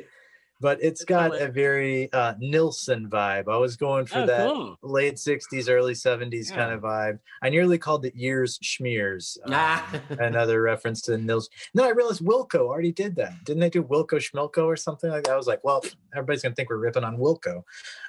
But 0.59 0.79
it's 0.81 1.03
got 1.05 1.39
a 1.39 1.47
very 1.49 2.11
uh 2.13 2.33
Nilsson 2.39 3.09
vibe. 3.09 3.47
I 3.47 3.57
was 3.57 3.77
going 3.77 4.05
for 4.07 4.19
Oh, 4.19 4.25
that 4.25 4.47
cool. 4.49 4.77
late 4.81 5.15
60s, 5.15 5.69
early 5.69 5.93
70s 5.93 6.49
kind 6.53 6.71
of 6.71 6.81
vibe. 6.81 7.19
I 7.43 7.49
nearly 7.49 7.77
called 7.77 8.05
it 8.05 8.15
Years 8.15 8.57
Schmears. 8.59 9.37
um, 9.51 10.01
another 10.19 10.61
reference 10.61 11.01
to 11.03 11.17
Nils. 11.17 11.49
No, 11.75 11.85
I 11.85 11.89
realized 11.89 12.21
Wilco 12.23 12.61
already 12.61 12.91
did 12.91 13.15
that. 13.17 13.43
Didn't 13.43 13.59
they 13.59 13.69
do 13.69 13.83
Wilco 13.83 14.15
Schmilco 14.17 14.65
or 14.65 14.75
something 14.75 15.11
like 15.11 15.25
that? 15.25 15.33
I 15.33 15.37
was 15.37 15.45
like, 15.47 15.63
well, 15.63 15.83
everybody's 16.13 16.41
gonna 16.41 16.55
think 16.55 16.69
we're 16.69 16.77
ripping 16.77 17.03
on 17.03 17.17
Wilco. 17.17 17.63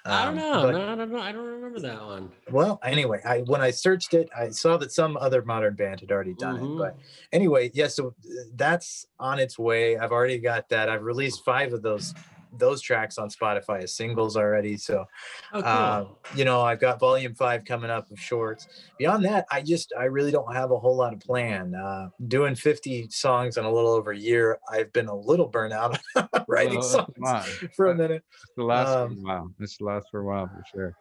I 0.07 0.25
don't 0.25 0.29
Um, 0.31 0.37
know. 0.37 0.63
but- 0.63 0.71
no, 0.73 0.93
I 0.93 0.95
don't 0.95 1.13
know. 1.13 1.21
I 1.21 1.33
don't 1.33 1.45
remember 1.45 1.81
that 1.81 2.03
one. 2.03 2.33
well, 2.51 2.81
anyway, 2.83 3.21
I 3.27 3.41
when 3.41 3.61
I 3.61 3.71
searched 3.71 4.15
it, 4.15 4.31
I 4.37 4.49
saw 4.51 4.79
that 4.79 4.91
some 4.93 5.19
other 5.19 5.43
modern 5.43 5.75
band 5.75 6.01
had 6.01 6.11
already 6.11 6.35
done 6.35 6.61
Mhm. 6.61 6.75
it. 6.75 6.79
But 6.79 6.97
anyway, 7.33 7.71
yeah, 7.75 7.89
so 7.89 8.09
uh, 8.09 8.13
that's 8.55 9.07
on 9.21 9.39
its 9.39 9.59
way. 9.59 9.99
I've 9.99 10.13
already 10.13 10.39
got 10.39 10.69
that. 10.71 10.89
I've 10.89 11.03
released 11.03 11.45
five 11.45 11.73
of 11.75 11.83
those 11.83 12.15
those 12.53 12.81
tracks 12.83 13.19
on 13.19 13.29
Spotify 13.31 13.83
as 13.83 13.95
singles 13.95 14.37
already. 14.37 14.77
So, 14.77 15.05
Oh, 15.53 15.63
cool. 15.63 15.67
uh, 15.67 16.05
you 16.35 16.45
know, 16.45 16.61
I've 16.61 16.81
got 16.81 17.01
volume 17.01 17.35
five 17.35 17.65
coming 17.65 17.91
up 17.91 18.11
of 18.11 18.19
shorts. 18.21 18.67
Beyond 18.99 19.25
that, 19.25 19.47
I 19.51 19.63
just, 19.63 19.93
I 19.99 20.05
really 20.05 20.31
don't 20.31 20.53
have 20.55 20.71
a 20.71 20.79
whole 20.79 20.97
lot 20.97 21.13
of 21.15 21.21
plan. 21.21 21.75
Uh, 21.75 22.11
doing 22.27 22.55
50 22.55 23.09
songs 23.11 23.57
in 23.57 23.65
a 23.65 23.73
little 23.73 23.91
over 23.93 24.11
a 24.13 24.19
year, 24.19 24.59
I've 24.71 24.93
been 24.93 25.09
a 25.09 25.15
little 25.17 25.49
burnt 25.49 25.73
out 25.73 25.99
writing 26.49 26.81
Oh, 26.83 27.07
songs 27.19 27.55
for 27.75 27.87
a 27.91 27.95
minute. 27.95 28.25
It'll 28.57 28.69
last 28.69 28.89
for 28.93 29.03
Um, 29.05 29.13
a 29.13 29.23
while. 29.23 29.51
This 29.59 29.73
should 29.75 29.87
last 29.87 30.09
for 30.11 30.21
a 30.21 30.25
while 30.25 30.47
for 30.49 30.63
sure. 30.73 30.97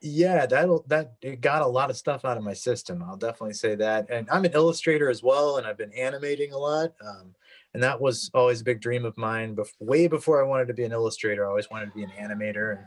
Yeah, 0.00 0.46
that'll 0.46 0.84
that 0.86 1.14
it 1.22 1.40
got 1.40 1.60
a 1.60 1.66
lot 1.66 1.90
of 1.90 1.96
stuff 1.96 2.24
out 2.24 2.36
of 2.36 2.44
my 2.44 2.52
system. 2.52 3.02
I'll 3.02 3.16
definitely 3.16 3.54
say 3.54 3.74
that. 3.74 4.08
And 4.10 4.30
I'm 4.30 4.44
an 4.44 4.52
illustrator 4.52 5.10
as 5.10 5.24
well, 5.24 5.56
and 5.56 5.66
I've 5.66 5.76
been 5.76 5.92
animating 5.92 6.52
a 6.52 6.56
lot. 6.58 6.92
Um, 7.04 7.34
and 7.78 7.82
that 7.84 8.00
was 8.00 8.28
always 8.34 8.60
a 8.60 8.64
big 8.64 8.80
dream 8.80 9.04
of 9.04 9.16
mine. 9.16 9.56
Way 9.78 10.08
before 10.08 10.44
I 10.44 10.48
wanted 10.48 10.66
to 10.66 10.74
be 10.74 10.82
an 10.82 10.90
illustrator, 10.90 11.46
I 11.46 11.48
always 11.48 11.70
wanted 11.70 11.86
to 11.86 11.92
be 11.92 12.02
an 12.02 12.10
animator. 12.20 12.78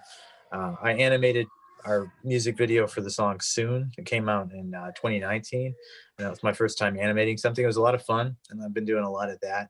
And 0.52 0.62
uh, 0.62 0.76
I 0.84 0.92
animated 0.92 1.48
our 1.86 2.12
music 2.26 2.58
video 2.58 2.86
for 2.88 3.00
the 3.00 3.10
song 3.10 3.40
"Soon." 3.40 3.94
It 3.98 4.06
came 4.06 4.28
out 4.28 4.52
in 4.52 4.76
uh, 4.76 4.88
2019, 4.88 5.68
and 5.68 5.76
that 6.18 6.30
was 6.30 6.44
my 6.44 6.52
first 6.52 6.78
time 6.78 7.00
animating 7.00 7.38
something. 7.38 7.64
It 7.64 7.68
was 7.68 7.78
a 7.78 7.82
lot 7.82 7.96
of 7.96 8.04
fun, 8.04 8.36
and 8.50 8.62
I've 8.62 8.74
been 8.74 8.84
doing 8.84 9.06
a 9.06 9.10
lot 9.10 9.30
of 9.30 9.40
that. 9.40 9.70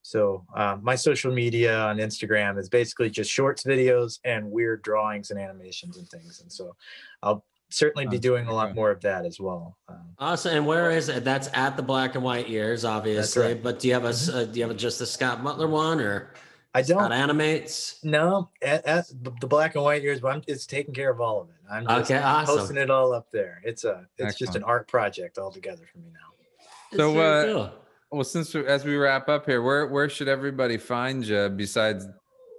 So 0.00 0.46
um, 0.56 0.82
my 0.82 0.94
social 0.94 1.30
media 1.30 1.78
on 1.80 1.98
Instagram 1.98 2.58
is 2.58 2.70
basically 2.70 3.10
just 3.10 3.30
shorts 3.30 3.64
videos 3.64 4.18
and 4.24 4.50
weird 4.50 4.80
drawings 4.80 5.30
and 5.30 5.38
animations 5.38 5.98
and 5.98 6.08
things. 6.08 6.40
And 6.40 6.50
so 6.50 6.74
I'll 7.22 7.44
certainly 7.74 8.06
be 8.06 8.18
doing 8.18 8.46
a 8.46 8.54
lot 8.54 8.74
more 8.74 8.90
of 8.90 9.00
that 9.02 9.24
as 9.26 9.40
well. 9.40 9.76
Um, 9.88 10.00
Awesome. 10.18 10.56
And 10.56 10.66
where 10.66 10.90
is 10.90 11.08
it? 11.08 11.24
That's 11.24 11.48
at 11.54 11.76
the 11.76 11.82
black 11.82 12.14
and 12.14 12.22
white 12.22 12.48
ears, 12.48 12.84
obviously. 12.84 13.42
right. 13.42 13.54
Mm-hmm. 13.54 13.62
But 13.64 13.80
do 13.80 13.88
you 13.88 13.94
have 13.94 14.04
a 14.04 14.08
s- 14.08 14.28
uh, 14.28 14.44
do 14.44 14.60
you 14.60 14.66
have 14.68 14.76
just 14.76 14.98
the 15.00 15.06
Scott 15.06 15.42
Butler 15.42 15.66
one 15.66 16.00
or 16.00 16.32
I 16.74 16.82
don't 16.82 17.12
animates? 17.12 17.98
No, 18.04 18.50
at, 18.62 18.84
at 18.86 19.06
the 19.22 19.32
the 19.40 19.46
black 19.46 19.74
and 19.74 19.82
white 19.84 20.02
ears, 20.04 20.20
but 20.20 20.34
I'm 20.34 20.42
it's 20.46 20.66
taking 20.66 20.94
care 20.94 21.10
of 21.10 21.20
all 21.20 21.40
of 21.42 21.48
it. 21.48 21.54
I'm 21.70 21.84
just 21.86 22.10
Okay, 22.10 22.22
awesome. 22.22 22.58
posting 22.58 22.76
it 22.76 22.90
all 22.90 23.12
up 23.12 23.30
there. 23.32 23.60
It's 23.64 23.84
a 23.84 24.06
it's 24.18 24.38
just 24.38 24.54
an 24.54 24.62
art 24.64 24.86
project 24.88 25.38
altogether 25.38 25.84
for 25.90 25.98
me 25.98 26.10
now. 26.12 26.96
So, 26.96 27.18
uh, 27.18 27.44
cool. 27.44 27.70
Well, 28.12 28.24
since 28.24 28.54
we, 28.54 28.64
as 28.66 28.84
we 28.84 28.94
wrap 28.96 29.28
up 29.28 29.46
here, 29.46 29.62
where 29.62 29.88
where 29.88 30.08
should 30.08 30.28
everybody 30.28 30.76
find 30.78 31.26
you 31.26 31.48
besides 31.48 32.06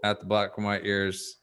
at 0.03 0.19
the 0.19 0.25
Black 0.25 0.51
and 0.57 0.65
White 0.65 0.85
Ears 0.85 1.37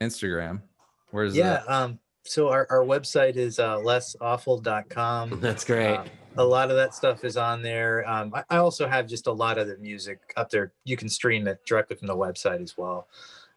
Instagram? 0.00 0.62
Where's 1.10 1.36
Yeah. 1.36 1.62
that? 1.66 1.68
Um, 1.68 1.98
so 2.24 2.48
our, 2.48 2.66
our 2.70 2.80
website 2.84 3.36
is 3.36 3.58
uh, 3.58 3.76
lessawful.com. 3.78 5.40
That's 5.40 5.64
great. 5.64 5.96
Uh, 5.96 6.04
a 6.36 6.44
lot 6.44 6.70
of 6.70 6.76
that 6.76 6.94
stuff 6.94 7.24
is 7.24 7.36
on 7.36 7.62
there. 7.62 8.08
Um, 8.08 8.32
I, 8.34 8.44
I 8.50 8.56
also 8.56 8.88
have 8.88 9.06
just 9.06 9.26
a 9.26 9.32
lot 9.32 9.58
of 9.58 9.68
the 9.68 9.76
music 9.78 10.18
up 10.36 10.50
there. 10.50 10.72
You 10.84 10.96
can 10.96 11.08
stream 11.08 11.46
it 11.46 11.64
directly 11.64 11.96
from 11.96 12.08
the 12.08 12.16
website 12.16 12.62
as 12.62 12.76
well. 12.76 13.08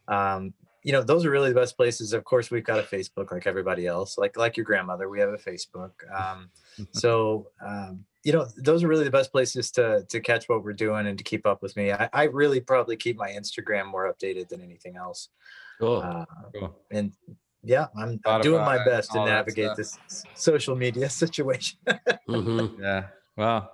Um, 0.07 0.53
you 0.83 0.91
know, 0.93 1.01
those 1.01 1.25
are 1.25 1.31
really 1.31 1.49
the 1.49 1.59
best 1.59 1.75
places. 1.75 2.13
Of 2.13 2.23
course, 2.23 2.51
we've 2.51 2.63
got 2.63 2.79
a 2.79 2.83
Facebook 2.83 3.31
like 3.31 3.47
everybody 3.47 3.87
else, 3.87 4.17
like 4.17 4.37
like 4.37 4.55
your 4.55 4.65
grandmother. 4.65 5.09
We 5.09 5.19
have 5.19 5.29
a 5.29 5.37
Facebook. 5.37 5.91
Um, 6.15 6.49
so 6.91 7.47
um, 7.65 8.05
you 8.23 8.31
know, 8.31 8.45
those 8.57 8.83
are 8.83 8.87
really 8.87 9.03
the 9.03 9.11
best 9.11 9.31
places 9.31 9.71
to 9.71 10.05
to 10.07 10.19
catch 10.21 10.47
what 10.47 10.63
we're 10.63 10.73
doing 10.73 11.07
and 11.07 11.17
to 11.17 11.23
keep 11.23 11.45
up 11.45 11.61
with 11.61 11.75
me. 11.75 11.91
I, 11.91 12.09
I 12.13 12.23
really 12.25 12.61
probably 12.61 12.95
keep 12.95 13.17
my 13.17 13.29
Instagram 13.29 13.87
more 13.87 14.13
updated 14.13 14.49
than 14.49 14.61
anything 14.61 14.95
else. 14.97 15.29
cool. 15.79 15.97
Uh, 15.97 16.25
Cool. 16.53 16.75
and 16.91 17.11
yeah, 17.67 17.87
I'm, 17.97 18.19
I'm 18.25 18.41
doing 18.41 18.61
my 18.61 18.83
best 18.85 19.11
to 19.11 19.23
navigate 19.25 19.75
this 19.75 19.97
social 20.35 20.75
media 20.75 21.09
situation. 21.23 21.77
Mhm. 22.27 22.79
Yeah. 22.79 23.03
Well, 23.35 23.71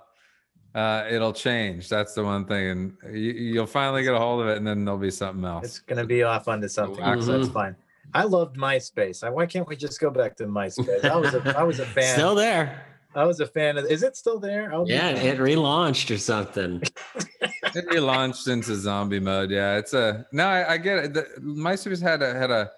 uh, 0.74 1.04
it'll 1.10 1.32
change. 1.32 1.88
That's 1.88 2.14
the 2.14 2.24
one 2.24 2.44
thing, 2.46 2.68
and 2.70 3.16
you, 3.16 3.32
you'll 3.32 3.66
finally 3.66 4.02
get 4.02 4.12
a 4.14 4.18
hold 4.18 4.42
of 4.42 4.48
it, 4.48 4.56
and 4.58 4.66
then 4.66 4.84
there'll 4.84 4.98
be 5.00 5.10
something 5.10 5.44
else. 5.44 5.64
it's 5.64 5.78
gonna 5.78 6.04
be 6.04 6.22
off 6.24 6.48
onto 6.48 6.68
something. 6.68 7.02
wax 7.02 7.24
so 7.26 7.38
that's 7.38 7.48
fine. 7.52 7.76
I 8.12 8.24
loved 8.24 8.56
MySpace. 8.56 9.24
I- 9.24 9.30
Why 9.30 9.46
can't 9.46 9.66
we 9.68 9.76
just 9.76 9.98
go 10.00 10.10
back 10.10 10.36
to 10.36 10.44
MySpace? 10.46 11.04
I 11.04 11.16
was 11.16 11.32
a 11.34 11.58
I 11.58 11.62
was 11.62 11.78
a 11.80 11.86
fan. 11.96 12.14
Still 12.14 12.34
there. 12.34 12.84
I 13.16 13.24
was 13.24 13.38
a 13.38 13.46
fan 13.46 13.78
of. 13.78 13.84
Is 13.86 14.02
it 14.02 14.16
still 14.16 14.40
there? 14.40 14.74
I'll 14.74 14.86
Yeah, 14.88 15.12
damned. 15.12 15.26
it 15.26 15.38
relaunched 15.38 16.12
or 16.12 16.18
something. 16.18 16.82
it 17.14 17.88
relaunched 17.88 18.48
into 18.48 18.74
zombie 18.74 19.20
mode. 19.20 19.50
Yeah, 19.52 19.76
it's 19.78 19.94
a 19.94 20.26
no. 20.32 20.44
I, 20.46 20.72
I 20.72 20.76
get 20.78 20.98
it. 20.98 21.14
The, 21.14 21.22
MySpace 21.40 22.02
had 22.02 22.20
a 22.22 22.34
had 22.34 22.50
a 22.50 22.70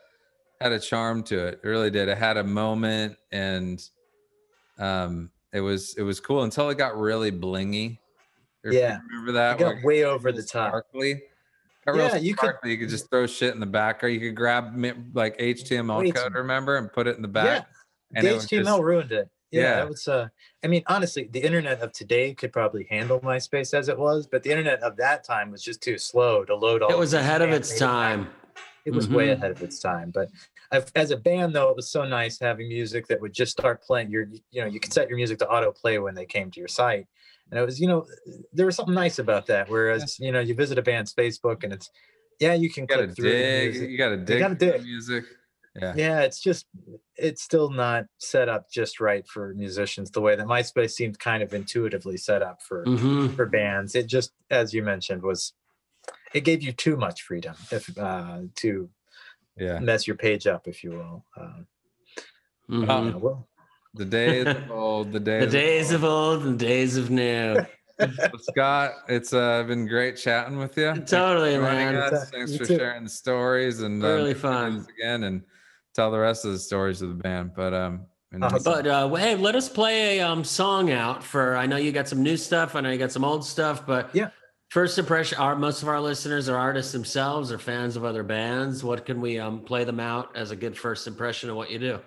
had 0.61 0.73
a 0.73 0.81
charm 0.81 1.23
to 1.25 1.47
it. 1.47 1.61
It 1.63 1.69
really 1.69 1.91
did. 1.91 2.09
It 2.09 2.19
had 2.19 2.37
a 2.37 2.45
moment, 2.45 3.17
and 3.33 3.83
um, 4.79 5.31
it 5.53 5.61
was 5.61 5.95
it 5.97 6.03
was 6.03 6.21
cool 6.21 6.43
until 6.45 6.69
it 6.71 6.79
got 6.79 6.97
really 6.99 7.33
blingy. 7.33 7.99
Yeah. 8.65 8.99
remember 9.09 9.33
that? 9.33 9.57
It 9.57 9.59
got 9.61 9.75
Where 9.77 9.85
way 9.85 10.01
got 10.03 10.11
over 10.11 10.33
the 10.33 10.43
top. 10.43 10.71
Sparkly. 10.71 11.23
Got 11.87 11.95
real 11.95 12.07
Yeah, 12.09 12.17
you 12.17 12.35
could- 12.35 12.55
You 12.65 12.77
could 12.79 12.89
just 12.89 13.09
throw 13.11 13.29
shit 13.29 13.55
in 13.55 13.61
the 13.61 13.67
back, 13.67 14.03
or 14.03 14.09
you 14.09 14.19
could 14.19 14.35
grab 14.35 14.75
like 15.15 15.39
HTML 15.39 16.01
Wait. 16.01 16.15
code, 16.17 16.35
remember, 16.35 16.77
and 16.77 16.93
put 16.93 17.07
it 17.07 17.15
in 17.17 17.23
the 17.23 17.29
Yeah, 17.29 17.45
back. 17.45 17.69
the 18.11 18.19
and 18.19 18.27
it 18.27 18.37
HTML 18.43 18.65
just- 18.65 18.83
ruined 18.83 19.13
it. 19.13 19.29
Yeah, 19.53 19.61
Yeah. 19.63 19.75
that 19.77 19.89
was. 19.89 20.09
Uh, 20.09 20.27
I 20.65 20.67
mean, 20.67 20.83
honestly, 20.89 21.29
the 21.31 21.39
internet 21.39 21.81
of 21.81 21.93
today 21.93 22.35
could 22.35 22.53
probably 22.53 22.89
handle 22.91 23.21
MySpace 23.21 23.73
as 23.73 23.89
it 23.89 23.97
was, 23.97 24.27
but 24.27 24.43
the 24.43 24.51
internet 24.51 24.81
of 24.83 24.97
that 24.97 25.23
time 25.23 25.53
was 25.53 25.63
just 25.63 25.81
too 25.81 25.97
slow 25.97 26.45
to 26.45 26.57
load 26.57 26.83
all. 26.83 26.91
It 26.91 26.99
was 26.99 27.15
ahead 27.15 27.43
of 27.43 27.51
its 27.51 27.79
time. 27.79 28.29
It 28.87 28.95
was 28.95 29.09
way 29.09 29.29
Mhm. 29.29 29.33
ahead 29.33 29.51
of 29.51 29.61
its 29.63 29.79
time 29.81 30.11
but 30.15 30.29
I've, 30.73 30.91
as 30.95 31.11
a 31.11 31.17
band 31.17 31.55
though 31.55 31.69
it 31.71 31.77
was 31.77 31.91
so 31.91 32.05
nice 32.05 32.39
having 32.41 32.69
music 32.69 33.07
that 33.09 33.21
would 33.21 33.33
just 33.33 33.53
start 33.53 33.83
playing 33.83 34.11
your 34.11 34.27
you 34.51 34.61
know 34.63 34.67
you 34.67 34.81
could 34.81 34.93
set 34.93 35.09
your 35.09 35.17
music 35.17 35.39
to 35.41 35.49
auto 35.49 35.73
play 35.73 35.99
when 35.99 36.15
they 36.15 36.27
came 36.27 36.51
to 36.53 36.61
your 36.61 36.69
site 36.69 37.07
and 37.51 37.61
it 37.61 37.65
was 37.65 37.81
you 37.81 37.87
know 37.89 38.07
there 38.53 38.67
was 38.67 38.77
something 38.77 38.95
nice 38.95 39.19
about 39.19 39.47
that 39.47 39.69
whereas 39.69 40.19
you 40.19 40.33
know 40.33 40.41
you 40.41 40.55
visit 40.55 40.79
a 40.79 40.83
band's 40.83 41.13
facebook 41.13 41.65
and 41.65 41.73
it's 41.73 41.91
yeah 42.41 42.55
you 42.55 42.71
can 42.71 42.85
You 42.89 42.97
click 42.97 43.15
through 43.17 43.31
dig. 43.31 43.73
music. 43.73 43.91
You 43.91 43.99
gotta 43.99 44.17
dig. 44.17 44.35
You 44.37 44.41
gotta 44.41 44.55
dig. 44.55 44.83
music. 44.83 45.25
Yeah. 45.79 45.93
yeah 45.95 46.21
it's 46.23 46.41
just 46.41 46.65
it's 47.17 47.43
still 47.43 47.69
not 47.71 48.07
set 48.19 48.49
up 48.49 48.71
just 48.73 48.99
right 48.99 49.27
for 49.29 49.53
musicians 49.55 50.11
the 50.11 50.23
way 50.23 50.35
that 50.35 50.47
myspace 50.47 50.93
seemed 50.93 51.19
kind 51.19 51.43
of 51.43 51.53
intuitively 51.53 52.17
set 52.17 52.41
up 52.43 52.63
for 52.67 52.85
hmm 52.85 53.27
for 53.37 53.45
bands 53.45 53.95
it 53.95 54.07
just 54.07 54.33
as 54.51 54.73
you 54.73 54.83
mentioned 54.83 55.23
was 55.23 55.53
it 56.35 56.41
gave 56.43 56.63
you 56.63 56.73
too 56.73 56.97
much 56.97 57.23
freedom 57.23 57.55
if 57.71 57.97
uh 57.99 58.41
to 58.57 58.89
Yeah. 59.57 59.79
mess 59.79 60.07
your 60.07 60.17
page 60.17 60.47
up, 60.47 60.69
if 60.69 60.83
you 60.85 60.91
will. 60.91 61.25
Um, 61.37 61.67
Mhm. 62.71 62.89
Um, 62.91 63.09
yeah, 63.11 63.15
well, 63.17 63.49
The 63.95 64.05
days 64.05 64.47
of 64.49 64.71
old. 64.71 65.13
The 65.13 65.21
days. 65.21 65.45
the 65.47 65.51
days 65.59 65.93
of 65.93 66.05
old 66.05 66.43
and 66.45 66.59
the 66.59 66.65
days 66.67 66.97
of 66.97 67.11
new. 67.11 67.65
Well, 67.99 68.39
Scott, 68.41 68.93
it's 69.09 69.33
uh, 69.33 69.63
been 69.63 69.87
great 69.87 70.17
chatting 70.17 70.59
with 70.59 70.77
you. 70.77 70.93
Totally, 71.07 71.55
joining 71.55 71.63
man. 71.63 71.97
us. 71.97 72.31
You 72.33 72.39
Thanks 72.39 72.53
too. 72.53 72.59
for 72.59 72.65
sharing 72.67 73.05
the 73.05 73.09
stories 73.11 73.81
and 73.81 74.05
um, 74.05 74.11
Really 74.11 74.35
joining 74.35 74.81
fun. 74.83 74.87
again 74.99 75.23
and 75.25 75.43
tell 75.95 76.11
the 76.11 76.19
rest 76.19 76.45
of 76.45 76.53
the 76.53 76.59
stories 76.59 77.01
of 77.01 77.09
the 77.09 77.23
band. 77.23 77.53
But 77.57 77.73
um, 77.73 78.07
and 78.33 78.45
Awesome. 78.45 78.63
But 78.65 78.87
uh, 78.87 79.09
hey, 79.15 79.35
let 79.37 79.55
us 79.55 79.69
play 79.71 80.19
a 80.19 80.29
um, 80.29 80.45
song 80.45 80.91
out 80.91 81.23
for. 81.25 81.57
I 81.57 81.65
know 81.67 81.77
you 81.79 81.91
got 81.93 82.07
some 82.09 82.23
new 82.23 82.37
stuff. 82.37 82.75
I 82.75 82.81
know 82.83 82.91
you 82.91 82.99
got 82.99 83.13
some 83.13 83.25
old 83.25 83.45
stuff, 83.47 83.87
but 83.87 84.11
Yeah. 84.15 84.29
First 84.69 84.99
impression: 84.99 85.39
Our 85.39 85.57
most 85.57 85.83
of 85.83 85.89
our 85.89 86.01
listeners 86.01 86.49
are 86.49 86.57
artists 86.57 86.93
themselves 86.93 87.53
or 87.53 87.59
fans 87.59 87.97
of 87.97 88.05
other 88.05 88.23
bands. 88.23 88.83
What 88.83 89.07
can 89.07 89.21
we 89.21 89.39
um, 89.39 89.61
play 89.61 89.85
them 89.85 90.01
out 90.01 90.37
as 90.37 90.51
a 90.51 90.57
good 90.57 90.77
first 90.77 91.07
impression 91.07 91.51
of 91.51 91.57
what 91.57 91.71
you 91.71 91.79
do? 91.79 92.01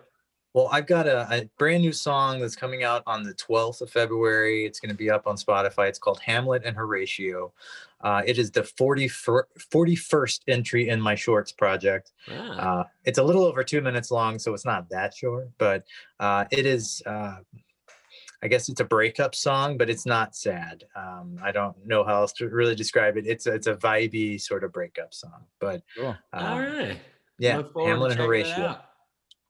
well, 0.53 0.67
I've 0.71 0.87
got 0.87 1.05
a, 1.07 1.27
a 1.31 1.49
brand 1.59 1.83
new 1.83 1.91
song 1.91 2.39
that's 2.39 2.55
coming 2.55 2.83
out 2.83 3.03
on 3.05 3.23
the 3.23 3.33
12th 3.35 3.81
of 3.81 3.91
February. 3.91 4.65
It's 4.65 4.79
going 4.79 4.89
to 4.89 4.97
be 4.97 5.09
up 5.09 5.27
on 5.27 5.35
Spotify. 5.35 5.87
It's 5.87 5.99
called 5.99 6.19
Hamlet 6.21 6.63
and 6.65 6.75
Horatio. 6.75 7.53
Uh, 8.01 8.23
it 8.25 8.39
is 8.39 8.49
the 8.49 8.61
41st, 8.61 9.43
41st 9.71 10.39
entry 10.47 10.89
in 10.89 10.99
my 10.99 11.13
shorts 11.13 11.51
project. 11.51 12.11
Ah, 12.31 12.79
Uh, 12.79 12.83
it's 13.05 13.19
a 13.19 13.23
little 13.23 13.43
over 13.43 13.63
two 13.63 13.81
minutes 13.81 14.09
long, 14.09 14.39
so 14.39 14.53
it's 14.53 14.65
not 14.65 14.89
that 14.89 15.13
short, 15.13 15.49
but 15.59 15.83
uh, 16.19 16.45
it 16.51 16.65
is. 16.65 17.03
I 18.41 18.47
guess 18.47 18.69
it's 18.69 18.79
a 18.79 18.85
breakup 18.85 19.35
song, 19.35 19.77
but 19.77 19.89
it's 19.89 20.05
not 20.05 20.35
sad. 20.35 20.85
Um, 20.95 21.37
I 21.43 21.51
don't 21.51 21.75
know 21.85 22.03
how 22.05 22.21
else 22.21 22.31
to 22.33 22.47
really 22.47 22.75
describe 22.75 23.17
it. 23.17 23.27
It's 23.27 23.47
a, 23.47 23.53
it's 23.53 23.67
a 23.67 23.75
vibey 23.75 24.39
sort 24.39 24.63
of 24.63 24.71
breakup 24.71 25.13
song, 25.13 25.43
but 25.59 25.83
cool. 25.97 26.15
uh, 26.33 26.37
all 26.37 26.59
right. 26.59 26.97
yeah, 27.37 27.57
Look 27.57 27.73
Hamlet 27.77 28.11
and 28.13 28.21
Horatio. 28.21 28.53
out. 28.65 28.85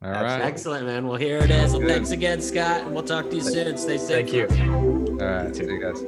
All 0.01 0.09
Absolutely. 0.09 0.39
right. 0.39 0.41
Excellent, 0.41 0.85
man. 0.87 1.07
Well, 1.07 1.17
here 1.17 1.37
it 1.39 1.51
is. 1.51 1.73
Well, 1.73 1.87
thanks 1.87 2.11
again, 2.11 2.41
Scott, 2.41 2.81
and 2.81 2.93
we'll 2.95 3.03
talk 3.03 3.29
to 3.29 3.35
you 3.35 3.41
soon. 3.41 3.77
Stay 3.77 3.97
safe. 3.97 4.29
Thank 4.29 4.33
you. 4.33 4.47
All 4.47 5.17
right. 5.17 5.53
too. 5.53 5.65
See 5.65 5.71
you 5.71 5.81
guys. 5.81 6.01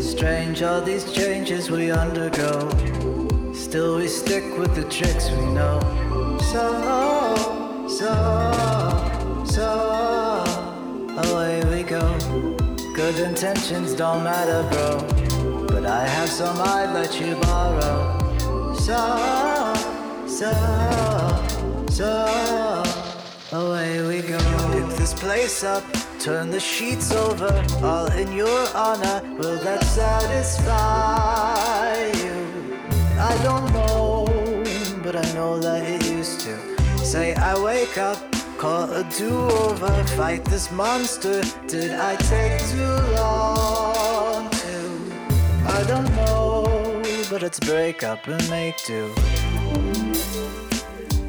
Strange 0.00 0.62
all 0.62 0.80
these 0.80 1.10
changes 1.12 1.70
we 1.70 1.90
undergo. 1.90 2.68
Still 3.72 3.96
we 3.96 4.06
stick 4.06 4.44
with 4.58 4.74
the 4.74 4.84
tricks 4.84 5.30
we 5.30 5.46
know. 5.46 5.80
So, 6.52 7.88
so, 7.88 8.12
so, 9.46 10.44
away 11.16 11.64
we 11.70 11.82
go. 11.82 12.02
Good 12.94 13.18
intentions 13.20 13.94
don't 13.94 14.24
matter, 14.24 14.62
bro. 14.70 15.66
But 15.68 15.86
I 15.86 16.06
have 16.06 16.28
some 16.28 16.60
I'd 16.60 16.92
let 16.92 17.18
you 17.18 17.34
borrow. 17.36 18.74
So, 18.74 19.72
so, 20.26 20.52
so, 21.88 22.82
away 23.52 24.02
we 24.06 24.20
go. 24.20 24.36
Pick 24.74 24.98
this 24.98 25.14
place 25.14 25.64
up 25.64 25.82
turn 26.22 26.50
the 26.50 26.60
sheets 26.60 27.10
over, 27.10 27.64
all 27.82 28.06
in 28.12 28.30
your 28.32 28.68
honor. 28.76 29.22
Will 29.38 29.58
that 29.64 29.82
satisfy? 29.82 31.81
I 33.24 33.38
don't 33.44 33.72
know, 33.72 34.26
but 35.00 35.14
I 35.14 35.22
know 35.32 35.60
that 35.60 35.84
it 35.88 36.04
used 36.10 36.40
to. 36.40 36.58
Say 36.98 37.34
I 37.36 37.56
wake 37.62 37.96
up, 37.96 38.18
call 38.58 38.90
a 38.90 39.04
do-over, 39.16 40.04
fight 40.16 40.44
this 40.46 40.72
monster. 40.72 41.40
Did 41.68 41.92
I 41.92 42.16
take 42.16 42.58
too 42.72 42.96
long 43.14 44.50
to? 44.50 44.76
I 45.78 45.84
don't 45.86 46.10
know, 46.16 47.00
but 47.30 47.44
it's 47.44 47.60
break 47.60 48.02
up 48.02 48.26
and 48.26 48.50
make 48.50 48.84
do. 48.86 49.14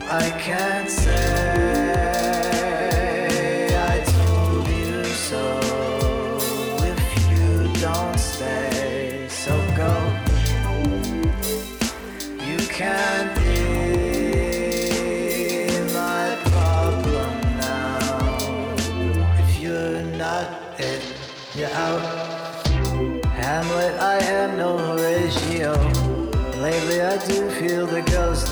I 0.09 0.31
can't 0.47 0.89
say 0.89 1.13
I 3.77 4.03
told 4.17 4.67
you 4.67 5.03
so. 5.05 5.62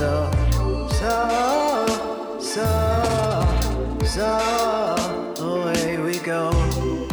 Though. 0.02 0.32
So, 1.00 1.16
so, 2.40 2.68
so, 4.04 4.30
away 5.40 5.98
we 5.98 6.18
go. 6.20 6.52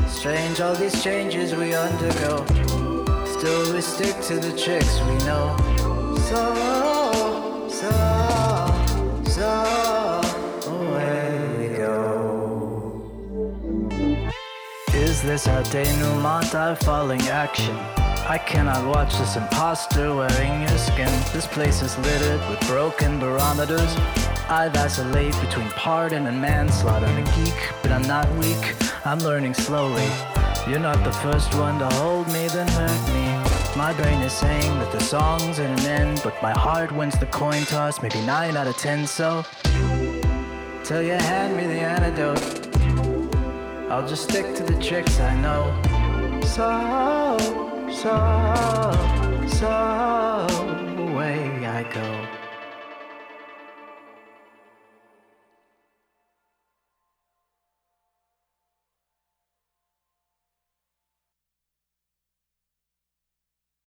Strange 0.09 0.61
all 0.61 0.74
these 0.74 1.03
changes 1.05 1.55
we 1.55 1.74
undergo. 1.74 2.47
Still, 3.26 3.74
we 3.74 3.82
stick 3.82 4.16
to 4.28 4.36
the 4.41 4.57
tricks 4.57 5.01
we 5.01 5.16
know. 5.28 5.55
So, 6.28 6.43
so, 7.80 7.93
so, 9.36 9.51
away 10.72 11.28
we 11.59 11.68
go. 11.76 11.93
Is 14.95 15.22
this 15.22 15.47
a 15.47 15.62
denouement 15.70 16.55
of 16.55 16.78
falling 16.78 17.22
action? 17.28 17.97
I 18.30 18.36
cannot 18.36 18.86
watch 18.86 19.16
this 19.16 19.36
imposter 19.36 20.14
wearing 20.14 20.60
your 20.60 20.76
skin. 20.76 21.08
This 21.32 21.46
place 21.46 21.80
is 21.80 21.96
littered 21.96 22.46
with 22.50 22.60
broken 22.68 23.18
barometers. 23.18 23.96
I 24.50 24.68
vacillate 24.70 25.32
between 25.40 25.66
pardon 25.70 26.26
and 26.26 26.38
manslaughter. 26.38 27.06
I'm 27.06 27.26
a 27.26 27.36
geek, 27.36 27.72
but 27.80 27.90
I'm 27.90 28.02
not 28.02 28.30
weak. 28.36 28.76
I'm 29.06 29.18
learning 29.20 29.54
slowly. 29.54 30.06
You're 30.68 30.78
not 30.78 31.02
the 31.04 31.12
first 31.22 31.54
one 31.54 31.78
to 31.78 31.86
hold 31.94 32.26
me, 32.26 32.48
then 32.48 32.68
hurt 32.68 33.14
me. 33.14 33.78
My 33.78 33.94
brain 33.94 34.20
is 34.20 34.34
saying 34.34 34.78
that 34.78 34.92
the 34.92 35.00
song's 35.00 35.58
at 35.58 35.70
an 35.80 35.86
end, 35.86 36.20
but 36.22 36.34
my 36.42 36.52
heart 36.52 36.92
wins 36.92 37.18
the 37.18 37.26
coin 37.26 37.62
toss, 37.62 38.02
maybe 38.02 38.20
9 38.26 38.58
out 38.58 38.66
of 38.66 38.76
10, 38.76 39.06
so. 39.06 39.42
Till 40.84 41.02
you 41.02 41.12
hand 41.12 41.56
me 41.56 41.66
the 41.66 41.80
antidote. 41.80 42.66
I'll 43.90 44.06
just 44.06 44.24
stick 44.24 44.54
to 44.56 44.62
the 44.64 44.78
tricks 44.82 45.18
I 45.18 45.34
know. 45.40 46.42
So, 46.42 47.67
so, 47.91 49.47
so. 49.49 50.57